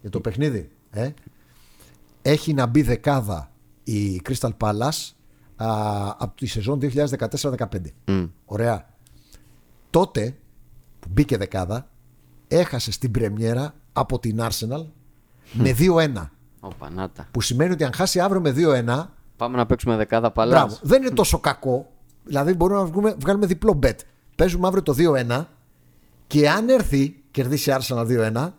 Για 0.00 0.10
το 0.10 0.20
παιχνίδι. 0.20 0.70
Ε. 0.90 1.10
Έχει 2.22 2.54
να 2.54 2.66
μπει 2.66 2.82
δεκάδα 2.82 3.50
η 3.84 4.22
Crystal 4.28 4.50
Palace 4.58 5.12
α, 5.56 5.68
από 6.18 6.32
τη 6.36 6.46
σεζόν 6.46 6.80
2014-15. 6.82 7.56
Ωραία. 8.44 8.88
Τότε 9.90 10.36
που 11.04 11.10
μπήκε 11.12 11.36
δεκάδα 11.36 11.88
έχασε 12.48 12.92
στην 12.92 13.10
πρεμιέρα 13.10 13.74
από 13.92 14.18
την 14.18 14.40
Arsenal 14.40 14.86
με 15.52 15.74
2-1. 15.78 16.28
Ω, 16.60 16.68
πανάτα. 16.68 17.28
Που 17.30 17.40
σημαίνει 17.40 17.72
ότι 17.72 17.84
αν 17.84 17.92
χάσει 17.92 18.20
αύριο 18.20 18.40
με 18.40 18.54
2-1 18.56 19.06
Πάμε 19.36 19.56
να 19.56 19.66
παίξουμε 19.66 19.96
δεκάδα 19.96 20.32
Palace. 20.34 20.48
Μπράβο. 20.48 20.78
Δεν 20.82 21.02
είναι 21.02 21.10
τόσο 21.10 21.38
κακό. 21.38 21.90
Δηλαδή 22.24 22.54
μπορούμε 22.54 22.80
να 22.80 22.86
βγούμε, 22.86 23.14
βγάλουμε 23.18 23.46
διπλό 23.46 23.78
bet. 23.82 23.96
Παίζουμε 24.36 24.66
αύριο 24.66 24.82
το 24.82 24.94
2-1 24.98 25.44
και 26.26 26.50
αν 26.50 26.68
έρθει, 26.68 27.22
κερδίσει 27.30 27.70
η 27.70 27.74
Arsenal 27.78 28.06
2-1, 28.34 28.50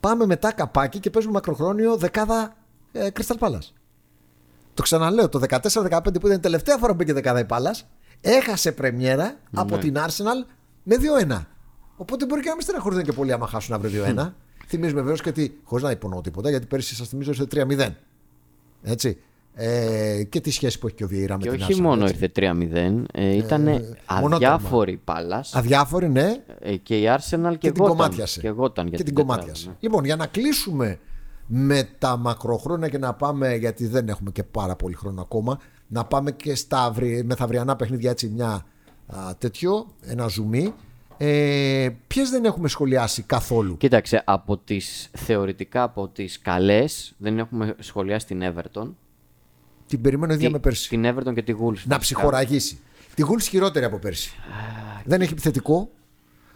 πάμε 0.00 0.26
μετά 0.26 0.52
καπάκι 0.52 0.98
και 0.98 1.10
παίζουμε 1.10 1.34
μακροχρόνιο 1.34 1.96
δεκάδα 1.96 2.56
ε, 2.92 3.08
Crystal 3.14 3.38
Palace. 3.38 3.72
Το 4.74 4.82
ξαναλέω, 4.82 5.28
το 5.28 5.40
14-15 5.48 6.00
που 6.02 6.26
ήταν 6.26 6.32
η 6.32 6.40
τελευταία 6.40 6.76
φορά 6.76 6.90
που 6.90 6.96
μπήκε 6.98 7.12
δεκάδα 7.12 7.40
η 7.40 7.46
Palace, 7.48 7.80
έχασε 8.20 8.72
πρεμιέρα 8.72 9.34
από 9.54 9.78
την 9.78 9.96
Arsenal 9.96 10.46
με 10.82 10.96
2-1. 11.28 11.38
Οπότε 11.96 12.26
μπορεί 12.26 12.40
και 12.42 12.48
να 12.48 12.54
μην 12.54 12.62
στεναχωρηθούν 12.64 13.04
και 13.04 13.12
πολύ 13.12 13.32
άμα 13.32 13.46
χάσουν 13.46 13.74
αύριο 13.74 14.04
2-1. 14.16 14.32
Θυμίζουμε 14.66 15.00
βεβαίως 15.00 15.20
και 15.22 15.28
ότι, 15.28 15.60
χωρίς 15.64 15.84
να 15.84 15.90
υπονοώ 15.90 16.20
τίποτα, 16.20 16.50
γιατί 16.50 16.66
πέρυσι 16.66 16.94
σας 16.94 17.08
θυμίζω 17.08 17.30
είστε 17.30 17.46
3-0. 17.68 17.88
Έτσι. 18.82 19.18
Ε, 19.54 20.22
και 20.28 20.40
τη 20.40 20.50
σχέση 20.50 20.78
που 20.78 20.86
έχει 20.86 20.96
και 20.96 21.04
ο 21.04 21.08
Βιέρα 21.08 21.36
με 21.36 21.42
Και 21.42 21.50
την 21.50 21.62
όχι 21.62 21.72
Arsenal, 21.76 21.80
μόνο 21.82 22.02
έτσι. 22.04 22.14
ήρθε 22.14 22.28
3-0, 22.34 23.04
ε, 23.12 23.36
ήταν 23.36 23.62
μονότομα. 23.62 24.34
αδιάφορη 24.34 25.00
Πάλας 25.04 25.54
Αδιάφορη, 25.54 26.08
ναι, 26.08 26.36
ε, 26.60 26.76
και 26.76 26.98
η 26.98 27.04
Arsenal 27.08 27.50
και, 27.50 27.56
και 27.56 27.72
την 27.72 27.82
γόταν, 27.82 27.96
κομμάτιασε. 27.96 28.40
Και, 28.40 28.48
γόταν 28.48 28.86
για 28.86 28.96
και 28.98 29.04
την 29.04 29.14
τετράδα, 29.14 29.34
κομμάτιασε. 29.34 29.68
ναι. 29.68 29.74
Λοιπόν, 29.80 30.04
για 30.04 30.16
να 30.16 30.26
κλείσουμε 30.26 30.98
με 31.46 31.88
τα 31.98 32.16
μακροχρόνια 32.16 32.88
και 32.88 32.98
να 32.98 33.14
πάμε, 33.14 33.54
γιατί 33.54 33.86
δεν 33.86 34.08
έχουμε 34.08 34.30
και 34.30 34.42
πάρα 34.42 34.76
πολύ 34.76 34.94
χρόνο 34.94 35.20
ακόμα, 35.20 35.58
να 35.88 36.04
πάμε 36.04 36.30
και 36.32 36.54
στα 36.54 36.84
αυρι- 36.84 37.24
μεθαυριανά 37.24 37.76
παιχνίδια 37.76 38.10
έτσι 38.10 38.28
μια 38.28 38.64
α, 39.06 39.36
τέτοιο, 39.38 39.86
ένα 40.00 40.26
ζουμί. 40.26 40.74
Ε, 41.24 41.88
Ποιες 42.06 42.30
δεν 42.30 42.44
έχουμε 42.44 42.68
σχολιάσει 42.68 43.22
καθόλου; 43.22 43.76
Κοίταξε, 43.76 44.22
από 44.26 44.56
τις, 44.58 45.10
θεωρητικά 45.12 45.82
από 45.82 46.08
τις 46.08 46.38
καλές 46.40 47.14
δεν 47.18 47.38
έχουμε 47.38 47.74
σχολιάσει 47.78 48.26
την 48.26 48.42
Everton. 48.42 48.90
Την 49.86 50.00
περιμένω 50.00 50.32
ίδια 50.32 50.46
Τη- 50.46 50.52
με 50.52 50.58
πέρσι. 50.58 50.88
Την 50.88 51.04
Everton 51.06 51.34
και 51.34 51.42
τη 51.42 51.52
Wolves. 51.52 51.62
Να 51.64 51.70
βασικά. 51.72 51.98
ψυχοραγήσει. 51.98 52.78
Τη 53.14 53.22
Γούλ 53.22 53.40
χειρότερη 53.40 53.84
από 53.84 53.98
πέρσι. 53.98 54.32
δεν 55.04 55.20
έχει 55.20 55.32
επιθετικό. 55.32 55.90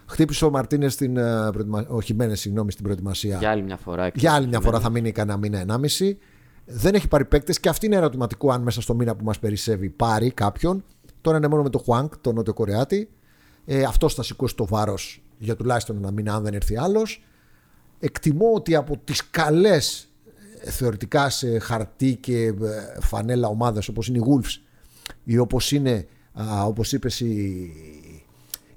Χτύπησε 0.05 0.45
ο 0.45 0.49
Μαρτίνες 0.49 0.93
στην. 0.93 1.17
ε, 1.17 1.49
προετοιμα- 1.51 1.85
Ο 1.89 2.01
Χιμένες, 2.01 2.39
συγγνώμη, 2.39 2.71
στην 2.71 2.83
προετοιμασία. 2.83 3.37
Για 3.37 3.49
άλλη 3.49 3.61
μια 3.63 3.77
φορά. 3.77 4.11
Για 4.15 4.33
άλλη 4.33 4.47
μια 4.47 4.59
φορά 4.59 4.79
θα 4.79 4.89
μείνει 4.89 5.11
κανένα 5.11 5.37
μήνα, 5.37 5.59
ενάμιση. 5.59 6.17
Δεν 6.65 6.93
έχει 6.95 7.07
πάρει 7.07 7.25
παίκτες 7.25 7.59
και 7.59 7.69
αυτή 7.69 7.85
είναι 7.85 7.95
ερωτηματικό 7.95 8.51
αν 8.51 8.61
μέσα 8.61 8.81
στο 8.81 8.95
μήνα 8.95 9.15
που 9.15 9.23
μας 9.23 9.39
περισσεύει 9.39 9.89
πάρει 9.89 10.31
κάποιον. 10.31 10.83
Τώρα 11.21 11.37
είναι 11.37 11.47
μόνο 11.47 11.63
με 11.63 11.69
το 11.69 11.77
Χουάνκ, 11.77 12.17
τον 12.17 12.35
Νότιο 12.35 12.53
Κορεάτη. 12.53 13.09
Ε, 13.69 13.83
Αυτός 13.83 14.13
θα 14.13 14.23
σηκώσει 14.23 14.55
το 14.55 14.65
βάρος 14.65 15.21
για 15.37 15.55
τουλάχιστον 15.55 15.97
ένα 15.97 16.11
μήνα, 16.11 16.33
αν 16.33 16.43
δεν 16.43 16.53
έρθει 16.53 16.77
άλλος. 16.77 17.23
Εκτιμώ 17.99 18.53
ότι 18.53 18.75
από 18.75 18.97
τις 19.03 19.29
καλές 19.29 20.07
θεωρητικά 20.63 21.29
σε 21.29 21.59
χαρτί 21.59 22.15
και 22.15 22.45
ε, 22.45 22.53
φανέλα 22.99 23.47
ομάδες 23.47 23.87
όπως 23.87 24.07
είναι 24.07 24.17
οι 24.17 24.23
Wolves 24.27 24.61
ή 25.23 25.37
όπως 25.37 25.71
είναι, 25.71 26.07
όπως 26.65 26.93
είπες, 26.93 27.19
η... 27.19 27.71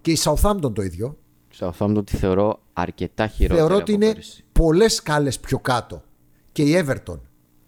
και 0.00 0.11
η 0.11 0.18
Southampton 0.22 0.74
το 0.74 0.83
ίδιο, 0.83 1.18
Southampton 1.59 2.07
τη 2.07 2.16
θεωρώ 2.16 2.61
αρκετά 2.72 3.26
χειρότερη 3.26 3.59
θεωρώ 3.59 3.74
ότι 3.76 3.92
από 3.92 4.03
είναι 4.05 4.12
πέρυσι. 4.12 4.44
πολλές 4.53 4.94
σκάλες 4.94 5.40
πιο 5.40 5.59
κάτω. 5.59 6.03
Και 6.53 6.62
η 6.62 6.85
Everton 6.87 7.18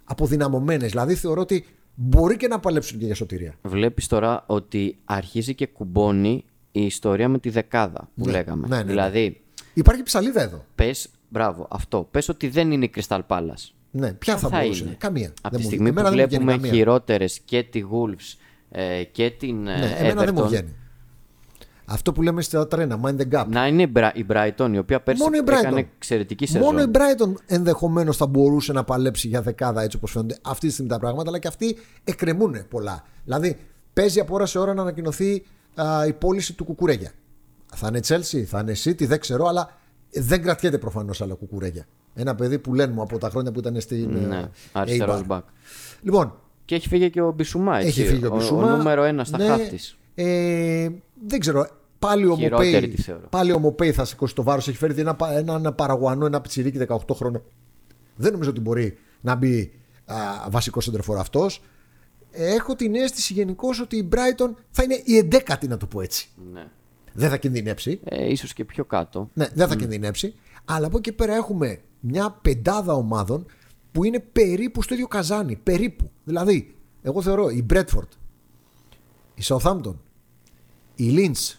αποδυναμωμένες. 0.04 0.90
Δηλαδή 0.90 1.14
θεωρώ 1.14 1.40
ότι 1.40 1.64
μπορεί 1.94 2.36
και 2.36 2.48
να 2.48 2.60
παλέψουν 2.60 2.98
και 2.98 3.04
για 3.06 3.14
σωτηρία. 3.14 3.54
Βλέπεις 3.62 4.06
τώρα 4.06 4.44
ότι 4.46 4.96
αρχίζει 5.04 5.54
και 5.54 5.66
κουμπώνει 5.66 6.44
η 6.72 6.84
ιστορία 6.84 7.28
με 7.28 7.38
τη 7.38 7.48
δεκάδα 7.50 8.08
που 8.16 8.24
Ναι, 8.24 8.30
λέγαμε. 8.32 8.66
ναι, 8.68 8.76
ναι, 8.76 8.82
ναι. 8.82 8.88
δηλαδή, 8.88 9.40
Υπάρχει 9.74 10.02
ψαλίδα 10.02 10.42
εδώ. 10.42 10.64
πες, 10.74 11.08
μπράβο, 11.28 11.66
αυτό. 11.70 12.08
Πες 12.10 12.28
ότι 12.28 12.48
δεν 12.48 12.70
είναι 12.72 12.84
η 12.84 12.90
Crystal 12.96 13.20
Palace. 13.26 13.70
Ναι, 13.90 14.12
ποια 14.12 14.36
θα, 14.36 14.48
μπορούσε. 14.48 14.84
είναι. 14.84 14.94
Καμία. 14.98 15.28
Από 15.28 15.36
Δεν 15.42 15.50
τη 15.50 15.56
μου- 15.56 15.66
στιγμή 15.72 15.88
εμένα 15.88 16.08
που 16.10 16.14
δεν 16.16 16.22
μου 16.22 16.26
βγαίνει 16.28 16.44
βλέπουμε 16.44 16.62
καμία. 16.68 16.78
χειρότερες 16.78 17.40
και 17.44 17.62
τη 17.62 17.82
Wolves 17.92 18.38
ε, 18.70 19.02
και 19.04 19.30
την 19.38 19.66
ε, 19.66 19.76
Ναι, 19.78 19.94
εμένα 19.98 20.24
δεν 20.24 20.34
μου 20.34 20.42
Everton, 20.44 20.46
βγαίνει. 20.48 20.74
Αυτό 21.84 22.12
που 22.12 22.22
λέμε 22.22 22.42
στα 22.42 22.68
τρένα, 22.68 23.00
mind 23.04 23.16
the 23.20 23.28
gap. 23.40 23.44
να 23.48 23.66
είναι 23.66 23.82
η 23.82 23.92
Bra- 23.96 24.10
η 24.14 24.24
Brighton, 24.32 24.70
η 24.72 24.78
οποία 24.78 25.00
πέρσι 25.00 25.22
Μόνο 25.22 25.36
η 25.36 25.38
έκανε 25.46 25.76
Brighton. 25.80 25.86
εξαιρετική 25.96 26.46
σεζόν. 26.46 26.62
Μόνο 26.62 26.82
η 26.82 26.90
Brighton 26.92 27.32
ενδεχομένως 27.46 28.16
θα 28.16 28.26
μπορούσε 28.26 28.72
να 28.72 28.84
παλέψει 28.84 29.28
για 29.28 29.42
δεκάδα 29.42 29.82
έτσι 29.82 29.96
όπως 29.96 30.10
φαίνονται 30.10 30.36
αυτή 30.42 30.66
τη 30.66 30.72
στιγμή 30.72 30.90
τα 30.90 30.98
πράγματα, 30.98 31.28
αλλά 31.28 31.38
και 31.38 31.48
αυτοί 31.48 31.76
εκκρεμούν 32.04 32.56
πολλά. 32.68 33.04
Δηλαδή, 33.24 33.56
παίζει 33.92 34.20
από 34.20 34.34
ώρα 34.34 34.46
σε 34.46 34.58
ώρα 34.58 34.74
να 34.74 34.82
ανακοινωθεί 34.82 35.44
α, 35.74 36.06
η 36.06 36.12
πώληση 36.12 36.52
του 36.52 36.64
Κουκουρέγια. 36.64 37.10
Θα 37.74 37.88
είναι 37.88 38.00
Chelsea, 38.06 38.42
θα 38.42 38.60
είναι 38.60 38.72
City, 38.84 39.06
δεν 39.06 39.20
ξέρω, 39.20 39.46
αλλά 39.46 39.78
δεν 40.12 40.42
κρατιέται 40.42 40.78
προφανώς 40.78 41.20
άλλα 41.22 41.34
Κουκουρέγια. 41.34 41.86
Ένα 42.14 42.34
παιδί 42.34 42.58
που 42.58 42.74
λένε 42.74 42.92
μου 42.92 43.02
από 43.02 43.18
τα 43.18 43.30
χρόνια 43.30 43.52
που 43.52 43.58
ήταν 43.58 43.80
στην. 43.80 44.10
Ναι, 44.28 44.36
ε, 44.36 44.50
αριστερός 44.72 45.20
Eibar. 45.20 45.26
μπακ. 45.26 45.44
Λοιπόν, 46.02 46.34
Και 46.64 46.74
έχει 46.74 46.88
φύγει 46.88 47.10
και 47.10 47.20
ο 47.20 47.32
Μπισουμά, 47.32 47.78
έτσι. 47.78 48.00
έχει 48.00 48.08
φύγει 48.10 48.26
ο 48.26 48.30
Μπισούμα. 48.36 48.72
Ο, 48.72 48.76
νούμερο 48.76 49.02
ένα 49.02 49.24
στα 49.24 49.38
ναι, 49.38 49.46
χαφ 49.46 49.68
της. 49.68 49.96
Ε, 50.14 50.88
δεν 51.26 51.40
ξέρω. 51.40 51.66
πάλι 51.98 52.26
ο 52.26 52.36
Χειρότερη 52.36 52.72
Μοπέι, 52.74 52.88
της 52.88 53.04
θεωρώ. 53.04 53.26
πάλι 53.30 53.52
ο 53.52 53.58
Μοπέι 53.58 53.92
θα 53.92 54.04
σηκώσει 54.04 54.34
το 54.34 54.42
βάρος. 54.42 54.68
Έχει 54.68 54.76
φέρει 54.76 55.00
ένα, 55.00 55.14
πα- 55.14 55.32
ένα, 55.36 55.54
ένα 55.54 55.72
παραγουανό, 55.72 56.26
ένα 56.26 56.40
πιτσιρίκι 56.40 56.78
18 56.88 56.96
χρόνων. 57.14 57.42
Δεν 58.16 58.32
νομίζω 58.32 58.50
ότι 58.50 58.60
μπορεί 58.60 58.98
να 59.20 59.34
μπει 59.34 59.72
α, 60.04 60.16
βασικός 60.50 60.84
σεντερφόρ 60.84 61.18
αυτός. 61.18 61.62
Έχω 62.32 62.74
την 62.74 62.94
αίσθηση 62.94 63.32
γενικώς 63.32 63.80
ότι 63.80 63.96
η 63.96 64.08
Brighton 64.12 64.54
θα 64.70 64.82
είναι 64.82 65.02
η 65.04 65.16
εντέκατη, 65.16 65.68
να 65.68 65.76
το 65.76 65.86
πω 65.86 66.00
έτσι. 66.00 66.28
Ναι. 66.52 66.66
Δεν 67.12 67.30
θα 67.30 67.36
κινδυνεύσει. 67.36 68.00
Ε, 68.04 68.30
ίσως 68.30 68.52
και 68.52 68.64
πιο 68.64 68.84
κάτω. 68.84 69.30
Ναι, 69.34 69.48
δεν 69.54 69.68
θα 69.68 69.76
κινδυνεύσει. 69.76 70.34
Αλλά 70.64 70.86
από 70.86 70.98
εκεί 70.98 71.10
και 71.10 71.16
πέρα 71.16 71.34
έχουμε 71.34 71.80
μια 72.00 72.38
πεντάδα 72.42 72.94
ομάδων 72.94 73.46
που 73.92 74.04
είναι 74.04 74.20
περίπου 74.20 74.82
στο 74.82 74.94
ίδιο 74.94 75.08
καζάνι. 75.08 75.56
Περίπου. 75.56 76.10
Δηλαδή, 76.24 76.74
εγώ 77.02 77.22
θεωρώ 77.22 77.48
η 77.48 77.66
Bradford, 77.70 78.08
η 79.34 79.42
Southampton, 79.42 79.94
η 80.94 81.14
Lynch, 81.16 81.56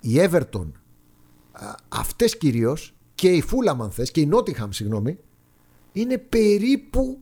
η 0.00 0.14
Everton, 0.16 0.70
α, 1.52 1.74
αυτές 1.88 2.36
κυρίως 2.38 2.94
και 3.14 3.32
η 3.32 3.44
Fulham 3.46 3.76
αν 3.80 3.90
θες 3.90 4.10
και 4.10 4.20
η 4.20 4.28
Nottingham 4.32 4.68
συγγνώμη 4.68 5.18
είναι 5.92 6.18
περίπου 6.18 7.18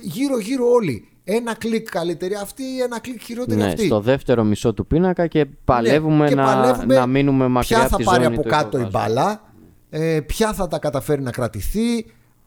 γύρω 0.00 0.38
γύρω 0.38 0.70
όλοι. 0.70 1.08
Ένα 1.32 1.54
κλικ 1.54 1.88
καλύτερη 1.90 2.34
αυτή, 2.34 2.82
ένα 2.82 3.00
κλικ 3.00 3.22
χειρότερη 3.22 3.60
Ναι, 3.60 3.66
αυτή. 3.66 3.86
στο 3.86 4.00
δεύτερο 4.00 4.44
μισό 4.44 4.74
του 4.74 4.86
πίνακα 4.86 5.26
και 5.26 5.46
παλεύουμε, 5.64 6.22
Ναι, 6.22 6.28
και 6.28 6.34
να, 6.34 6.44
παλεύουμε 6.44 6.94
να 6.94 7.06
μείνουμε 7.06 7.48
μακριά 7.48 7.76
Ποια 7.76 7.86
από 7.86 7.90
θα 7.90 7.96
τη 7.96 8.04
πάρει 8.04 8.22
ζώνη 8.22 8.34
από 8.34 8.42
του 8.42 8.48
κάτω 8.48 8.78
η 8.78 8.80
υποβάσμου. 8.80 9.14
μπάλα, 9.14 9.52
ε, 9.90 10.20
ποια 10.20 10.52
θα 10.52 10.68
τα 10.68 10.78
καταφέρει 10.78 11.22
να 11.22 11.30
κρατηθεί. 11.30 12.06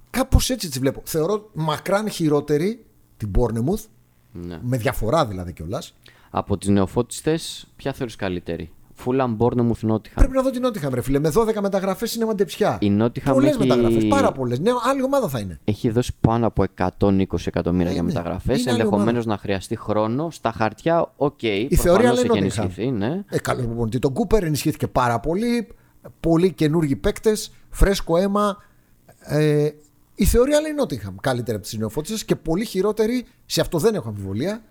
Κάπως 0.10 0.50
έτσι 0.50 0.69
τις 0.69 0.80
βλέπω. 0.80 1.02
Θεωρώ 1.04 1.50
μακράν 1.54 2.10
χειρότερη 2.10 2.86
την 3.17 3.32
Bournemouth, 3.38 3.84
Ναι. 4.32 4.60
με 4.62 4.78
διαφορά 4.78 5.26
δηλαδή 5.26 5.54
κιόλας. 5.54 5.93
Από 6.30 6.58
τις 6.58 6.69
νεοφώτιστες, 6.69 7.67
ποια 7.76 7.93
θεωρείς 7.93 8.15
καλύτερη; 8.15 8.72
Φούλαμ, 8.95 9.38
Bournemouth, 9.39 9.89
Nottingham. 9.91 10.12
Πρέπει 10.15 10.34
να 10.34 10.41
δω 10.41 10.49
την 10.49 10.62
Nottingham, 10.65 10.93
ρε 10.93 11.01
φίλε. 11.01 11.19
Με 11.19 11.29
12 11.36 11.60
μεταγραφές 11.62 12.15
είναι 12.15 12.25
μαντεψιά. 12.25 12.77
Η 12.82 12.97
Nottingham 13.01 13.32
Πολλές 13.32 13.49
έχει- 13.49 13.60
μεταγραφές, 13.60 14.06
πάρα 14.08 14.32
πολλές. 14.32 14.60
Ναι, 14.60 14.71
άλλη 14.89 15.03
ομάδα 15.03 15.27
θα 15.27 15.39
είναι. 15.39 15.60
Έχει 15.63 15.89
δώσει 15.89 16.12
πάνω 16.21 16.47
από 16.47 16.63
120 16.63 17.47
εκατομμύρια 17.47 17.89
Ε, 17.89 17.93
για 17.93 18.01
ναι. 18.01 18.08
μεταγραφές. 18.08 18.62
Είναι 18.62 18.71
άλλη 18.71 18.79
Ενδεχομένως 18.82 19.25
να 19.25 19.38
χρειαστεί 19.38 19.75
χρόνο. 19.75 20.32
Στα 20.32 20.51
χαρτιά, 20.51 21.12
οκ. 21.15 21.43
Η 21.43 21.67
θεωρία 21.75 22.10
προφανώς 22.10 22.15
λέει 22.15 22.23
έχει 22.23 22.29
Nottingham. 22.32 22.38
ενισχυθεί, 22.63 22.91
ναι. 22.91 23.23
Ε, 23.29 23.39
καλός 23.39 23.65
προπονητή. 23.65 23.99
Τον 23.99 24.13
Κούπερ 24.13 24.43
ενισχύθηκε 24.43 24.88
πάρα 24.88 25.19
πολύ. 25.19 25.67
Πολλοί 26.19 26.51
καινούργιοι 26.53 26.95
παίκτες, 26.95 27.51
φρέσκο 27.69 28.17
αίμα. 28.17 28.58
Ε, 29.19 29.69
η 30.15 30.25
θεωρία 30.25 30.62
λέει 30.62 30.71
Nottingham 30.84 31.13
καλύτερη 31.21 31.56
από 31.58 31.65
τις 31.65 31.77
νεοφώτισες 31.77 32.25
και 32.25 32.36
πολύ 32.36 32.65
χειρότερη, 32.65 33.25
σε 33.45 33.62
αυτό 33.62 33.77
δεν 33.77 33.95
έχω 33.95 34.10
αμφιβολία, 34.10 34.63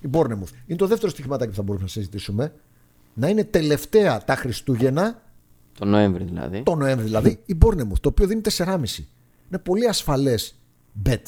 η 0.00 0.08
Bournemouth. 0.12 0.50
Είναι 0.66 0.78
το 0.78 0.86
δεύτερο 0.86 1.10
στοιχηματάκι 1.10 1.50
που 1.50 1.56
θα 1.56 1.62
μπορούσαμε 1.62 1.88
να 1.94 2.00
συζητήσουμε. 2.00 2.52
Να 3.18 3.28
είναι 3.28 3.44
τελευταία 3.44 4.24
τα 4.24 4.36
Χριστούγεννα, 4.36 5.22
Το 5.78 5.84
Νοέμβρη 5.84 6.24
δηλαδή. 6.24 6.62
το 6.62 6.74
Νοέμβρη 6.74 7.04
δηλαδή, 7.04 7.38
η 7.46 7.58
Bournemouth, 7.64 7.98
το 8.00 8.08
οποίο 8.08 8.26
δίνει 8.26 8.40
4,5. 8.56 8.66
Είναι 9.48 9.58
πολύ 9.62 9.88
ασφαλές 9.88 10.54
bet. 11.08 11.20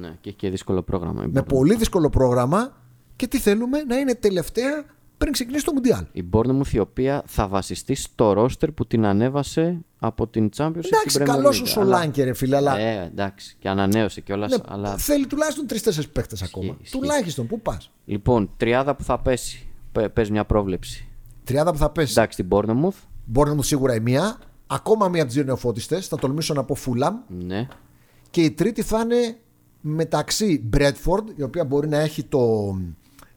Ναι, 0.00 0.08
και 0.20 0.28
έχει 0.28 0.38
και 0.38 0.50
δύσκολο 0.50 0.82
πρόγραμμα. 0.82 1.22
η 1.22 1.26
Με 1.26 1.40
Bournemouth. 1.40 1.48
πολύ 1.48 1.74
δύσκολο 1.76 2.10
πρόγραμμα 2.10 2.76
και 3.16 3.26
τι 3.26 3.38
θέλουμε, 3.38 3.82
να 3.82 3.96
είναι 3.96 4.14
τελευταία 4.14 4.84
πριν 5.18 5.32
ξεκινήσει 5.32 5.64
το 5.64 5.72
Μουντιάλ. 5.72 6.04
Η 6.12 6.24
Bournemouth 6.32 6.68
η 6.72 6.78
οποία 6.78 7.22
θα 7.26 7.48
βασιστεί 7.48 7.94
στο 7.94 8.32
ρόστερ 8.32 8.70
που 8.72 8.86
την 8.86 9.04
ανέβασε 9.04 9.78
από 9.98 10.26
την 10.26 10.50
Championship 10.56 10.68
Εντάξει, 10.76 11.08
στην 11.08 11.22
Premier 11.22 11.26
καλός 11.26 11.58
League. 11.60 11.62
ο 11.62 11.66
Σολάνκε, 11.66 12.24
ρε 12.24 12.32
φίλε, 12.32 12.56
αλλά 12.56 12.78
Ε, 12.78 13.04
εντάξει, 13.04 13.56
και 13.58 13.68
ανανέωσε 13.68 14.20
κιόλας. 14.20 14.50
Ναι, 14.50 14.56
αλλά... 14.68 14.96
Θέλει 14.96 15.26
τουλάχιστον 15.26 15.66
τρει-τέσσερι 15.66 16.06
παίχτε 16.08 16.36
ακόμα. 16.44 16.76
ισχύει. 16.80 16.98
Τουλάχιστον, 16.98 17.46
πού 17.46 17.60
πας. 17.60 17.90
Λοιπόν, 18.04 18.50
τριάδα 18.56 18.94
που 18.96 19.02
θα 19.04 19.18
πέσει. 19.20 19.66
Πες 20.12 20.30
μια 20.30 20.44
πρόβλεψη. 20.44 21.06
Τριάδα 21.44 21.72
που 21.72 21.78
θα 21.78 21.90
πέσει. 21.90 22.12
Εντάξει, 22.12 22.36
την 22.42 22.48
Bournemouth. 22.50 22.96
Μπορεί 23.24 23.48
να 23.48 23.54
μου 23.54 23.62
σίγουρα 23.62 23.94
η 23.94 24.00
μία. 24.00 24.38
Ακόμα 24.66 25.08
μία 25.08 25.18
από 25.18 25.26
τις 25.26 25.34
δύο 25.34 25.44
νεοφώτιστες. 25.44 26.06
Θα 26.08 26.16
τολμήσω 26.16 26.54
να 26.54 26.64
πω 26.64 26.76
Fulham. 26.86 27.12
Ναι. 27.28 27.68
Και 28.30 28.42
η 28.42 28.50
τρίτη 28.50 28.82
θα 28.82 29.00
είναι 29.00 29.36
μεταξύ 29.80 30.68
Bradford, 30.76 31.24
η 31.36 31.42
οποία 31.42 31.64
μπορεί 31.64 31.88
να 31.88 31.98
έχει 31.98 32.24
το. 32.24 32.74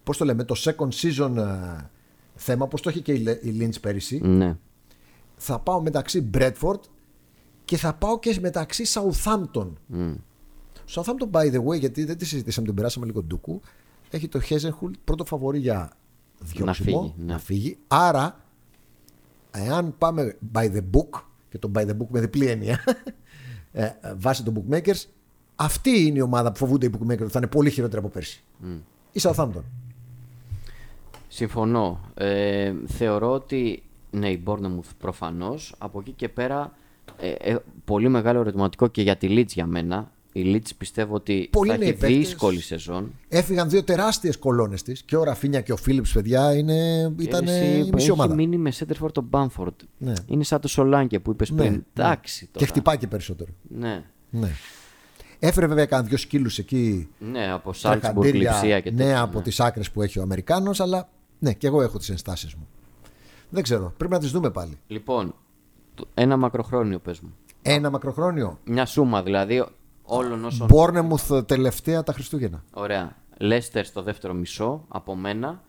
Πώς 0.03 0.17
το 0.17 0.25
λέμε, 0.25 0.43
το 0.43 0.55
second 0.57 0.89
season 0.89 1.35
ε, 1.37 1.89
θέμα, 2.35 2.63
όπως 2.63 2.81
το 2.81 2.89
έχει 2.89 3.01
και 3.01 3.11
η 3.13 3.17
Λε- 3.17 3.43
η 3.43 3.57
Lynch 3.59 3.81
πέρυσι. 3.81 4.19
ναι. 4.23 4.57
Θα 5.37 5.59
πάω 5.59 5.81
μεταξύ 5.81 6.29
Bradford 6.33 6.79
και 7.65 7.77
θα 7.77 7.93
πάω 7.93 8.19
και 8.19 8.37
μεταξύ 8.41 8.83
Southampton. 8.87 9.67
Μμ. 9.85 10.13
Southampton, 10.89 11.31
by 11.31 11.53
the 11.53 11.63
way, 11.63 11.79
γιατί 11.79 12.03
δεν 12.05 12.17
τη 12.17 12.25
συζητήσαμε, 12.25 12.65
την 12.67 12.75
περάσαμε 12.75 13.05
λίγο 13.05 13.23
ντούκου. 13.23 13.61
Έχει 14.09 14.27
το 14.27 14.39
Χέζενχουλ 14.39 14.91
πρώτο 15.03 15.25
φαβορή 15.25 15.59
για 15.59 15.91
διώξιμο, 16.39 17.01
φύγει, 17.01 17.13
ναι. 17.17 17.33
να 17.33 17.39
φύγει. 17.39 17.77
Άρα, 17.87 18.39
εάν 19.51 19.95
πάμε 19.97 20.37
by 20.53 20.63
the 20.63 20.81
book, 20.91 21.21
και 21.49 21.57
το 21.57 21.71
by 21.75 21.81
the 21.81 21.91
book 21.91 22.07
με 22.09 22.19
διπλή 22.19 22.47
έννοια, 22.47 22.83
ε, 23.71 23.85
ε, 24.01 24.13
βάσει 24.17 24.43
των 24.43 24.53
bookmakers, 24.53 25.03
αυτή 25.55 26.05
είναι 26.05 26.17
η 26.17 26.21
ομάδα 26.21 26.51
που 26.51 26.57
φοβούνται 26.57 26.85
οι 26.85 26.91
bookmakers 26.93 27.21
ότι 27.21 27.31
θα 27.31 27.39
είναι 27.39 27.47
πολύ 27.47 27.69
χειρότερη 27.69 27.99
από 27.99 28.09
πέρσι. 28.09 28.43
Η 29.11 29.19
Southampton. 29.21 29.63
Συμφωνώ. 31.27 31.99
Ε, 32.13 32.73
θεωρώ 32.85 33.31
ότι 33.31 33.83
ναι, 34.11 34.29
η 34.29 34.43
Bournemouth 34.45 34.89
προφανώς. 34.97 35.75
Από 35.77 35.99
εκεί 35.99 36.11
και 36.11 36.29
πέρα 36.29 36.73
ε, 37.17 37.29
ε, 37.29 37.57
πολύ 37.85 38.09
μεγάλο 38.09 38.39
ερωτηματικό 38.39 38.87
και 38.87 39.01
για 39.01 39.15
τη 39.15 39.27
Leeds 39.29 39.47
για 39.47 39.65
μένα. 39.65 40.11
Η 40.37 40.53
Leeds 40.55 40.69
πιστεύω 40.77 41.15
ότι 41.15 41.47
Πολλοί 41.51 41.69
θα 41.69 41.75
έχει 41.75 41.83
νέοι 41.83 41.93
παίκτες. 41.93 42.17
δύσκολη 42.17 42.59
σεζόν. 42.61 43.11
Έφυγαν 43.27 43.69
δύο 43.69 43.83
τεράστιες 43.83 44.37
κολόνες 44.37 44.83
της 44.83 45.01
και 45.03 45.15
ο 45.15 45.23
Ραφίνια 45.23 45.61
και 45.61 45.71
ο 45.71 45.75
Φίλιπ, 45.77 46.05
παιδιά, 46.13 46.55
είναι, 46.57 47.13
ήταν 47.19 47.47
Εσύ, 47.47 47.65
η 47.65 47.77
μισή 47.77 47.91
έχει 47.95 48.11
ομάδα. 48.11 48.33
μείνει 48.35 48.57
με 48.57 48.71
Σέντερφορ 48.71 49.11
τον 49.11 49.23
Μπάμφορντ. 49.23 49.73
Ναι. 49.97 50.13
Είναι 50.25 50.43
σαν 50.43 50.61
το 50.61 50.67
Σολάνκε 50.67 51.19
που 51.19 51.31
είπες 51.31 51.49
Ναι, 51.49 51.57
πριν. 51.57 51.71
ναι. 51.71 51.81
Εντάξει 51.93 52.45
Και 52.45 52.51
τώρα. 52.51 52.65
χτυπάει 52.67 52.97
και 52.97 53.07
περισσότερο. 53.07 53.51
Ναι. 53.67 54.03
Ναι. 54.29 54.49
Έφερε 55.39 55.67
βέβαια 55.67 55.85
κανένα 55.85 56.07
δυο 56.09 56.17
σκύλους 56.17 56.57
εκεί 56.57 57.09
ναι, 57.19 57.51
από 57.51 57.73
Σάλτσμπουργκ, 57.73 58.13
τραχαντήρια 58.15 58.51
Λιψία 58.51 58.79
και 58.79 58.91
ναι, 58.91 58.97
τέτοια. 58.97 59.21
από 59.21 59.41
τις 59.41 59.59
άκρες 59.59 59.91
που 59.91 60.01
έχει 60.01 60.19
ο 60.19 60.21
Αμερικάνος 60.21 60.79
αλλά 60.79 61.09
ναι 61.39 61.53
και 61.53 61.67
εγώ 61.67 61.81
έχω 61.81 61.97
τις 61.97 62.09
ενστάσεις 62.09 62.53
μου 62.53 62.67
δεν 63.49 63.63
ξέρω 63.63 63.93
πρέπει 63.97 64.13
να 64.13 64.19
τις 64.19 64.31
δούμε 64.31 64.51
πάλι 64.51 64.77
Λοιπόν, 64.87 65.35
το- 65.95 66.07
ένα 66.13 66.37
μακροχρόνιο 66.37 66.99
πες 66.99 67.19
μου. 67.19 67.33
ένα 67.61 67.89
μακροχρόνιο 67.89 68.59
Μια 68.65 68.85
σούμα 68.85 69.23
δηλαδή 69.23 69.65
όλων 70.05 70.45
όσων. 70.45 70.67
Μπόρνεμουθ 70.67 71.31
τελευταία 71.45 72.03
τα 72.03 72.13
Χριστούγεννα 72.13 72.63
Ωραία. 72.73 73.15
Λέστερ 73.37 73.85
στο 73.85 74.01
δεύτερο 74.01 74.33
μισό 74.33 74.85
από 74.87 75.15
μένα. 75.15 75.63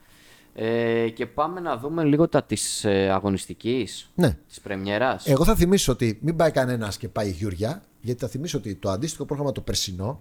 Ε, 0.58 1.08
και 1.08 1.26
πάμε 1.26 1.60
να 1.60 1.76
δούμε 1.76 2.04
λίγο 2.04 2.28
τα 2.28 2.42
της 2.42 2.84
ε, 2.84 3.10
αγωνιστικής, 3.10 4.10
ναι 4.14 4.38
της 4.48 4.60
πρεμιέρας. 4.60 5.26
εγώ 5.26 5.44
θα 5.44 5.54
θυμίσω 5.54 5.92
ότι 5.92 6.18
μην 6.22 6.36
πάει 6.36 6.50
κανένας 6.50 6.96
και 6.96 7.08
πάει 7.08 7.28
η 7.28 7.30
Γιουριά 7.30 7.82
γιατί 8.00 8.20
θα 8.20 8.28
θυμίσω 8.28 8.58
ότι 8.58 8.74
το 8.74 8.90
αντίστοιχο 8.90 9.24
πρόγραμμα 9.24 9.52
το 9.52 9.60
περσινό 9.60 10.20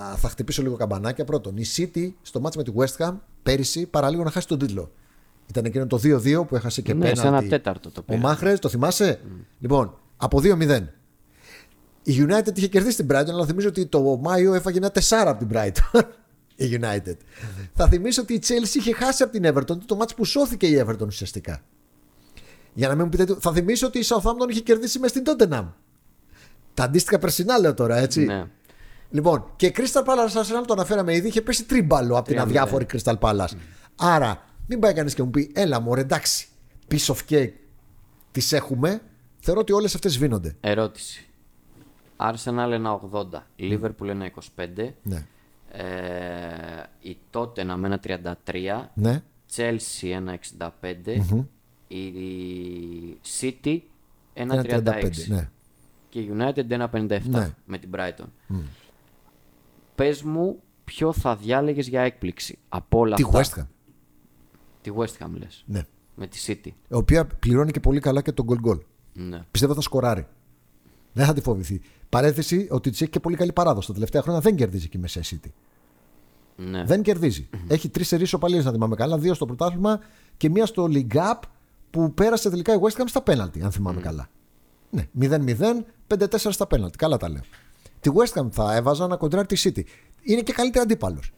α, 0.00 0.16
θα 0.16 0.28
χτυπήσω 0.28 0.62
λίγο 0.62 0.76
καμπανάκια 0.76 1.24
πρώτον 1.24 1.56
η 1.56 1.64
City 1.76 2.12
στο 2.22 2.40
μάτς 2.40 2.56
με 2.56 2.62
τη 2.62 2.72
West 2.76 3.06
Ham 3.06 3.14
πέρυσι 3.42 3.86
παραλίγο 3.86 4.22
να 4.22 4.30
χάσει 4.30 4.46
τον 4.46 4.58
τίτλο 4.58 4.90
ήταν 5.48 5.64
εκείνο 5.64 5.86
το 5.86 6.00
2-2 6.02 6.46
που 6.46 6.56
έχασε 6.56 6.82
και 6.82 6.94
Ναι, 6.94 7.06
σε 7.06 7.12
πέναλτι 7.12 7.44
ένα 7.46 7.48
τέταρτο 7.48 7.90
το 7.90 8.00
Ο 8.00 8.02
πήρε. 8.02 8.18
Μάχρες, 8.18 8.58
το 8.58 8.68
θυμάσαι; 8.68 9.20
Λοιπόν, 9.58 9.98
από 10.16 10.40
2-0. 10.42 10.82
Η 12.08 12.26
United 12.28 12.56
είχε 12.56 12.66
κερδίσει 12.66 12.96
την 12.96 13.06
Brighton, 13.10 13.28
αλλά 13.28 13.46
θυμίζω 13.46 13.68
ότι 13.68 13.86
το 13.86 14.18
Μάιο 14.22 14.54
έφαγε 14.54 14.78
ένα 14.78 14.92
4 14.94 15.00
από 15.08 15.46
την 15.46 15.48
Brighton. 15.52 16.00
η 16.56 16.80
United. 16.80 17.16
Θα 17.74 17.88
θυμίσω 17.88 18.22
ότι 18.22 18.34
η 18.34 18.42
Chelsea 18.46 18.74
είχε 18.76 18.94
χάσει 18.94 19.22
από 19.22 19.32
την 19.32 19.42
Everton 19.46 19.78
το 19.86 19.96
μάτς 19.96 20.14
που 20.14 20.24
σώθηκε 20.24 20.66
η 20.66 20.84
Everton 20.86 21.06
ουσιαστικά. 21.06 21.60
Για 22.74 22.88
να 22.88 22.94
μην 22.94 23.04
μου 23.04 23.10
πείτε. 23.10 23.36
Θα 23.40 23.52
θυμίσω 23.52 23.86
ότι 23.86 23.98
η 23.98 24.04
Southampton 24.08 24.50
είχε 24.50 24.60
κερδίσει 24.60 24.98
μες 24.98 25.10
στην 25.10 25.22
Tottenham. 25.26 25.66
Τα 26.74 26.84
αντίστοιχα 26.84 27.18
περσινά 27.18 27.58
λέω 27.58 27.74
τώρα, 27.74 27.96
έτσι. 27.96 28.24
Ναι. 28.24 28.44
Λοιπόν, 29.10 29.52
και 29.56 29.66
η 29.66 29.74
Crystal 29.76 30.04
Palace, 30.04 30.40
Arsenal 30.40 30.64
το 30.66 30.72
αναφέραμε 30.72 31.14
ήδη, 31.14 31.28
είχε 31.28 31.42
πέσει 31.42 31.64
τρίμπαλο 31.64 32.16
από 32.16 32.28
την 32.28 32.36
3-0. 32.36 32.40
αδιάφορη 32.40 32.86
Crystal 32.92 33.18
Palace. 33.18 33.56
Άρα, 33.96 34.44
μην 34.66 34.78
πάει 34.80 34.92
κανείς 34.92 35.14
και 35.14 35.22
μου 35.22 35.30
πει, 35.30 35.50
έλα 35.54 35.80
μου, 35.80 35.94
εντάξει, 35.94 36.46
piece 36.90 37.14
of 37.14 37.18
cake 37.28 37.52
τις 38.30 38.52
έχουμε. 38.52 39.00
Θεωρώ 39.40 39.60
ότι 39.60 39.72
όλες 39.72 39.94
αυτές 39.94 40.12
σβήνονται. 40.12 40.56
Ερώτηση. 40.60 41.27
Arsenal 42.20 42.98
1,80. 43.12 43.42
Liverpool 43.58 44.28
1,25. 44.56 44.92
Ναι. 45.02 45.26
Ε, 45.70 45.84
η 47.00 47.16
Tottenham 47.32 47.74
με 47.76 47.86
ένα 47.86 48.00
33. 48.44 48.88
Ναι. 48.94 49.22
Chelsea 49.56 50.36
1,65. 50.80 51.44
Η 51.88 52.12
City 53.40 53.78
1,36. 54.34 54.62
1,35. 54.64 55.26
Ναι. 55.28 55.48
Και 56.08 56.20
η 56.20 56.30
United 56.38 56.68
1,57 56.68 57.20
Ναι. 57.24 57.54
με 57.64 57.78
την 57.78 57.90
Brighton. 57.94 58.26
Πες 59.94 60.22
μου 60.22 60.62
ποιο 60.84 61.12
θα 61.12 61.36
διάλεγες 61.36 61.88
για 61.88 62.00
έκπληξη 62.00 62.58
από 62.68 62.98
όλα 62.98 63.14
Τη 63.14 63.22
αυτά. 63.34 63.40
West 63.40 63.60
Ham. 63.60 63.66
Τη 64.80 64.90
West 64.96 65.24
Ham 65.24 65.30
λες. 65.38 65.64
Ναι. 65.66 65.82
Με 66.14 66.26
τη 66.26 66.44
City. 66.46 66.70
Η 66.88 66.94
οποία 66.94 67.26
πληρώνει 67.26 67.70
και 67.70 67.80
πολύ 67.80 68.00
καλά 68.00 68.22
και 68.22 68.32
τον 68.32 68.46
goal 68.48 68.68
goal. 68.70 68.78
Ναι. 69.12 69.44
Πιστεύω 69.50 69.74
θα 69.74 69.80
σκοράρει. 69.80 70.26
Δεν 71.12 71.26
θα 71.26 71.32
τη 71.32 71.40
φοβηθεί. 71.40 71.80
Παρέθεση 72.08 72.66
ότι 72.70 72.90
τη 72.90 72.98
έχει 73.00 73.10
και 73.10 73.20
πολύ 73.20 73.36
καλή 73.36 73.52
παράδοση. 73.52 73.86
Τα 73.86 73.92
τελευταία 73.92 74.22
χρόνια 74.22 74.40
δεν 74.40 74.56
κερδίζει 74.56 74.88
και 74.88 74.96
η 74.96 75.00
Μεσαία 75.00 75.22
City. 75.22 75.50
Ναι. 76.56 76.84
Δεν 76.84 77.02
κερδίζει. 77.02 77.48
Έχει 77.68 77.88
τρεις 77.88 78.08
σερεί 78.08 78.26
οπαλίε, 78.34 78.62
να 78.62 78.72
θυμάμαι 78.72 78.96
καλά. 78.96 79.18
Δύο 79.18 79.34
στο 79.34 79.46
πρωτάθλημα 79.46 80.00
και 80.36 80.50
μία 80.50 80.66
στο 80.66 80.88
League 80.92 81.14
Cup 81.14 81.38
που 81.90 82.14
πέρασε 82.14 82.50
τελικά 82.50 82.74
η 82.74 82.78
West 82.80 83.00
Ham 83.00 83.04
στα 83.06 83.22
πέναλτι, 83.22 83.62
αν 83.62 83.70
θυμάμαι 83.70 84.00
καλά. 84.00 84.28
Ναι, 84.90 85.08
0-0, 85.20 85.84
5-4 86.06 86.26
στα 86.36 86.66
πέναλτι. 86.66 86.96
Καλά 86.96 87.16
τα 87.16 87.28
λέω. 87.28 87.42
Τη 88.00 88.10
West 88.14 88.40
Ham 88.40 88.46
θα 88.50 88.74
έβαζα 88.76 89.06
να 89.06 89.16
κοντράρει 89.16 89.46
τη 89.46 89.62
City. 89.64 89.82
Είναι 90.22 90.40
και 90.40 90.52
καλύτερη 90.52 90.84
αντίπαλος. 90.84 91.32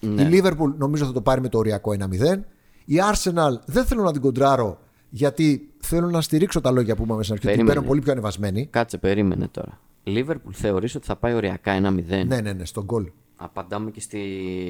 Ναι. 0.00 0.22
Η 0.22 0.28
Liverpool 0.32 0.74
νομίζω 0.76 1.04
θα 1.04 1.12
το 1.12 1.20
πάρει 1.20 1.40
με 1.40 1.48
το 1.48 1.58
οριακό 1.58 1.92
1-0. 1.98 2.40
Η 2.84 2.94
Arsenal 3.12 3.52
δεν 3.64 3.84
θέλω 3.84 4.02
να 4.02 4.12
την 4.12 4.20
κοντράρω 4.20 4.78
γιατί 5.10 5.70
θέλω 5.80 6.10
να 6.10 6.20
στηρίξω 6.20 6.60
τα 6.60 6.70
λόγια 6.70 6.96
που 6.96 7.02
είπαμε 7.02 7.22
στην 7.22 7.34
αρχή. 7.34 7.46
Την 7.46 7.56
Περίμενε. 7.56 7.74
παίρνω 7.74 7.88
πολύ 7.88 8.00
πιο 8.00 8.12
ανεβασμένη. 8.12 8.66
Κάτσε, 8.66 8.98
περίμενε 8.98 9.48
τώρα. 9.48 9.80
Λίβερπουλ 10.10 10.52
θεωρείς 10.56 10.94
ότι 10.94 11.06
θα 11.06 11.16
πάει 11.16 11.34
οριακά 11.34 11.76
1-0. 11.78 11.80
Ναι, 11.82 12.40
ναι, 12.40 12.52
ναι, 12.52 12.64
στον 12.64 12.84
γκολ. 12.84 13.10
Απαντάμε 13.36 13.90
και 13.90 14.00
στη, 14.00 14.20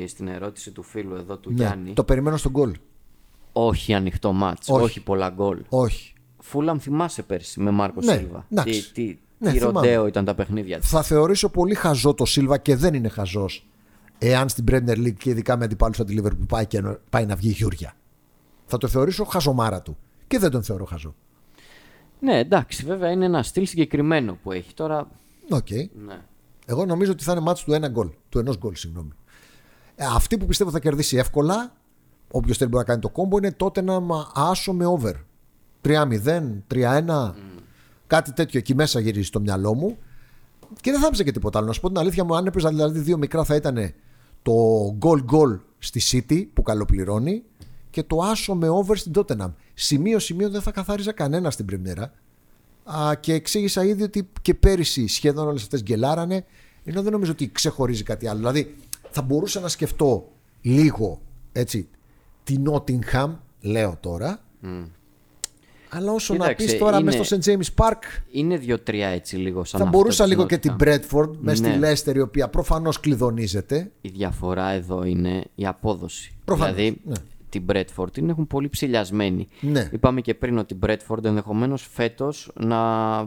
στην 0.08 0.28
ερώτηση 0.28 0.70
του 0.70 0.82
φίλου 0.82 1.14
εδώ 1.14 1.36
του 1.36 1.50
Ναι, 1.50 1.54
Γιάννη. 1.56 1.92
το 1.92 2.04
περιμένω 2.04 2.36
στον 2.36 2.50
γκολ. 2.50 2.72
Όχι 3.52 3.94
ανοιχτό 3.94 4.32
ματς, 4.32 4.68
Όχι. 4.68 4.82
όχι, 4.82 5.02
πολλά 5.02 5.28
γκολ. 5.30 5.58
Όχι. 5.68 6.12
Φούλαμ 6.38 6.78
θυμάσαι 6.78 7.22
πέρσι 7.22 7.60
με 7.60 7.70
Μάρκο 7.70 8.00
Ναι, 8.00 8.12
Σίλβα; 8.16 8.46
εντάξει. 8.50 8.92
Τι, 8.92 9.04
τι, 9.06 9.18
Ναι, 9.38 9.52
τι 9.52 9.58
θυμάμαι. 9.58 9.80
ροντέο 9.80 10.06
ήταν 10.06 10.24
τα 10.24 10.34
παιχνίδια 10.34 10.78
της; 10.78 10.88
Θα 10.88 11.02
θεωρήσω 11.02 11.48
πολύ 11.48 11.74
χαζό 11.74 12.14
το 12.14 12.24
Σίλβα 12.24 12.58
και 12.58 12.76
δεν 12.76 12.94
είναι 12.94 13.08
χαζός 13.08 13.66
εάν 14.18 14.48
στην 14.48 14.64
Premier 14.70 14.96
League 14.96 15.14
και 15.18 15.30
ειδικά 15.30 15.56
με 15.56 15.64
αντιπάλους 15.64 15.96
σαν 15.96 16.06
τη 16.06 16.14
Liverpool 16.20 16.46
πάει, 16.48 16.66
και 16.66 16.82
πάει 17.10 17.26
να 17.26 17.36
βγει 17.36 17.50
γιούρια. 17.50 17.92
Θα 18.66 18.78
το 18.78 18.88
θεωρήσω 18.88 19.24
χαζομάρα 19.24 19.82
του. 19.82 19.96
Και 20.26 20.38
δεν 20.38 20.50
τον 20.50 20.62
θεωρώ 20.62 20.84
χαζό. 20.84 21.14
Ναι, 22.20 22.38
εντάξει, 22.38 22.84
βέβαια 22.84 23.10
είναι 23.10 23.24
ένα 23.24 23.42
στυλ 23.42 23.66
συγκεκριμένο 23.66 24.38
που 24.42 24.52
έχει 24.52 24.74
τώρα. 24.74 25.08
Οκ. 25.50 25.70
Ναι. 26.06 26.20
Εγώ 26.66 26.84
νομίζω 26.86 27.12
ότι 27.12 27.24
θα 27.24 27.32
είναι 27.32 27.40
ματς 27.40 27.64
του 27.64 27.72
ένα 27.72 27.88
γκολ. 27.88 28.08
Του 28.28 28.38
ενός 28.38 28.58
γκολ, 28.58 28.74
συγγνώμη. 28.74 29.10
Ε, 29.96 30.04
αυτή 30.14 30.38
που 30.38 30.46
πιστεύω 30.46 30.70
θα 30.70 30.78
κερδίσει 30.80 31.16
εύκολα, 31.16 31.72
όποιος 32.30 32.56
θέλει 32.56 32.70
μπορεί 32.70 32.82
να 32.86 32.88
κάνει 32.90 33.00
το 33.02 33.08
combo, 33.08 33.36
είναι 33.38 33.52
Τότεναμ- 33.52 34.30
άσο 34.34 34.72
με 34.72 34.86
over. 34.86 35.12
3-0, 35.80 36.62
3-1. 36.66 37.34
Κάτι 38.06 38.32
τέτοιο 38.32 38.58
εκεί 38.58 38.74
μέσα 38.74 39.00
γυρίζει 39.00 39.26
στο 39.26 39.40
μυαλό 39.40 39.74
μου. 39.74 39.96
Και 40.80 40.90
δεν 40.90 41.00
θα 41.00 41.06
έπαιζε 41.06 41.24
και 41.24 41.32
τίποτα 41.32 41.58
άλλο. 41.58 41.66
Να 41.66 41.72
σου 41.72 41.80
πω 41.80 41.88
την 41.88 41.98
αλήθεια 41.98 42.24
μου, 42.24 42.36
αν 42.36 42.46
έπαιζα 42.46 42.68
δηλαδή 42.68 42.98
δύο 42.98 43.16
μικρά 43.18 43.44
θα 43.44 43.54
ήταν 43.54 43.92
το 44.42 44.52
goal 45.00 45.24
goal 45.32 45.58
στη 45.78 46.00
City 46.28 46.46
που 46.54 46.62
καλοπληρώνει 46.62 47.42
και 47.90 48.02
το 48.02 48.18
άσο 48.22 48.54
με 48.54 48.68
over 48.68 48.96
στην 48.96 49.12
Tottenham. 49.14 49.52
Σημείο-σημείο 49.74 50.50
δεν 50.50 50.62
θα 50.62 50.70
καθάριζα 50.70 51.12
κανένα 51.12 51.50
στην 51.50 51.64
Πρεμιέρα. 51.64 52.12
Α, 52.94 53.14
και 53.14 53.32
εξήγησα 53.32 53.84
ήδη 53.84 54.02
ότι 54.02 54.28
και 54.42 54.54
πέρυσι 54.54 55.06
σχεδόν 55.06 55.46
όλες 55.48 55.62
αυτές 55.62 55.82
γκελάρανε, 55.82 56.44
ενώ 56.84 57.02
δεν 57.02 57.12
νομίζω 57.12 57.32
ότι 57.32 57.50
ξεχωρίζει 57.52 58.02
κάτι 58.02 58.26
άλλο. 58.26 58.38
Δηλαδή, 58.38 58.74
θα 59.10 59.22
μπορούσα 59.22 59.60
να 59.60 59.68
σκεφτώ 59.68 60.28
λίγο 60.60 61.20
έτσι 61.52 61.88
τη 62.44 62.54
Nottingham, 62.70 63.30
λέω 63.60 63.96
τώρα. 64.00 64.38
Αλλά 65.92 66.12
όσο 66.12 66.34
να 66.34 66.38
Κοίταξε, 66.44 66.66
πεις 66.66 66.78
τώρα 66.78 66.96
είναι- 66.98 67.04
μέσα 67.16 67.24
στο 67.24 67.36
St. 67.36 67.44
James 67.56 67.84
Park, 67.84 67.98
Είναι 68.30 68.56
δύο-τρία 68.56 69.08
έτσι 69.08 69.36
λίγο 69.36 69.64
σαν 69.64 69.80
θα 69.80 69.86
αυτό 69.86 69.98
μπορούσα 69.98 70.22
της 70.24 70.32
λίγο 70.32 70.46
και 70.46 70.58
την 70.58 70.76
Nottingham. 70.78 70.82
Bradford 71.00 71.30
μες 71.40 71.58
στη 71.58 71.68
Ναι. 71.68 71.90
Leicester, 71.92 72.14
η 72.14 72.20
οποία 72.20 72.48
προφανώς 72.48 73.00
κλειδονίζεται. 73.00 73.90
Η 74.00 74.08
διαφορά 74.08 74.68
εδώ 74.70 75.04
είναι 75.04 75.44
η 75.54 75.66
απόδοση. 75.66 76.32
Προφανώς, 76.44 76.74
Δηλαδή 76.74 77.00
ναι. 77.04 77.14
Την 77.50 77.64
Bradford 77.72 78.12
την 78.12 78.28
έχουν 78.28 78.46
πολύ 78.46 78.68
ψηλιασμένη. 78.68 79.48
Ναι. 79.60 79.88
Είπαμε 79.92 80.20
και 80.20 80.34
πριν 80.34 80.58
ότι 80.58 80.74
η 80.74 80.78
Bradford 80.86 81.24
ενδεχομένως 81.24 81.88
φέτος 81.92 82.50
να, 82.54 83.24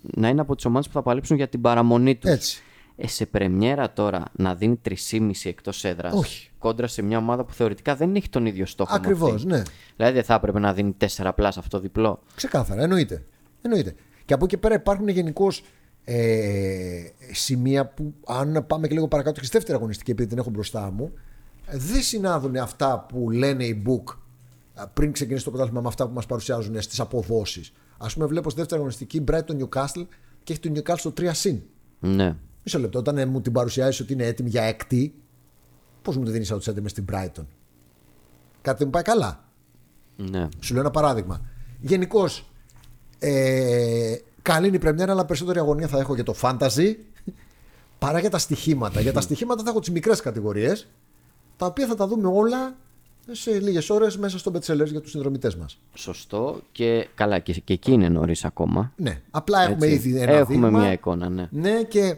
να 0.00 0.28
είναι 0.28 0.40
από 0.40 0.54
τις 0.54 0.64
ομάδες 0.64 0.86
που 0.86 0.92
θα 0.92 1.02
παλέψουν 1.02 1.36
για 1.36 1.48
την 1.48 1.60
παραμονή 1.60 2.14
τους. 2.16 2.30
Έτσι. 2.30 2.62
Ε, 2.96 3.06
σε 3.08 3.26
πρεμιέρα 3.26 3.92
τώρα 3.92 4.24
να 4.32 4.54
δίνει 4.54 4.80
3,5 4.88 5.30
εκτός 5.44 5.84
έδρας. 5.84 6.12
Όχι. 6.14 6.50
Κόντρα 6.58 6.86
σε 6.86 7.02
μια 7.02 7.18
ομάδα 7.18 7.44
που 7.44 7.52
θεωρητικά 7.52 7.94
δεν 7.96 8.14
έχει 8.14 8.28
τον 8.28 8.46
ίδιο 8.46 8.66
στόχο. 8.66 8.92
με 8.92 8.98
Ακριβώς, 9.02 9.32
αυτή. 9.34 9.46
ναι. 9.46 9.62
Δηλαδή 9.96 10.14
δεν 10.14 10.24
θα 10.24 10.34
έπρεπε 10.34 10.58
να 10.58 10.72
δίνει 10.72 10.96
4 11.16 11.30
πλάς 11.34 11.58
αυτό 11.58 11.80
διπλό. 11.80 12.22
Ξεκάθαρα, 12.34 12.82
εννοείται. 12.82 13.24
εννοείται. 13.62 13.94
Και 14.24 14.34
από 14.34 14.44
εκεί 14.44 14.56
πέρα 14.56 14.74
υπάρχουν 14.74 15.08
γενικώς 15.08 15.62
ε, 16.04 17.02
σημεία 17.32 17.86
που, 17.86 18.14
αν 18.26 18.64
πάμε 18.66 18.86
και 18.88 18.94
λίγο 18.94 19.08
παρακάτω 19.08 19.40
και 19.40 19.46
στη 19.46 19.56
δεύτερη 19.56 19.78
αγωνιστική, 19.78 20.10
επειδή 20.10 20.28
την 20.28 20.38
έχω 20.38 20.50
μπροστά 20.50 20.90
μου, 20.90 21.12
ε, 21.12 21.18
δεν 21.72 22.02
συνάδουν 22.02 22.56
αυτά 22.56 23.06
που 23.08 23.30
λένε 23.30 23.64
οι 23.64 23.82
book 23.86 24.14
ε, 24.74 24.82
πριν 24.94 25.12
ξεκινήσει 25.12 25.44
το 25.44 25.50
πρωτάθλημα 25.50 25.80
με 25.80 25.88
αυτά 25.88 26.06
που 26.06 26.12
μας 26.14 26.26
παρουσιάζουν 26.26 26.82
στις 26.82 27.00
αποδόσεις. 27.00 27.72
Α 27.98 28.06
πούμε, 28.06 28.26
βλέπω 28.26 28.50
στη 28.50 28.58
δεύτερη 28.58 28.80
αγωνιστική 28.80 29.24
Brighton 29.30 29.62
Newcastle 29.62 30.06
και 30.44 30.52
έχει 30.52 30.60
το 30.60 30.72
Newcastle 30.74 30.98
στο 30.98 31.12
3 31.16 31.30
συν. 31.32 31.62
Ναι. 32.00 32.36
Μισό 32.64 32.78
λεπτό, 32.78 32.98
όταν 32.98 33.18
ε, 33.18 33.26
μου 33.26 33.40
την 33.40 33.52
παρουσιάζεις 33.52 34.00
ότι 34.00 34.12
είναι 34.12 34.24
έτοιμη 34.24 34.48
για 34.48 34.62
έκτη, 34.62 35.14
πώς 36.02 36.16
μου 36.16 36.24
το 36.24 36.30
δίνεις 36.30 36.52
outsider 36.52 36.80
μες 36.80 36.90
στην 36.90 37.04
Brighton; 37.12 37.44
Κάτι 38.62 38.78
δεν 38.78 38.86
μου 38.86 38.90
πάει 38.90 39.02
καλά. 39.02 39.44
ναι. 40.16 40.48
Σου 40.60 40.72
λέω 40.72 40.82
ένα 40.82 40.90
παράδειγμα. 40.90 41.40
Γενικώς, 41.80 42.50
ε, 43.18 44.16
καλή 44.42 44.66
είναι 44.66 44.76
η 44.76 44.78
πρεμιέρα, 44.78 45.12
αλλά 45.12 45.24
περισσότερη 45.24 45.58
αγωνία 45.58 45.88
θα 45.88 45.98
έχω 45.98 46.14
για 46.14 46.24
το 46.24 46.34
fantasy 46.40 46.94
παρά 47.98 48.18
για 48.18 48.30
τα 48.30 48.38
στοιχήματα. 48.38 49.00
για 49.00 49.12
τα 49.12 49.20
στοιχήματα 49.20 49.62
θα 49.62 49.70
έχω 49.70 49.78
τις 49.80 49.90
μικρές 49.90 50.20
κατηγορίες, 50.20 50.88
τα 51.56 51.66
οποία 51.66 51.86
θα 51.86 51.94
τα 51.94 52.06
δούμε 52.06 52.28
όλα 52.28 52.76
σε 53.30 53.60
λίγες 53.60 53.90
ώρες 53.90 54.16
μέσα 54.18 54.38
στο 54.38 54.52
Betsellers 54.54 54.86
για 54.90 55.00
τους 55.00 55.10
συνδρομητές 55.10 55.56
μας. 55.56 55.78
Σωστό 55.94 56.60
και 56.72 57.08
καλά 57.14 57.38
και, 57.38 57.52
και 57.52 57.72
εκεί 57.72 57.92
είναι 57.92 58.08
νωρίς 58.08 58.44
ακόμα. 58.44 58.92
Ναι, 58.96 59.20
απλά 59.30 59.62
έχουμε 59.62 59.86
Έτσι. 59.86 60.08
ήδη 60.08 60.20
ένα 60.20 60.32
Έχουμε 60.32 60.66
δείγμα. 60.66 60.78
μια 60.80 60.92
εικόνα, 60.92 61.28
ναι. 61.28 61.48
Ναι, 61.50 61.82
και 61.82 62.00
ε, 62.00 62.16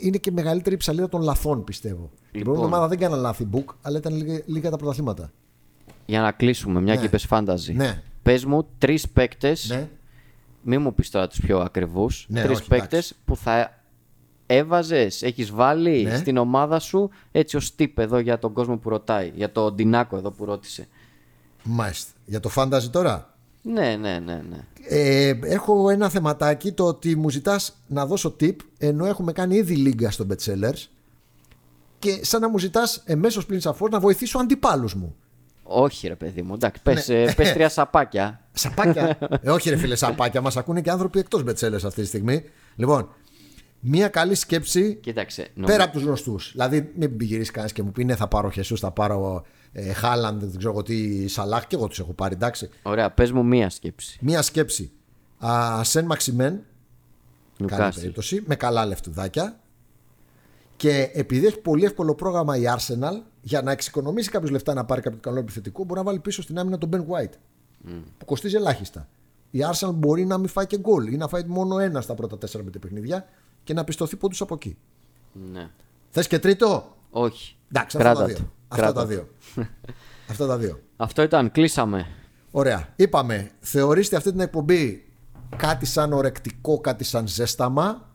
είναι 0.00 0.16
και 0.16 0.30
μεγαλύτερη 0.32 0.74
η 0.74 0.78
ψαλίδα 0.78 1.08
των 1.08 1.20
λαθών, 1.22 1.64
πιστεύω. 1.64 2.10
Την 2.10 2.40
Λοιπόν. 2.40 2.42
προηγούμενη 2.54 2.74
εβδομάδα 2.74 2.88
δεν 2.88 2.98
έκανα 2.98 3.16
λάθη 3.16 3.48
book, 3.52 3.74
αλλά 3.82 3.98
ήταν 3.98 4.14
λίγα, 4.16 4.40
λίγα 4.46 4.70
τα 4.70 4.76
πρωταθλήματα. 4.76 5.30
Για 6.06 6.20
να 6.20 6.32
κλείσουμε, 6.32 6.80
μια 6.80 6.94
Ναι. 6.94 7.00
και 7.00 7.06
είπες 7.06 7.26
fantasy. 7.30 7.74
Ναι. 7.74 8.02
Πες 8.22 8.44
μου 8.44 8.66
τρεις 8.78 9.08
παίκτες. 9.08 9.68
Ναι. 9.68 9.88
Μην 10.62 10.80
μου 10.82 10.94
πεις 10.94 11.10
τώρα 11.10 11.26
τους 11.28 11.40
πιο 11.40 11.58
ακριβούς. 11.58 12.26
Ναι, 12.28 12.42
τρεις 12.42 12.58
όχι, 12.58 12.68
παίκτες 12.68 12.90
εντάξει. 12.90 13.14
που 13.24 13.36
θα 13.36 13.75
έβαζες, 14.46 15.22
έχεις 15.22 15.50
βάλει 15.50 16.02
Ναι. 16.02 16.16
στην 16.16 16.36
ομάδα 16.36 16.78
σου 16.78 17.10
έτσι 17.32 17.56
ως 17.56 17.74
τύπ 17.74 17.98
εδώ 17.98 18.18
για 18.18 18.38
τον 18.38 18.52
κόσμο 18.52 18.76
που 18.76 18.88
ρωτάει. 18.88 19.32
Για 19.34 19.52
τον 19.52 19.74
Ντινάκο 19.74 20.16
εδώ 20.16 20.30
που 20.30 20.44
ρώτησε. 20.44 20.88
Μάλιστα. 21.62 22.10
Για 22.24 22.40
το 22.40 22.50
fantasy 22.56 22.88
τώρα. 22.90 23.34
Ναι, 23.62 23.96
ναι, 24.00 24.18
ναι. 24.18 24.42
ναι. 24.50 24.58
Ε, 24.88 25.38
έχω 25.42 25.90
ένα 25.90 26.08
θεματάκι 26.08 26.72
το 26.72 26.84
ότι 26.86 27.16
μου 27.16 27.30
ζητάς 27.30 27.76
να 27.86 28.06
δώσω 28.06 28.36
tip 28.40 28.56
ενώ 28.78 29.06
έχουμε 29.06 29.32
κάνει 29.32 29.56
ήδη 29.56 29.76
λίγκα 29.76 30.10
στο 30.10 30.26
Betsellers 30.30 30.86
και 31.98 32.18
σαν 32.24 32.40
να 32.40 32.48
μου 32.48 32.58
ζητάς 32.58 33.02
εμέσως 33.04 33.46
πλην 33.46 33.60
σαφώς 33.60 33.90
να 33.90 34.00
βοηθήσω 34.00 34.38
αντιπάλους 34.38 34.94
μου. 34.94 35.14
Όχι, 35.62 36.08
ρε 36.08 36.14
παιδί 36.14 36.42
μου. 36.42 36.54
Εντάξει, 36.54 36.82
πες, 36.82 37.08
Ναι. 37.08 37.22
ε, 37.22 37.32
πες 37.32 37.52
τρία 37.52 37.68
σαπάκια. 37.68 38.40
Σαπάκια. 38.52 39.18
ε, 39.42 39.50
όχι 39.50 39.70
ρε 39.70 39.76
φίλε, 39.76 39.96
σαπάκια. 39.96 40.40
Μας 40.40 40.56
ακούνε 40.56 40.80
και 40.80 40.90
άνθρωποι 40.90 41.18
εκτός 41.18 41.42
Betsellers 41.46 41.84
αυτή 41.84 42.00
τη 42.00 42.06
στιγμή. 42.06 42.42
Λοιπόν, 42.76 43.08
μία 43.88 44.08
καλή 44.08 44.34
σκέψη 44.34 44.94
Κοίταξε. 44.94 45.48
νομ- 45.54 45.66
πέρα 45.66 45.84
από 45.84 45.92
τους 45.92 46.02
γνωστούς. 46.02 46.50
Δηλαδή, 46.52 46.92
μην 46.96 47.16
πηγυρίσει 47.16 47.50
κανένα 47.50 47.72
και 47.72 47.82
μου 47.82 47.92
πει 47.92 48.04
ναι, 48.04 48.16
θα 48.16 48.28
πάρω 48.28 48.50
Χεσούς, 48.50 48.80
θα 48.80 48.90
πάρω 48.90 49.44
ε, 49.72 49.92
Χάλαντ, 49.92 50.40
δεν 50.44 50.56
ξέρω 50.58 50.72
εγώ 50.72 50.82
τι, 50.82 51.28
Σαλάχ 51.28 51.66
και 51.66 51.76
εγώ 51.76 51.86
τους 51.86 51.98
έχω 51.98 52.12
πάρει, 52.12 52.34
εντάξει. 52.34 52.68
Ωραία, 52.82 53.10
πες 53.10 53.32
μου 53.32 53.44
μία 53.44 53.70
σκέψη. 53.70 54.18
Μία 54.22 54.42
σκέψη. 54.42 54.90
Α, 55.46 55.84
Σεν 55.84 56.04
Μαξιμέν, 56.04 56.48
Καλή 56.52 56.64
Νιουκάστιλ. 57.58 58.00
περίπτωση, 58.00 58.42
με 58.46 58.54
καλά 58.54 58.86
λεφτουδάκια. 58.86 59.60
Και 60.76 61.10
επειδή 61.12 61.46
έχει 61.46 61.58
πολύ 61.60 61.84
εύκολο 61.84 62.14
πρόγραμμα 62.14 62.56
η 62.56 62.62
Arsenal, 62.76 63.20
για 63.40 63.62
να 63.62 63.70
εξοικονομήσει 63.70 64.30
κάποιος 64.30 64.50
λεφτά 64.50 64.74
να 64.74 64.84
πάρει 64.84 65.00
κάποιο 65.00 65.18
καλό 65.20 65.38
επιθετικό, 65.38 65.84
μπορεί 65.84 65.98
να 65.98 66.04
βάλει 66.06 66.18
πίσω 66.18 66.42
στην 66.42 66.58
άμυνα 66.58 66.78
τον 66.78 66.88
Ben 66.92 66.98
White. 67.00 67.32
Που 68.18 68.24
κοστίζει 68.24 68.56
ελάχιστα. 68.56 69.08
Η 69.50 69.58
Arsenal 69.72 69.92
μπορεί 69.94 70.24
να 70.24 70.38
μην 70.38 70.48
φάει 70.48 70.66
και 70.66 70.78
γκολ 70.78 71.12
ή 71.12 71.16
να 71.16 71.28
φάει 71.28 71.42
μόνο 71.46 71.78
ένα 71.78 72.00
στα 72.00 72.14
πρώτα 72.14 72.38
4-5 72.38 72.80
παιχνίδια 72.80 73.26
και 73.66 73.74
να 73.74 73.84
πιστωθεί 73.84 74.16
πόντους 74.16 74.40
από 74.40 74.54
εκεί. 74.54 74.76
Ναι. 75.52 75.68
Θες 76.10 76.26
και 76.26 76.38
τρίτο; 76.38 76.96
Όχι. 77.10 77.56
Εντάξει, 77.72 77.96
αυτά 77.96 78.08
Κράτα 78.08 78.20
τα 78.20 78.26
δύο. 78.26 78.36
το. 78.36 78.50
Αυτά 78.68 78.82
Κράτα 78.82 78.92
τα 78.92 79.00
το. 79.00 79.06
δύο. 79.06 79.28
αυτά 80.30 80.46
τα 80.46 80.56
δύο. 80.58 80.80
Αυτό 80.96 81.22
ήταν, 81.22 81.50
κλείσαμε. 81.50 82.06
Ωραία. 82.50 82.88
Είπαμε, 82.96 83.50
θεωρήστε 83.60 84.16
αυτή 84.16 84.30
την 84.30 84.40
εκπομπή 84.40 85.04
κάτι 85.56 85.86
σαν 85.86 86.12
ορεκτικό, 86.12 86.80
κάτι 86.80 87.04
σαν 87.04 87.28
ζέσταμα 87.28 88.08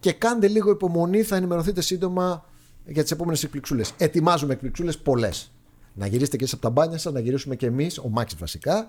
και 0.00 0.12
κάντε 0.12 0.48
λίγο 0.48 0.70
υπομονή, 0.70 1.22
θα 1.22 1.36
ενημερωθείτε 1.36 1.80
σύντομα 1.80 2.44
για 2.86 3.02
τις 3.02 3.10
επόμενες 3.12 3.42
εκπληξούλες. 3.42 3.92
Ετοιμάζουμε 3.96 4.52
εκπληξούλες 4.52 4.98
πολλές. 4.98 5.50
Να 5.94 6.06
γυρίσετε 6.06 6.36
και 6.36 6.42
εσείς 6.44 6.54
από 6.54 6.62
τα 6.62 6.70
μπάνια 6.70 6.98
σας, 6.98 7.12
να 7.12 7.20
γυρίσουμε 7.20 7.56
και 7.56 7.66
εμείς, 7.66 7.98
ο 7.98 8.08
Μάξης 8.08 8.38
βασικά, 8.38 8.86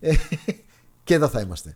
Ε, 0.00 0.14
και 1.04 1.14
εδώ 1.14 1.28
θα 1.28 1.40
είμαστε. 1.40 1.72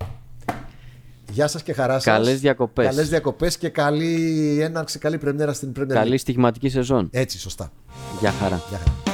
Γεια 1.31 1.47
σας 1.47 1.62
και 1.62 1.72
χαρά 1.72 1.93
σας. 1.93 2.05
Καλές 2.05 2.41
διακοπές. 2.41 2.87
Καλές 2.87 3.09
διακοπές 3.09 3.59
και 3.59 3.68
καλή 3.68 4.59
έναρξη, 4.62 4.99
καλή 4.99 5.18
πρεμιέρα 5.18 5.53
στην 5.53 5.72
Premier 5.79 5.83
League. 5.83 5.89
Καλή 5.89 6.18
στοιχηματική 6.18 6.68
σεζόν. 6.68 7.09
Έτσι, 7.12 7.39
σωστά. 7.39 7.72
Γεια 8.20 8.31
χαρά. 8.31 8.62
Γεια 8.68 8.79
χαρά. 8.79 9.07